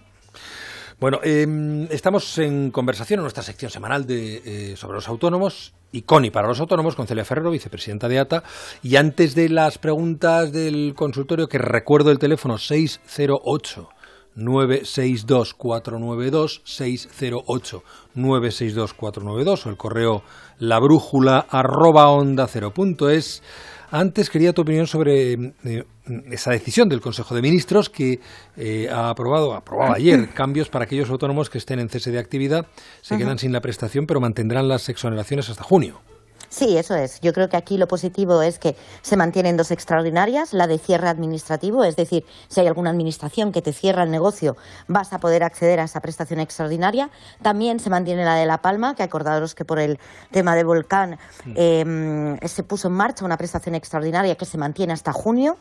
Bueno, 1.00 1.20
em, 1.22 1.84
estamos 1.90 2.36
en 2.36 2.70
conversación 2.70 3.20
en 3.20 3.22
nuestra 3.22 3.42
sección 3.42 3.70
semanal 3.70 4.06
de, 4.06 4.42
eh, 4.72 4.76
sobre 4.76 4.96
los 4.96 5.08
autónomos 5.08 5.72
y 5.92 6.02
CONI 6.02 6.30
para 6.30 6.46
los 6.46 6.60
autónomos 6.60 6.94
con 6.94 7.06
Celia 7.06 7.24
Ferrero, 7.24 7.50
vicepresidenta 7.50 8.06
de 8.06 8.18
ATA. 8.18 8.42
Y 8.82 8.96
antes 8.96 9.34
de 9.34 9.48
las 9.48 9.78
preguntas 9.78 10.52
del 10.52 10.92
consultorio, 10.94 11.48
que 11.48 11.56
recuerdo 11.56 12.10
el 12.10 12.18
teléfono 12.18 12.58
608 12.58 13.88
962 14.34 15.54
492 15.54 16.60
608 16.64 17.82
962 18.14 18.92
492 18.92 19.66
o 19.66 19.70
el 19.70 19.76
correo 19.78 20.22
labrújula 20.58 21.46
arroba 21.48 22.10
onda 22.10 22.46
cero 22.46 22.72
punto 22.72 23.08
es 23.08 23.42
antes 23.90 24.30
quería 24.30 24.52
tu 24.52 24.62
opinión 24.62 24.86
sobre 24.86 25.32
eh, 25.32 25.84
esa 26.30 26.50
decisión 26.52 26.88
del 26.88 27.00
Consejo 27.00 27.34
de 27.34 27.42
Ministros 27.42 27.90
que 27.90 28.20
eh, 28.56 28.88
ha 28.90 29.10
aprobado, 29.10 29.54
aprobado 29.54 29.94
ayer 29.94 30.28
cambios 30.34 30.68
para 30.68 30.84
aquellos 30.84 31.10
autónomos 31.10 31.50
que 31.50 31.58
estén 31.58 31.78
en 31.78 31.88
cese 31.88 32.10
de 32.10 32.18
actividad, 32.18 32.66
se 33.00 33.18
quedan 33.18 33.38
sin 33.38 33.52
la 33.52 33.60
prestación, 33.60 34.06
pero 34.06 34.20
mantendrán 34.20 34.68
las 34.68 34.88
exoneraciones 34.88 35.48
hasta 35.50 35.62
junio. 35.62 36.00
Sí, 36.50 36.76
eso 36.76 36.96
es. 36.96 37.20
Yo 37.20 37.32
creo 37.32 37.48
que 37.48 37.56
aquí 37.56 37.78
lo 37.78 37.86
positivo 37.86 38.42
es 38.42 38.58
que 38.58 38.74
se 39.02 39.16
mantienen 39.16 39.56
dos 39.56 39.70
extraordinarias, 39.70 40.52
la 40.52 40.66
de 40.66 40.78
cierre 40.78 41.08
administrativo, 41.08 41.84
es 41.84 41.94
decir, 41.94 42.24
si 42.48 42.60
hay 42.60 42.66
alguna 42.66 42.90
administración 42.90 43.52
que 43.52 43.62
te 43.62 43.72
cierra 43.72 44.02
el 44.02 44.10
negocio, 44.10 44.56
vas 44.88 45.12
a 45.12 45.20
poder 45.20 45.44
acceder 45.44 45.78
a 45.78 45.84
esa 45.84 46.00
prestación 46.00 46.40
extraordinaria. 46.40 47.08
También 47.40 47.78
se 47.78 47.88
mantiene 47.88 48.24
la 48.24 48.34
de 48.34 48.46
La 48.46 48.58
Palma, 48.58 48.96
que 48.96 49.04
acordaros 49.04 49.54
que 49.54 49.64
por 49.64 49.78
el 49.78 50.00
tema 50.32 50.56
de 50.56 50.64
volcán 50.64 51.20
em, 51.54 52.36
se 52.40 52.64
puso 52.64 52.88
en 52.88 52.94
marcha 52.94 53.24
una 53.24 53.36
prestación 53.36 53.76
extraordinaria 53.76 54.34
que 54.34 54.44
se 54.44 54.58
mantiene 54.58 54.92
hasta 54.92 55.12
junio. 55.12 55.56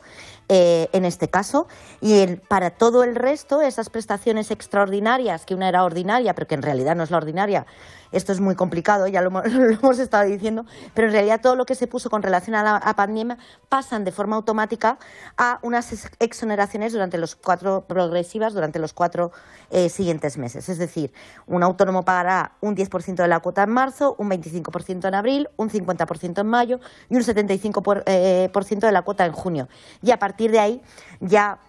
Eh, 0.52 0.90
en 0.94 1.06
este 1.06 1.28
caso. 1.28 1.68
Y 2.02 2.26
para 2.48 2.72
todo 2.72 3.04
el 3.04 3.14
resto, 3.14 3.62
esas 3.62 3.92
prestaciones 3.92 4.50
extraordinarias, 4.50 5.46
que 5.46 5.54
una 5.54 5.70
era 5.70 5.84
ordinaria, 5.84 6.34
pero 6.34 6.48
que 6.48 6.56
en 6.56 6.64
realidad 6.64 6.96
no 6.96 7.04
es 7.04 7.12
la 7.12 7.18
ordinaria, 7.18 7.68
esto 8.12 8.32
es 8.32 8.40
muy 8.40 8.56
complicado, 8.56 9.06
ya 9.08 9.22
lo, 9.22 9.30
hemos 9.46 10.00
estado 10.00 10.24
diciendo, 10.24 10.66
pero 10.94 11.08
en 11.08 11.14
realidad 11.14 11.42
todo 11.42 11.56
lo 11.56 11.66
que 11.66 11.76
se 11.76 11.88
puso 11.88 12.10
con 12.10 12.24
relación 12.24 12.56
a 12.56 12.64
la 12.64 12.96
pandemia 12.96 13.38
pasan 13.70 14.04
de 14.04 14.12
forma 14.12 14.36
automática 14.36 14.98
a 15.38 15.60
unas 15.62 16.10
exoneraciones 16.20 16.94
durante 16.94 17.18
los 17.18 17.36
cuatro 17.36 17.86
progresivas 17.88 18.54
durante 18.54 18.80
los 18.80 18.94
cuatro 18.94 19.32
eh, 19.70 19.90
siguientes 19.90 20.38
meses. 20.38 20.70
Es 20.70 20.78
decir, 20.78 21.12
un 21.48 21.64
autónomo 21.64 22.04
pagará 22.04 22.54
un 22.62 22.76
10% 22.76 23.16
de 23.16 23.28
la 23.28 23.40
cuota 23.40 23.64
en 23.64 23.72
marzo, 23.72 24.16
un 24.18 24.30
25% 24.30 25.08
en 25.08 25.16
abril, 25.16 25.50
un 25.58 25.70
50% 25.70 26.42
en 26.42 26.48
mayo 26.48 26.80
y 27.10 27.16
un 27.16 27.24
75% 27.24 27.82
por, 27.82 28.04
eh, 28.06 28.50
por 28.52 28.64
ciento 28.64 28.88
de 28.88 28.94
la 28.94 29.02
cuota 29.02 29.26
en 29.26 29.32
junio. 29.32 29.68
Y 30.02 30.12
a 30.12 30.20
partir 30.20 30.52
de 30.52 30.60
ahí 30.60 30.82
ya 31.20 31.60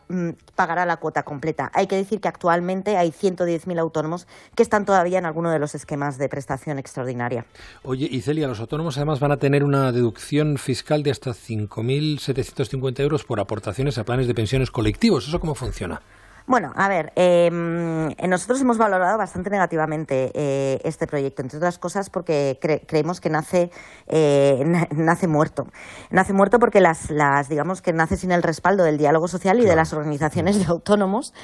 pagará 0.55 0.87
la 0.87 0.99
cuota 0.99 1.23
completa. 1.23 1.71
Hay 1.75 1.87
que 1.87 1.97
decir 1.97 2.21
que 2.21 2.29
actualmente 2.29 2.97
hay 2.97 3.11
110.000 3.11 3.79
autónomos 3.79 4.27
que 4.55 4.63
están 4.63 4.85
todavía 4.85 5.19
en 5.19 5.27
alguno 5.27 5.51
de 5.51 5.59
los 5.59 5.75
esquemas 5.75 6.19
de 6.19 6.29
prestación 6.29 6.79
extraordinaria. 6.79 7.47
Oye, 7.83 8.09
y 8.11 8.21
Celia, 8.21 8.49
los 8.49 8.61
autónomos 8.61 8.97
además 8.97 9.21
van 9.21 9.33
a 9.33 9.37
tener 9.37 9.65
una 9.65 9.93
deducción 9.93 10.59
fiscal 10.59 11.03
de 11.03 11.11
hasta 11.11 11.31
5.750 11.31 13.01
euros 13.01 13.25
por 13.25 13.41
aportaciones 13.41 13.99
a 13.99 14.05
planes 14.05 14.27
de 14.27 14.35
pensiones 14.35 14.71
colectivos. 14.71 15.29
¿Eso 15.29 15.41
cómo 15.41 15.55
funciona? 15.55 16.03
Bueno, 16.51 16.73
a 16.75 16.89
ver, 16.89 17.13
em, 17.15 18.09
nosotros 18.29 18.61
hemos 18.61 18.77
valorado 18.77 19.17
bastante 19.17 19.51
negativamente 19.51 20.33
eh, 20.35 20.81
este 20.83 21.07
proyecto, 21.07 21.43
entre 21.43 21.59
otras 21.59 21.79
cosas 21.79 22.11
porque 22.11 22.59
creemos 22.89 23.21
que 23.21 23.31
nace, 23.31 23.71
eh, 24.09 24.65
nace 24.91 25.29
muerto. 25.29 25.69
Nace 26.11 26.33
muerto 26.33 26.59
porque 26.59 26.81
las, 26.81 27.09
las, 27.09 27.49
digamos 27.49 27.83
que 27.83 27.93
nace 27.93 28.17
sin 28.17 28.33
el 28.33 28.43
respaldo 28.43 28.83
del 28.83 28.99
diálogo 28.99 29.29
social 29.29 29.61
y 29.61 29.65
de 29.65 29.77
las 29.77 29.93
organizaciones 29.93 30.59
de 30.59 30.65
autónomos 30.65 31.35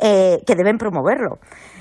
eh, 0.00 0.42
que 0.44 0.56
deben 0.56 0.78
promoverlo. 0.78 1.38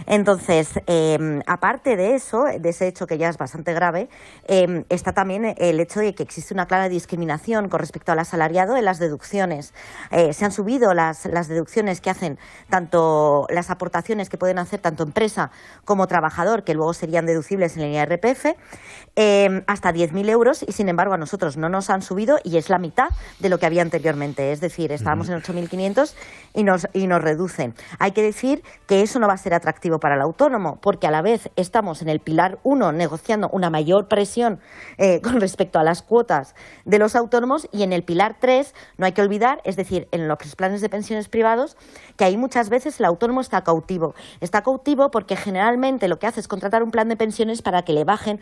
Entonces, 0.08 0.80
em, 0.88 1.42
aparte 1.48 1.96
de 1.96 2.16
eso, 2.16 2.46
de 2.46 2.70
ese 2.70 2.88
hecho 2.88 3.08
que 3.08 3.18
ya 3.18 3.30
es 3.30 3.38
bastante 3.38 3.74
grave, 3.74 4.10
em, 4.48 4.84
está 4.90 5.14
también 5.14 5.56
el 5.58 5.80
hecho 5.80 6.00
de 6.00 6.14
que 6.14 6.24
existe 6.24 6.54
una 6.54 6.66
clara 6.66 6.90
discriminación 6.90 7.70
con 7.70 7.80
respecto 7.80 8.12
al 8.12 8.20
asalariado 8.20 8.78
en 8.78 8.86
las 8.86 9.00
deducciones. 9.00 9.74
se 10.32 10.46
han 10.46 10.52
subido 10.52 10.94
las, 10.94 11.26
las 11.26 11.48
deducciones 11.48 12.02
que 12.02 12.10
hacen 12.10 12.38
tanto 12.70 13.48
las 13.50 13.70
aportaciones 13.70 14.30
que 14.30 14.38
pueden 14.38 14.60
hacer 14.60 14.80
tanto 14.80 15.04
empresa 15.04 15.52
como 15.84 16.08
trabajador, 16.08 16.64
que 16.64 16.74
luego 16.74 16.94
serían 16.94 17.26
deducibles 17.26 17.78
en 17.78 17.84
el 17.84 17.94
IRPF, 17.94 18.56
eh, 19.16 19.64
hasta 19.68 19.94
10.000 19.94 20.30
euros 20.30 20.64
y 20.68 20.72
sin 20.72 20.90
embargo 20.90 21.14
a 21.14 21.18
nosotros 21.18 21.58
no 21.58 21.70
nos 21.70 21.90
han 21.90 22.02
subido 22.02 22.38
y 22.44 22.58
es 22.58 22.70
la 22.70 22.80
mitad 22.80 23.10
de 23.40 23.50
lo 23.50 23.60
que 23.60 23.66
había 23.66 23.82
anteriormente. 23.82 24.52
Es 24.52 24.62
decir, 24.62 24.92
estábamos 24.92 25.30
en 25.30 25.42
8.500 25.42 26.14
y 26.54 26.64
nos, 26.64 26.88
y 26.94 27.08
nos 27.08 27.22
reducen. 27.22 27.74
Hay 28.00 28.12
que 28.12 28.22
decir 28.22 28.64
que 28.88 29.02
eso 29.02 29.20
no 29.20 29.28
va 29.28 29.34
a 29.34 29.38
ser 29.38 29.54
atractivo 29.54 29.85
para 30.00 30.16
el 30.16 30.22
autónomo 30.22 30.80
porque 30.82 31.08
a 31.08 31.12
la 31.12 31.22
vez 31.22 31.50
estamos 31.56 32.02
en 32.02 32.10
el 32.10 32.20
pilar 32.20 32.60
1 32.64 32.92
negociando 32.92 33.50
una 33.52 33.70
mayor 33.70 34.08
presión 34.08 34.60
eh, 34.98 35.22
con 35.24 35.40
respecto 35.40 35.80
a 35.80 35.84
las 35.84 36.02
cuotas 36.02 36.56
de 36.86 37.00
los 37.00 37.16
autónomos 37.16 37.68
y 37.72 37.84
en 37.84 37.94
el 37.94 38.04
pilar 38.04 38.38
3 38.40 38.74
no 38.98 39.06
hay 39.06 39.12
que 39.12 39.22
olvidar, 39.22 39.62
es 39.64 39.76
decir, 39.76 40.08
en 40.12 40.28
los 40.28 40.38
planes 40.56 40.82
de 40.82 40.90
pensiones 40.90 41.30
privados, 41.30 41.78
que 42.18 42.26
ahí 42.26 42.38
muchas 42.38 42.70
veces 42.70 43.00
el 43.00 43.06
autónomo 43.06 43.42
está 43.42 43.64
cautivo. 43.64 44.16
Está 44.42 44.62
cautivo 44.62 45.12
porque 45.12 45.36
generalmente 45.36 46.08
lo 46.08 46.18
que 46.18 46.28
hace 46.28 46.40
es 46.40 46.48
contratar 46.48 46.84
un 46.84 46.92
plan 46.92 47.08
de 47.08 47.16
pensiones 47.16 47.62
para 47.62 47.84
que 47.84 47.94
le 47.94 48.04
bajen 48.04 48.40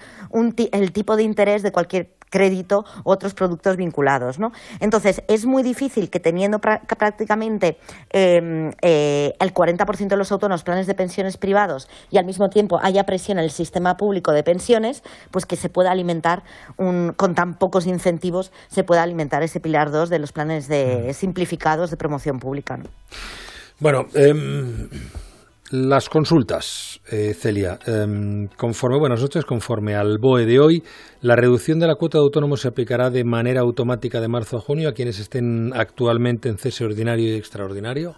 el 0.71 0.91
tipo 0.91 1.15
de 1.15 1.23
interés 1.23 1.63
de 1.63 1.71
cualquier 1.71 2.11
crédito 2.33 2.83
otros 3.03 3.35
productos 3.35 3.77
vinculados. 3.77 4.39
¿no? 4.39 4.51
Entonces, 4.79 5.21
es 5.27 5.45
muy 5.45 5.61
difícil 5.61 6.09
que 6.09 6.19
teniendo 6.19 6.57
prácticamente 6.57 7.77
em, 8.09 8.71
eh, 8.81 9.33
el 9.39 9.53
40% 9.53 10.07
de 10.07 10.17
los 10.17 10.31
autónomos 10.31 10.63
planes 10.63 10.87
de 10.87 10.95
pensiones 10.95 11.37
privados 11.37 11.87
y 12.09 12.17
al 12.17 12.25
mismo 12.25 12.49
tiempo 12.49 12.79
haya 12.81 13.03
presión 13.03 13.37
en 13.37 13.43
el 13.43 13.51
sistema 13.51 13.97
público 13.97 14.31
de 14.31 14.41
pensiones, 14.41 15.03
pues 15.29 15.45
que 15.45 15.55
se 15.55 15.69
pueda 15.69 15.91
alimentar 15.91 16.43
con 16.75 17.35
tan 17.35 17.53
pocos 17.59 17.85
incentivos, 17.85 18.51
se 18.67 18.83
pueda 18.83 19.03
alimentar 19.03 19.43
ese 19.43 19.59
pilar 19.59 19.91
2 19.91 20.09
de 20.09 20.17
los 20.17 20.31
planes 20.31 20.67
de, 20.67 21.13
simplificados 21.13 21.91
de 21.91 21.97
promoción 21.97 22.39
pública. 22.39 22.79
Bueno, 23.79 24.07
em, 24.15 24.89
las 25.73 26.07
consultas, 26.07 27.01
eh, 27.11 27.33
Celia. 27.33 27.79
Em, 27.87 28.47
conforme, 28.57 28.99
buenas 28.99 29.19
noches, 29.19 29.43
conforme 29.43 29.95
al 29.95 30.19
BOE 30.19 30.45
de 30.45 30.59
hoy, 30.59 30.83
la 31.21 31.35
reducción 31.35 31.79
de 31.79 31.87
la 31.87 31.95
cuota 31.95 32.19
de 32.19 32.25
autónomos 32.25 32.61
se 32.61 32.67
aplicará 32.67 33.09
de 33.09 33.23
manera 33.23 33.61
automática 33.61 34.21
de 34.21 34.27
marzo 34.27 34.57
a 34.57 34.61
junio 34.61 34.87
a 34.87 34.93
quienes 34.93 35.17
estén 35.17 35.71
actualmente 35.73 36.47
en 36.47 36.59
cese 36.59 36.85
ordinario 36.85 37.33
y 37.33 37.37
extraordinario. 37.37 38.13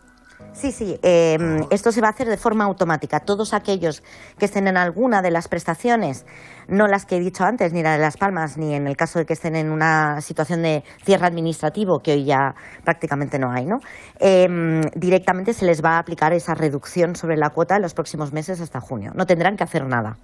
Sí, 0.53 0.71
sí, 0.71 0.97
em, 1.03 1.65
esto 1.69 1.91
se 1.91 1.99
va 1.99 2.07
a 2.07 2.11
hacer 2.11 2.27
de 2.27 2.37
forma 2.37 2.63
automática. 2.63 3.19
Todos 3.19 3.53
aquellos 3.53 4.01
que 4.39 4.45
estén 4.45 4.67
en 4.67 4.77
alguna 4.77 5.21
de 5.21 5.29
las 5.29 5.49
prestaciones, 5.49 6.25
no 6.69 6.87
las 6.87 7.05
que 7.05 7.17
he 7.17 7.19
dicho 7.19 7.43
antes, 7.43 7.73
ni 7.73 7.83
la 7.83 7.91
de 7.93 7.99
Las 7.99 8.15
Palmas, 8.15 8.57
ni 8.57 8.73
en 8.73 8.87
el 8.87 8.95
caso 8.95 9.19
de 9.19 9.25
que 9.25 9.33
estén 9.33 9.55
en 9.55 9.69
una 9.69 10.21
situación 10.21 10.61
de 10.61 10.83
cierre 11.03 11.27
administrativo, 11.27 11.99
que 11.99 12.13
hoy 12.13 12.25
ya 12.25 12.55
prácticamente 12.85 13.37
no 13.37 13.51
hay, 13.51 13.65
¿no? 13.65 13.79
Em, 14.19 14.81
directamente 14.95 15.53
se 15.53 15.65
les 15.65 15.83
va 15.83 15.97
a 15.97 15.99
aplicar 15.99 16.31
esa 16.31 16.53
reducción 16.53 17.15
sobre 17.15 17.35
la 17.35 17.49
cuota 17.49 17.75
en 17.75 17.81
los 17.81 17.93
próximos 17.93 18.31
meses 18.31 18.61
hasta 18.61 18.79
junio. 18.79 19.11
No 19.13 19.25
tendrán 19.25 19.57
que 19.57 19.65
hacer 19.65 19.85
nada. 19.85 20.17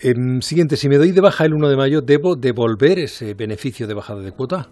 Em, 0.00 0.40
siguiente, 0.40 0.76
si 0.76 0.88
me 0.88 0.96
doy 0.96 1.12
de 1.12 1.20
baja 1.20 1.44
el 1.44 1.54
1 1.54 1.68
de 1.68 1.76
mayo, 1.76 2.00
¿debo 2.02 2.36
devolver 2.36 2.98
ese 2.98 3.34
beneficio 3.34 3.86
de 3.86 3.94
bajada 3.94 4.20
de 4.20 4.32
cuota? 4.32 4.68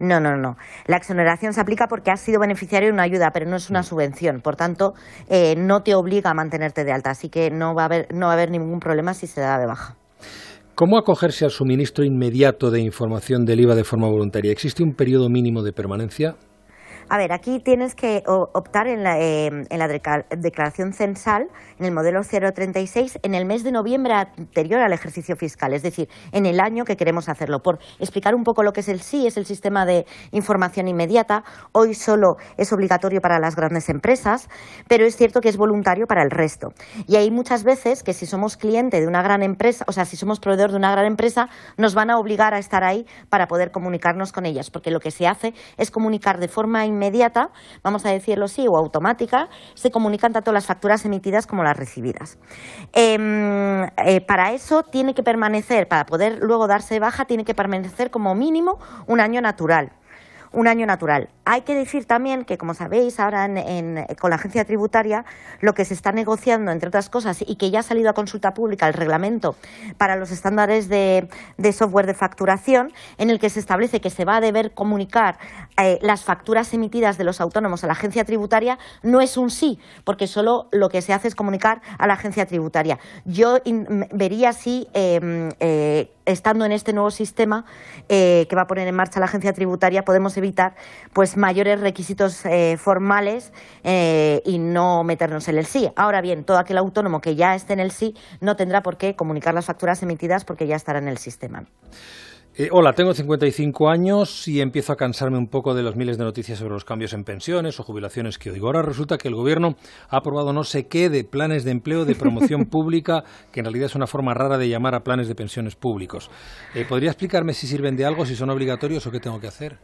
No, 0.00 0.20
no, 0.20 0.36
no. 0.36 0.56
La 0.86 0.96
exoneración 0.96 1.52
se 1.52 1.60
aplica 1.60 1.86
porque 1.88 2.10
has 2.10 2.20
sido 2.20 2.40
beneficiario 2.40 2.88
de 2.88 2.92
una 2.92 3.04
ayuda, 3.04 3.30
pero 3.32 3.46
no 3.46 3.56
es 3.56 3.70
una 3.70 3.80
mm. 3.80 3.84
subvención. 3.84 4.40
Por 4.40 4.56
tanto, 4.56 4.94
eh, 5.28 5.54
no 5.56 5.82
te 5.82 5.94
obliga 5.94 6.30
a 6.30 6.34
mantenerte 6.34 6.84
de 6.84 6.92
alta. 6.92 7.10
Así 7.10 7.28
que 7.28 7.50
no 7.50 7.74
va, 7.74 7.82
a 7.82 7.86
haber, 7.86 8.08
no 8.14 8.26
va 8.26 8.32
a 8.32 8.34
haber 8.34 8.50
ningún 8.50 8.80
problema 8.80 9.14
si 9.14 9.26
se 9.26 9.40
da 9.40 9.58
de 9.58 9.66
baja. 9.66 9.96
¿Cómo 10.74 10.98
acogerse 10.98 11.44
al 11.44 11.52
suministro 11.52 12.04
inmediato 12.04 12.70
de 12.70 12.80
información 12.80 13.44
del 13.44 13.60
IVA 13.60 13.76
de 13.76 13.84
forma 13.84 14.08
voluntaria? 14.08 14.50
¿Existe 14.50 14.82
un 14.82 14.94
periodo 14.94 15.28
mínimo 15.28 15.62
de 15.62 15.72
permanencia? 15.72 16.34
A 17.08 17.18
ver, 17.18 17.32
aquí 17.32 17.60
tienes 17.60 17.94
que 17.94 18.22
optar 18.26 18.86
en 18.86 19.04
la, 19.04 19.20
eh, 19.20 19.46
en 19.46 19.78
la 19.78 19.88
declaración 19.88 20.94
censal, 20.94 21.48
en 21.78 21.84
el 21.84 21.92
modelo 21.92 22.22
036, 22.22 23.18
en 23.22 23.34
el 23.34 23.44
mes 23.44 23.62
de 23.62 23.72
noviembre 23.72 24.14
anterior 24.14 24.80
al 24.80 24.92
ejercicio 24.92 25.36
fiscal, 25.36 25.74
es 25.74 25.82
decir, 25.82 26.08
en 26.32 26.46
el 26.46 26.60
año 26.60 26.84
que 26.84 26.96
queremos 26.96 27.28
hacerlo. 27.28 27.62
Por 27.62 27.78
explicar 27.98 28.34
un 28.34 28.42
poco 28.42 28.62
lo 28.62 28.72
que 28.72 28.80
es 28.80 28.88
el 28.88 29.00
SI, 29.00 29.26
es 29.26 29.36
el 29.36 29.44
sistema 29.44 29.84
de 29.84 30.06
información 30.32 30.88
inmediata. 30.88 31.44
Hoy 31.72 31.94
solo 31.94 32.36
es 32.56 32.72
obligatorio 32.72 33.20
para 33.20 33.38
las 33.38 33.54
grandes 33.54 33.90
empresas, 33.90 34.48
pero 34.88 35.04
es 35.04 35.16
cierto 35.16 35.42
que 35.42 35.50
es 35.50 35.58
voluntario 35.58 36.06
para 36.06 36.22
el 36.22 36.30
resto. 36.30 36.72
Y 37.06 37.16
hay 37.16 37.30
muchas 37.30 37.64
veces 37.64 38.02
que 38.02 38.14
si 38.14 38.24
somos 38.24 38.56
cliente 38.56 39.00
de 39.00 39.06
una 39.06 39.22
gran 39.22 39.42
empresa, 39.42 39.84
o 39.88 39.92
sea, 39.92 40.06
si 40.06 40.16
somos 40.16 40.40
proveedor 40.40 40.70
de 40.70 40.78
una 40.78 40.90
gran 40.90 41.04
empresa, 41.04 41.50
nos 41.76 41.94
van 41.94 42.10
a 42.10 42.18
obligar 42.18 42.54
a 42.54 42.58
estar 42.58 42.82
ahí 42.82 43.06
para 43.28 43.46
poder 43.46 43.72
comunicarnos 43.72 44.32
con 44.32 44.46
ellas, 44.46 44.70
porque 44.70 44.90
lo 44.90 45.00
que 45.00 45.10
se 45.10 45.26
hace 45.26 45.52
es 45.76 45.90
comunicar 45.90 46.38
de 46.38 46.48
forma 46.48 46.86
inmediata, 46.86 46.93
vamos 47.82 48.06
a 48.06 48.10
decirlo 48.10 48.46
así, 48.46 48.66
o 48.68 48.76
automática, 48.76 49.48
se 49.74 49.90
comunican 49.90 50.32
tanto 50.32 50.52
las 50.52 50.66
facturas 50.66 51.04
emitidas 51.04 51.46
como 51.46 51.62
las 51.62 51.76
recibidas. 51.76 52.38
Em, 52.92 53.84
eh, 53.84 54.20
para 54.26 54.52
eso 54.52 54.82
tiene 54.82 55.14
que 55.14 55.22
permanecer, 55.22 55.88
para 55.88 56.04
poder 56.04 56.38
luego 56.40 56.66
darse 56.66 56.98
baja, 56.98 57.24
tiene 57.24 57.44
que 57.44 57.54
permanecer 57.54 58.10
como 58.10 58.34
mínimo 58.34 58.78
un 59.06 59.20
año 59.20 59.40
natural 59.40 59.92
un 60.54 60.68
año 60.68 60.86
natural. 60.86 61.28
Hay 61.44 61.62
que 61.62 61.74
decir 61.74 62.06
también 62.06 62.44
que, 62.44 62.56
como 62.56 62.74
sabéis, 62.74 63.20
ahora 63.20 63.48
con 64.18 64.30
la 64.30 64.36
agencia 64.36 64.64
tributaria 64.64 65.24
lo 65.60 65.74
que 65.74 65.84
se 65.84 65.94
está 65.94 66.12
negociando, 66.12 66.72
entre 66.72 66.88
otras 66.88 67.10
cosas, 67.10 67.44
y 67.46 67.56
que 67.56 67.70
ya 67.70 67.80
ha 67.80 67.82
salido 67.82 68.10
a 68.10 68.14
consulta 68.14 68.54
pública 68.54 68.88
el 68.88 68.94
reglamento 68.94 69.56
para 69.98 70.16
los 70.16 70.30
estándares 70.30 70.88
de, 70.88 71.28
software 71.72 72.06
de 72.06 72.14
facturación, 72.14 72.92
en 73.18 73.30
el 73.30 73.38
que 73.38 73.50
se 73.50 73.60
establece 73.60 74.00
que 74.00 74.10
se 74.10 74.24
va 74.24 74.36
a 74.36 74.40
deber 74.40 74.72
comunicar 74.72 75.38
eh, 75.76 75.98
las 76.02 76.24
facturas 76.24 76.72
emitidas 76.72 77.18
de 77.18 77.24
los 77.24 77.40
autónomos 77.40 77.84
a 77.84 77.86
la 77.86 77.92
agencia 77.92 78.24
tributaria, 78.24 78.78
no 79.02 79.20
es 79.20 79.36
un 79.36 79.50
sí, 79.50 79.78
porque 80.04 80.26
solo 80.26 80.68
lo 80.72 80.88
que 80.88 81.02
se 81.02 81.12
hace 81.12 81.28
es 81.28 81.34
comunicar 81.34 81.82
a 81.98 82.06
la 82.06 82.14
agencia 82.14 82.46
tributaria. 82.46 82.98
Yo 83.24 83.58
vería 84.12 84.52
si 84.52 84.88
em, 84.92 85.50
eh, 85.60 86.10
estando 86.26 86.64
en 86.64 86.72
este 86.72 86.92
nuevo 86.92 87.10
sistema 87.10 87.64
eh, 88.08 88.46
que 88.48 88.56
va 88.56 88.62
a 88.62 88.66
poner 88.66 88.88
en 88.88 88.94
marcha 88.94 89.20
la 89.20 89.26
agencia 89.26 89.52
tributaria, 89.52 90.04
podemos 90.04 90.36
evitar 90.36 90.43
pues 91.12 91.36
mayores 91.36 91.80
requisitos 91.80 92.44
eh, 92.44 92.76
formales 92.76 93.52
eh, 93.82 94.42
y 94.44 94.58
no 94.58 95.04
meternos 95.04 95.48
en 95.48 95.58
el 95.58 95.66
sí. 95.66 95.90
Ahora 95.96 96.20
bien, 96.20 96.44
todo 96.44 96.58
aquel 96.58 96.78
autónomo 96.78 97.20
que 97.20 97.34
ya 97.34 97.54
esté 97.54 97.72
en 97.72 97.80
el 97.80 97.90
sí 97.90 98.14
no 98.40 98.56
tendrá 98.56 98.82
por 98.82 98.96
qué 98.96 99.16
comunicar 99.16 99.54
las 99.54 99.66
facturas 99.66 100.02
emitidas 100.02 100.44
porque 100.44 100.66
ya 100.66 100.76
estará 100.76 100.98
en 100.98 101.08
el 101.08 101.18
sistema. 101.18 101.64
Eh, 102.56 102.68
hola, 102.70 102.92
tengo 102.92 103.12
55 103.12 103.90
años 103.90 104.46
y 104.46 104.60
empiezo 104.60 104.92
a 104.92 104.96
cansarme 104.96 105.36
un 105.38 105.48
poco 105.48 105.74
de 105.74 105.82
los 105.82 105.96
miles 105.96 106.18
de 106.18 106.24
noticias 106.24 106.56
sobre 106.56 106.74
los 106.74 106.84
cambios 106.84 107.12
en 107.12 107.24
pensiones 107.24 107.80
o 107.80 107.82
jubilaciones 107.82 108.38
que 108.38 108.52
oigo. 108.52 108.68
Ahora 108.68 108.82
resulta 108.82 109.18
que 109.18 109.26
el 109.26 109.34
Gobierno 109.34 109.74
ha 110.08 110.18
aprobado 110.18 110.52
no 110.52 110.62
sé 110.62 110.86
qué 110.86 111.10
de 111.10 111.24
planes 111.24 111.64
de 111.64 111.72
empleo 111.72 112.04
de 112.04 112.14
promoción 112.14 112.66
pública, 112.70 113.24
que 113.50 113.58
en 113.58 113.64
realidad 113.64 113.86
es 113.86 113.96
una 113.96 114.06
forma 114.06 114.34
rara 114.34 114.56
de 114.56 114.68
llamar 114.68 114.94
a 114.94 115.02
planes 115.02 115.26
de 115.26 115.34
pensiones 115.34 115.74
públicos. 115.74 116.30
Eh, 116.76 116.86
¿Podría 116.88 117.10
explicarme 117.10 117.54
si 117.54 117.66
sirven 117.66 117.96
de 117.96 118.04
algo, 118.04 118.24
si 118.24 118.36
son 118.36 118.50
obligatorios 118.50 119.04
o 119.04 119.10
qué 119.10 119.18
tengo 119.18 119.40
que 119.40 119.48
hacer? 119.48 119.80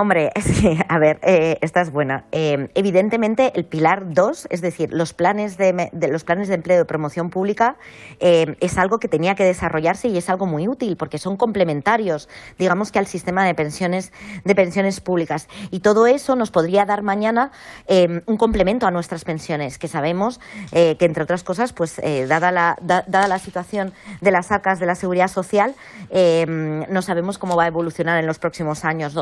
Hombre, 0.00 0.30
sí, 0.40 0.78
a 0.88 0.98
ver, 1.00 1.18
eh, 1.22 1.58
esta 1.60 1.80
es 1.80 1.90
buena. 1.90 2.24
Eh, 2.30 2.68
evidentemente, 2.76 3.50
el 3.56 3.64
pilar 3.64 4.14
2, 4.14 4.46
es 4.48 4.60
decir, 4.60 4.92
los 4.92 5.12
planes 5.12 5.58
de, 5.58 5.90
los 6.08 6.22
planes 6.22 6.46
de 6.46 6.54
empleo 6.54 6.78
de 6.78 6.84
promoción 6.84 7.30
pública, 7.30 7.76
eh, 8.20 8.54
es 8.60 8.78
algo 8.78 9.00
que 9.00 9.08
tenía 9.08 9.34
que 9.34 9.42
desarrollarse 9.42 10.06
y 10.06 10.16
es 10.16 10.30
algo 10.30 10.46
muy 10.46 10.68
útil 10.68 10.96
porque 10.96 11.18
son 11.18 11.36
complementarios, 11.36 12.28
digamos 12.60 12.92
que 12.92 13.00
al 13.00 13.08
sistema 13.08 13.44
de 13.44 13.56
pensiones 13.56 14.12
de 14.44 14.54
pensiones 14.54 15.00
públicas. 15.00 15.48
Y 15.72 15.80
todo 15.80 16.06
eso 16.06 16.36
nos 16.36 16.52
podría 16.52 16.84
dar 16.84 17.02
mañana 17.02 17.50
un 17.88 18.36
complemento 18.36 18.86
a 18.86 18.92
nuestras 18.92 19.24
pensiones, 19.24 19.78
que 19.78 19.88
sabemos 19.88 20.38
que 20.70 20.96
entre 21.00 21.24
otras 21.24 21.42
cosas, 21.42 21.72
pues 21.72 22.00
dada 22.28 22.52
la 22.52 22.76
dada 22.80 23.26
la 23.26 23.38
situación 23.38 23.92
de 24.20 24.30
las 24.30 24.52
arcas 24.52 24.78
de 24.78 24.86
la 24.86 24.94
seguridad 24.94 25.28
social, 25.28 25.74
no 26.12 27.02
sabemos 27.02 27.38
cómo 27.38 27.56
va 27.56 27.64
a 27.64 27.68
evolucionar 27.68 28.18
en 28.20 28.26
los 28.26 28.38
próximos 28.38 28.84
años. 28.84 29.14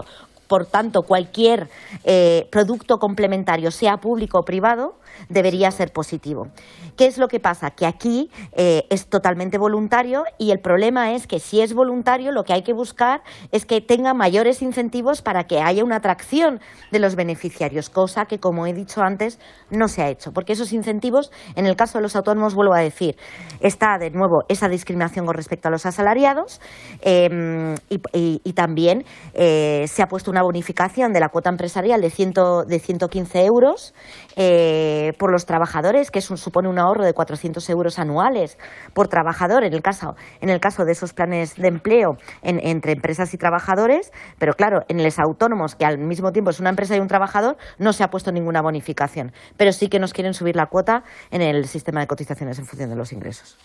Por 0.49 0.67
tanto, 0.67 1.03
cualquier 1.03 1.69
eh, 2.05 2.49
producto 2.51 2.99
complementario, 2.99 3.71
sea 3.71 3.97
público 3.97 4.39
o 4.41 4.45
privado, 4.45 4.95
debería 5.29 5.71
ser 5.71 5.93
positivo. 5.93 6.49
¿Qué 6.97 7.07
es 7.07 7.19
lo 7.19 7.29
que 7.29 7.41
pasa? 7.41 7.71
Que 7.71 7.87
aquí 7.87 8.31
eh, 8.53 8.85
es 8.91 9.09
totalmente 9.09 9.59
voluntario 9.59 10.25
y 10.39 10.51
el 10.51 10.61
problema 10.61 11.13
es 11.13 11.27
que 11.27 11.41
si 11.41 11.61
es 11.61 11.75
voluntario 11.75 12.33
lo 12.33 12.45
que 12.45 12.53
hay 12.53 12.63
que 12.63 12.73
buscar 12.73 13.23
es 13.53 13.67
que 13.67 13.81
tenga 13.81 14.15
mayores 14.15 14.63
incentivos 14.63 15.23
para 15.23 15.45
que 15.45 15.61
haya 15.61 15.85
una 15.85 15.97
atracción 15.97 16.61
de 16.91 16.99
los 16.99 17.15
beneficiarios, 17.17 17.91
cosa 17.91 18.27
que, 18.27 18.39
como 18.39 18.67
he 18.67 18.73
dicho 18.73 19.03
antes, 19.03 19.39
no 19.71 19.89
se 19.89 20.03
ha 20.03 20.09
hecho. 20.09 20.33
Porque 20.33 20.53
esos 20.53 20.73
incentivos, 20.73 21.31
en 21.55 21.67
el 21.67 21.77
caso 21.77 21.99
de 21.99 22.03
los 22.03 22.17
autónomos, 22.17 22.55
vuelvo 22.55 22.75
a 22.75 22.81
decir, 22.81 23.17
está 23.61 23.99
de 23.99 24.11
nuevo 24.11 24.45
esa 24.49 24.69
discriminación 24.69 25.27
con 25.27 25.35
respecto 25.35 25.69
a 25.69 25.71
los 25.71 25.87
asalariados 25.87 26.61
em, 27.01 27.75
y, 27.91 28.53
también 28.57 29.05
eh, 29.35 29.85
se 29.87 30.03
ha 30.03 30.07
puesto 30.07 30.31
una 30.31 30.36
bonificación 30.43 31.13
de 31.13 31.21
la 31.21 31.29
cuota 31.29 31.51
empresarial 31.51 32.01
de, 32.01 32.11
ciento, 32.11 32.65
de 32.65 32.79
115 32.79 33.45
euros 33.45 33.95
eh, 34.37 35.13
por 35.19 35.31
los 35.31 35.47
trabajadores, 35.47 36.11
que 36.11 36.21
supone 36.21 36.69
un 36.69 36.79
ahorro 36.79 37.05
de 37.05 37.13
400 37.13 37.69
euros 37.71 37.99
anuales 37.99 38.59
por 38.95 39.09
trabajador 39.09 39.65
en 39.65 39.73
el 39.73 39.83
caso, 39.83 40.17
en 40.41 40.49
el 40.49 40.61
caso 40.61 40.85
de 40.85 40.93
esos 40.93 41.13
planes 41.13 41.57
de 41.57 41.69
empleo 41.69 42.17
entre 42.43 42.93
empresas 42.93 43.33
y 43.35 43.39
trabajadores, 43.39 44.13
pero 44.39 44.55
claro, 44.55 44.81
en 44.89 45.03
los 45.03 45.19
autónomos, 45.19 45.75
que 45.75 45.85
al 45.85 45.99
mismo 45.99 46.33
tiempo 46.33 46.51
es 46.51 46.61
una 46.61 46.71
empresa 46.71 46.97
y 46.97 47.01
un 47.01 47.09
trabajador, 47.09 47.57
no 47.79 47.93
se 47.93 48.05
ha 48.05 48.09
puesto 48.09 48.33
ninguna 48.33 48.63
bonificación, 48.63 49.33
pero 49.57 49.73
sí 49.73 49.89
que 49.89 49.99
nos 49.99 50.13
quieren 50.13 50.35
subir 50.35 50.57
la 50.57 50.67
cuota 50.67 51.05
en 51.31 51.43
el 51.43 51.67
sistema 51.67 52.01
de 52.01 52.07
cotizaciones 52.07 52.59
en 52.59 52.67
función 52.67 52.91
de 52.91 52.97
los 52.97 53.13
ingresos. 53.13 53.57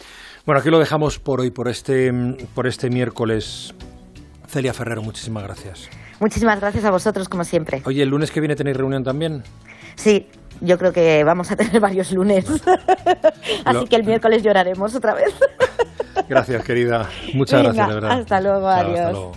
Bueno, 0.46 0.60
aquí 0.60 0.70
lo 0.70 0.80
dejamos 0.80 1.20
por 1.20 1.42
hoy, 1.42 1.52
por 1.52 1.68
este, 1.68 2.12
por 2.56 2.68
este 2.68 2.90
miércoles. 2.90 3.74
Celia 4.52 4.74
Ferrero, 4.74 5.02
muchísimas 5.02 5.44
gracias. 5.44 5.90
Muchísimas 6.20 6.60
gracias 6.60 6.84
a 6.84 6.92
vosotros, 6.92 7.30
como 7.30 7.46
siempre. 7.46 7.82
Oye, 7.86 8.04
¿el 8.04 8.10
lunes 8.10 8.32
que 8.32 8.42
viene 8.42 8.56
tenéis 8.56 8.76
reunión 8.76 9.02
también? 9.02 9.44
Sí, 9.96 10.28
yo 10.60 10.78
creo 10.78 10.92
que 10.92 11.24
vamos 11.24 11.50
a 11.52 11.56
tener 11.56 11.80
varios 11.80 12.12
lunes. 12.12 12.46
Así 13.66 13.86
que 13.86 13.96
el 13.96 14.04
miércoles 14.04 14.44
lloraremos 14.44 14.94
otra 14.94 15.14
vez. 15.14 15.34
gracias, 16.30 16.64
querida. 16.66 17.10
Muchas 17.34 17.64
gracias, 17.64 17.88
de 17.88 17.94
verdad. 17.94 18.12
Hasta 18.12 18.42
luego, 18.42 18.68
adiós. 18.68 19.00
Hasta 19.00 19.12
luego. 19.12 19.32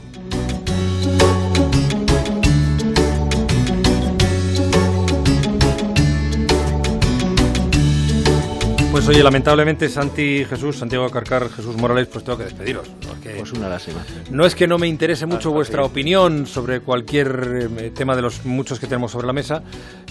Pues 8.95 9.09
oye, 9.09 9.25
lamentablemente 9.25 9.89
Santi 9.89 10.45
Jesús, 10.45 10.79
Santiago 10.79 11.11
Carcar, 11.11 11.51
Jesús 11.51 11.77
Morales, 11.77 12.07
pues 12.07 12.25
tengo 12.25 12.39
que 12.39 12.45
despediros. 12.45 12.89
pues 13.37 13.53
una 13.53 13.69
lástima. 13.69 14.05
No 14.31 14.47
es 14.47 14.55
que 14.55 14.69
no 14.69 14.79
me 14.79 14.87
interese 14.87 15.27
mucho 15.27 15.51
vuestra 15.51 15.83
opinión 15.85 16.47
sobre 16.47 16.79
cualquier 16.79 17.71
eh, 17.77 17.91
tema 17.91 18.15
de 18.15 18.23
los 18.23 18.45
muchos 18.45 18.79
que 18.79 18.87
tenemos 18.87 19.11
sobre 19.11 19.27
la 19.27 19.33
mesa, 19.33 19.65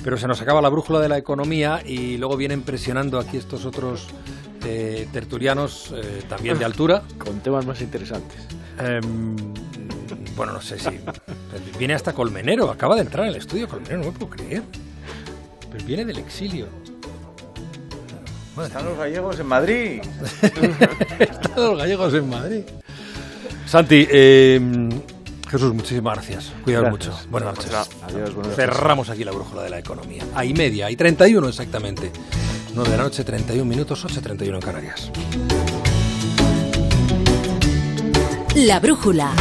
pero 0.04 0.18
se 0.18 0.28
nos 0.28 0.42
acaba 0.42 0.62
la 0.62 0.68
brújula 0.68 1.00
de 1.00 1.08
la 1.08 1.18
economía 1.18 1.82
y 1.86 2.18
luego 2.18 2.36
vienen 2.36 2.62
presionando 2.64 3.20
aquí 3.20 3.38
estos 3.38 3.64
otros 3.64 4.08
eh, 4.66 5.08
tertulianos, 5.14 5.94
eh, 5.96 6.24
también 6.28 6.60
de 6.60 6.66
altura. 6.66 7.04
Con 7.18 7.40
temas 7.40 7.66
más 7.66 7.80
interesantes. 7.80 8.46
Em, 8.80 9.38
bueno, 10.36 10.52
no 10.52 10.62
sé 10.62 10.78
si... 10.78 11.00
viene 11.80 11.94
hasta 11.94 12.12
Colmenero, 12.12 12.70
acaba 12.70 12.96
de 12.96 13.04
entrar 13.04 13.28
en 13.28 13.32
el 13.32 13.38
estudio 13.38 13.66
Colmenero, 13.66 14.00
no 14.00 14.12
me 14.12 14.12
puedo 14.12 14.32
creer. 14.32 14.64
Pero 15.72 15.86
viene 15.86 16.04
del 16.04 16.18
exilio. 16.18 16.68
Están 18.62 18.86
los 18.86 18.98
gallegos 18.98 19.40
en 19.40 19.48
Madrid. 19.48 20.02
Están 21.20 21.56
los 21.56 21.78
gallegos 21.78 22.14
en 22.14 22.30
Madrid. 22.30 22.62
Santi, 23.66 24.08
eh, 24.10 24.90
Jesús, 25.50 25.74
muchísimas 25.74 26.16
gracias. 26.16 26.54
Cuidado 26.64 26.90
mucho. 26.90 27.18
Buenas 27.30 27.56
noches. 27.56 27.72
Adiós, 28.04 28.34
buenas 28.34 28.56
Cerramos 28.56 29.10
aquí 29.10 29.24
la 29.24 29.32
brújula 29.32 29.64
de 29.64 29.70
la 29.70 29.80
economía. 29.80 30.24
A 30.36 30.46
y 30.46 30.54
media, 30.54 30.92
y 30.92 30.96
31 30.96 31.50
exactamente. 31.50 32.12
9 32.76 32.90
de 32.90 32.98
la 32.98 33.04
noche, 33.04 33.24
31 33.24 33.66
minutos, 33.66 34.06
8.31 34.06 34.56
en 34.56 34.62
Canarias. 34.62 35.12
La 38.56 38.80
brújula. 38.80 39.32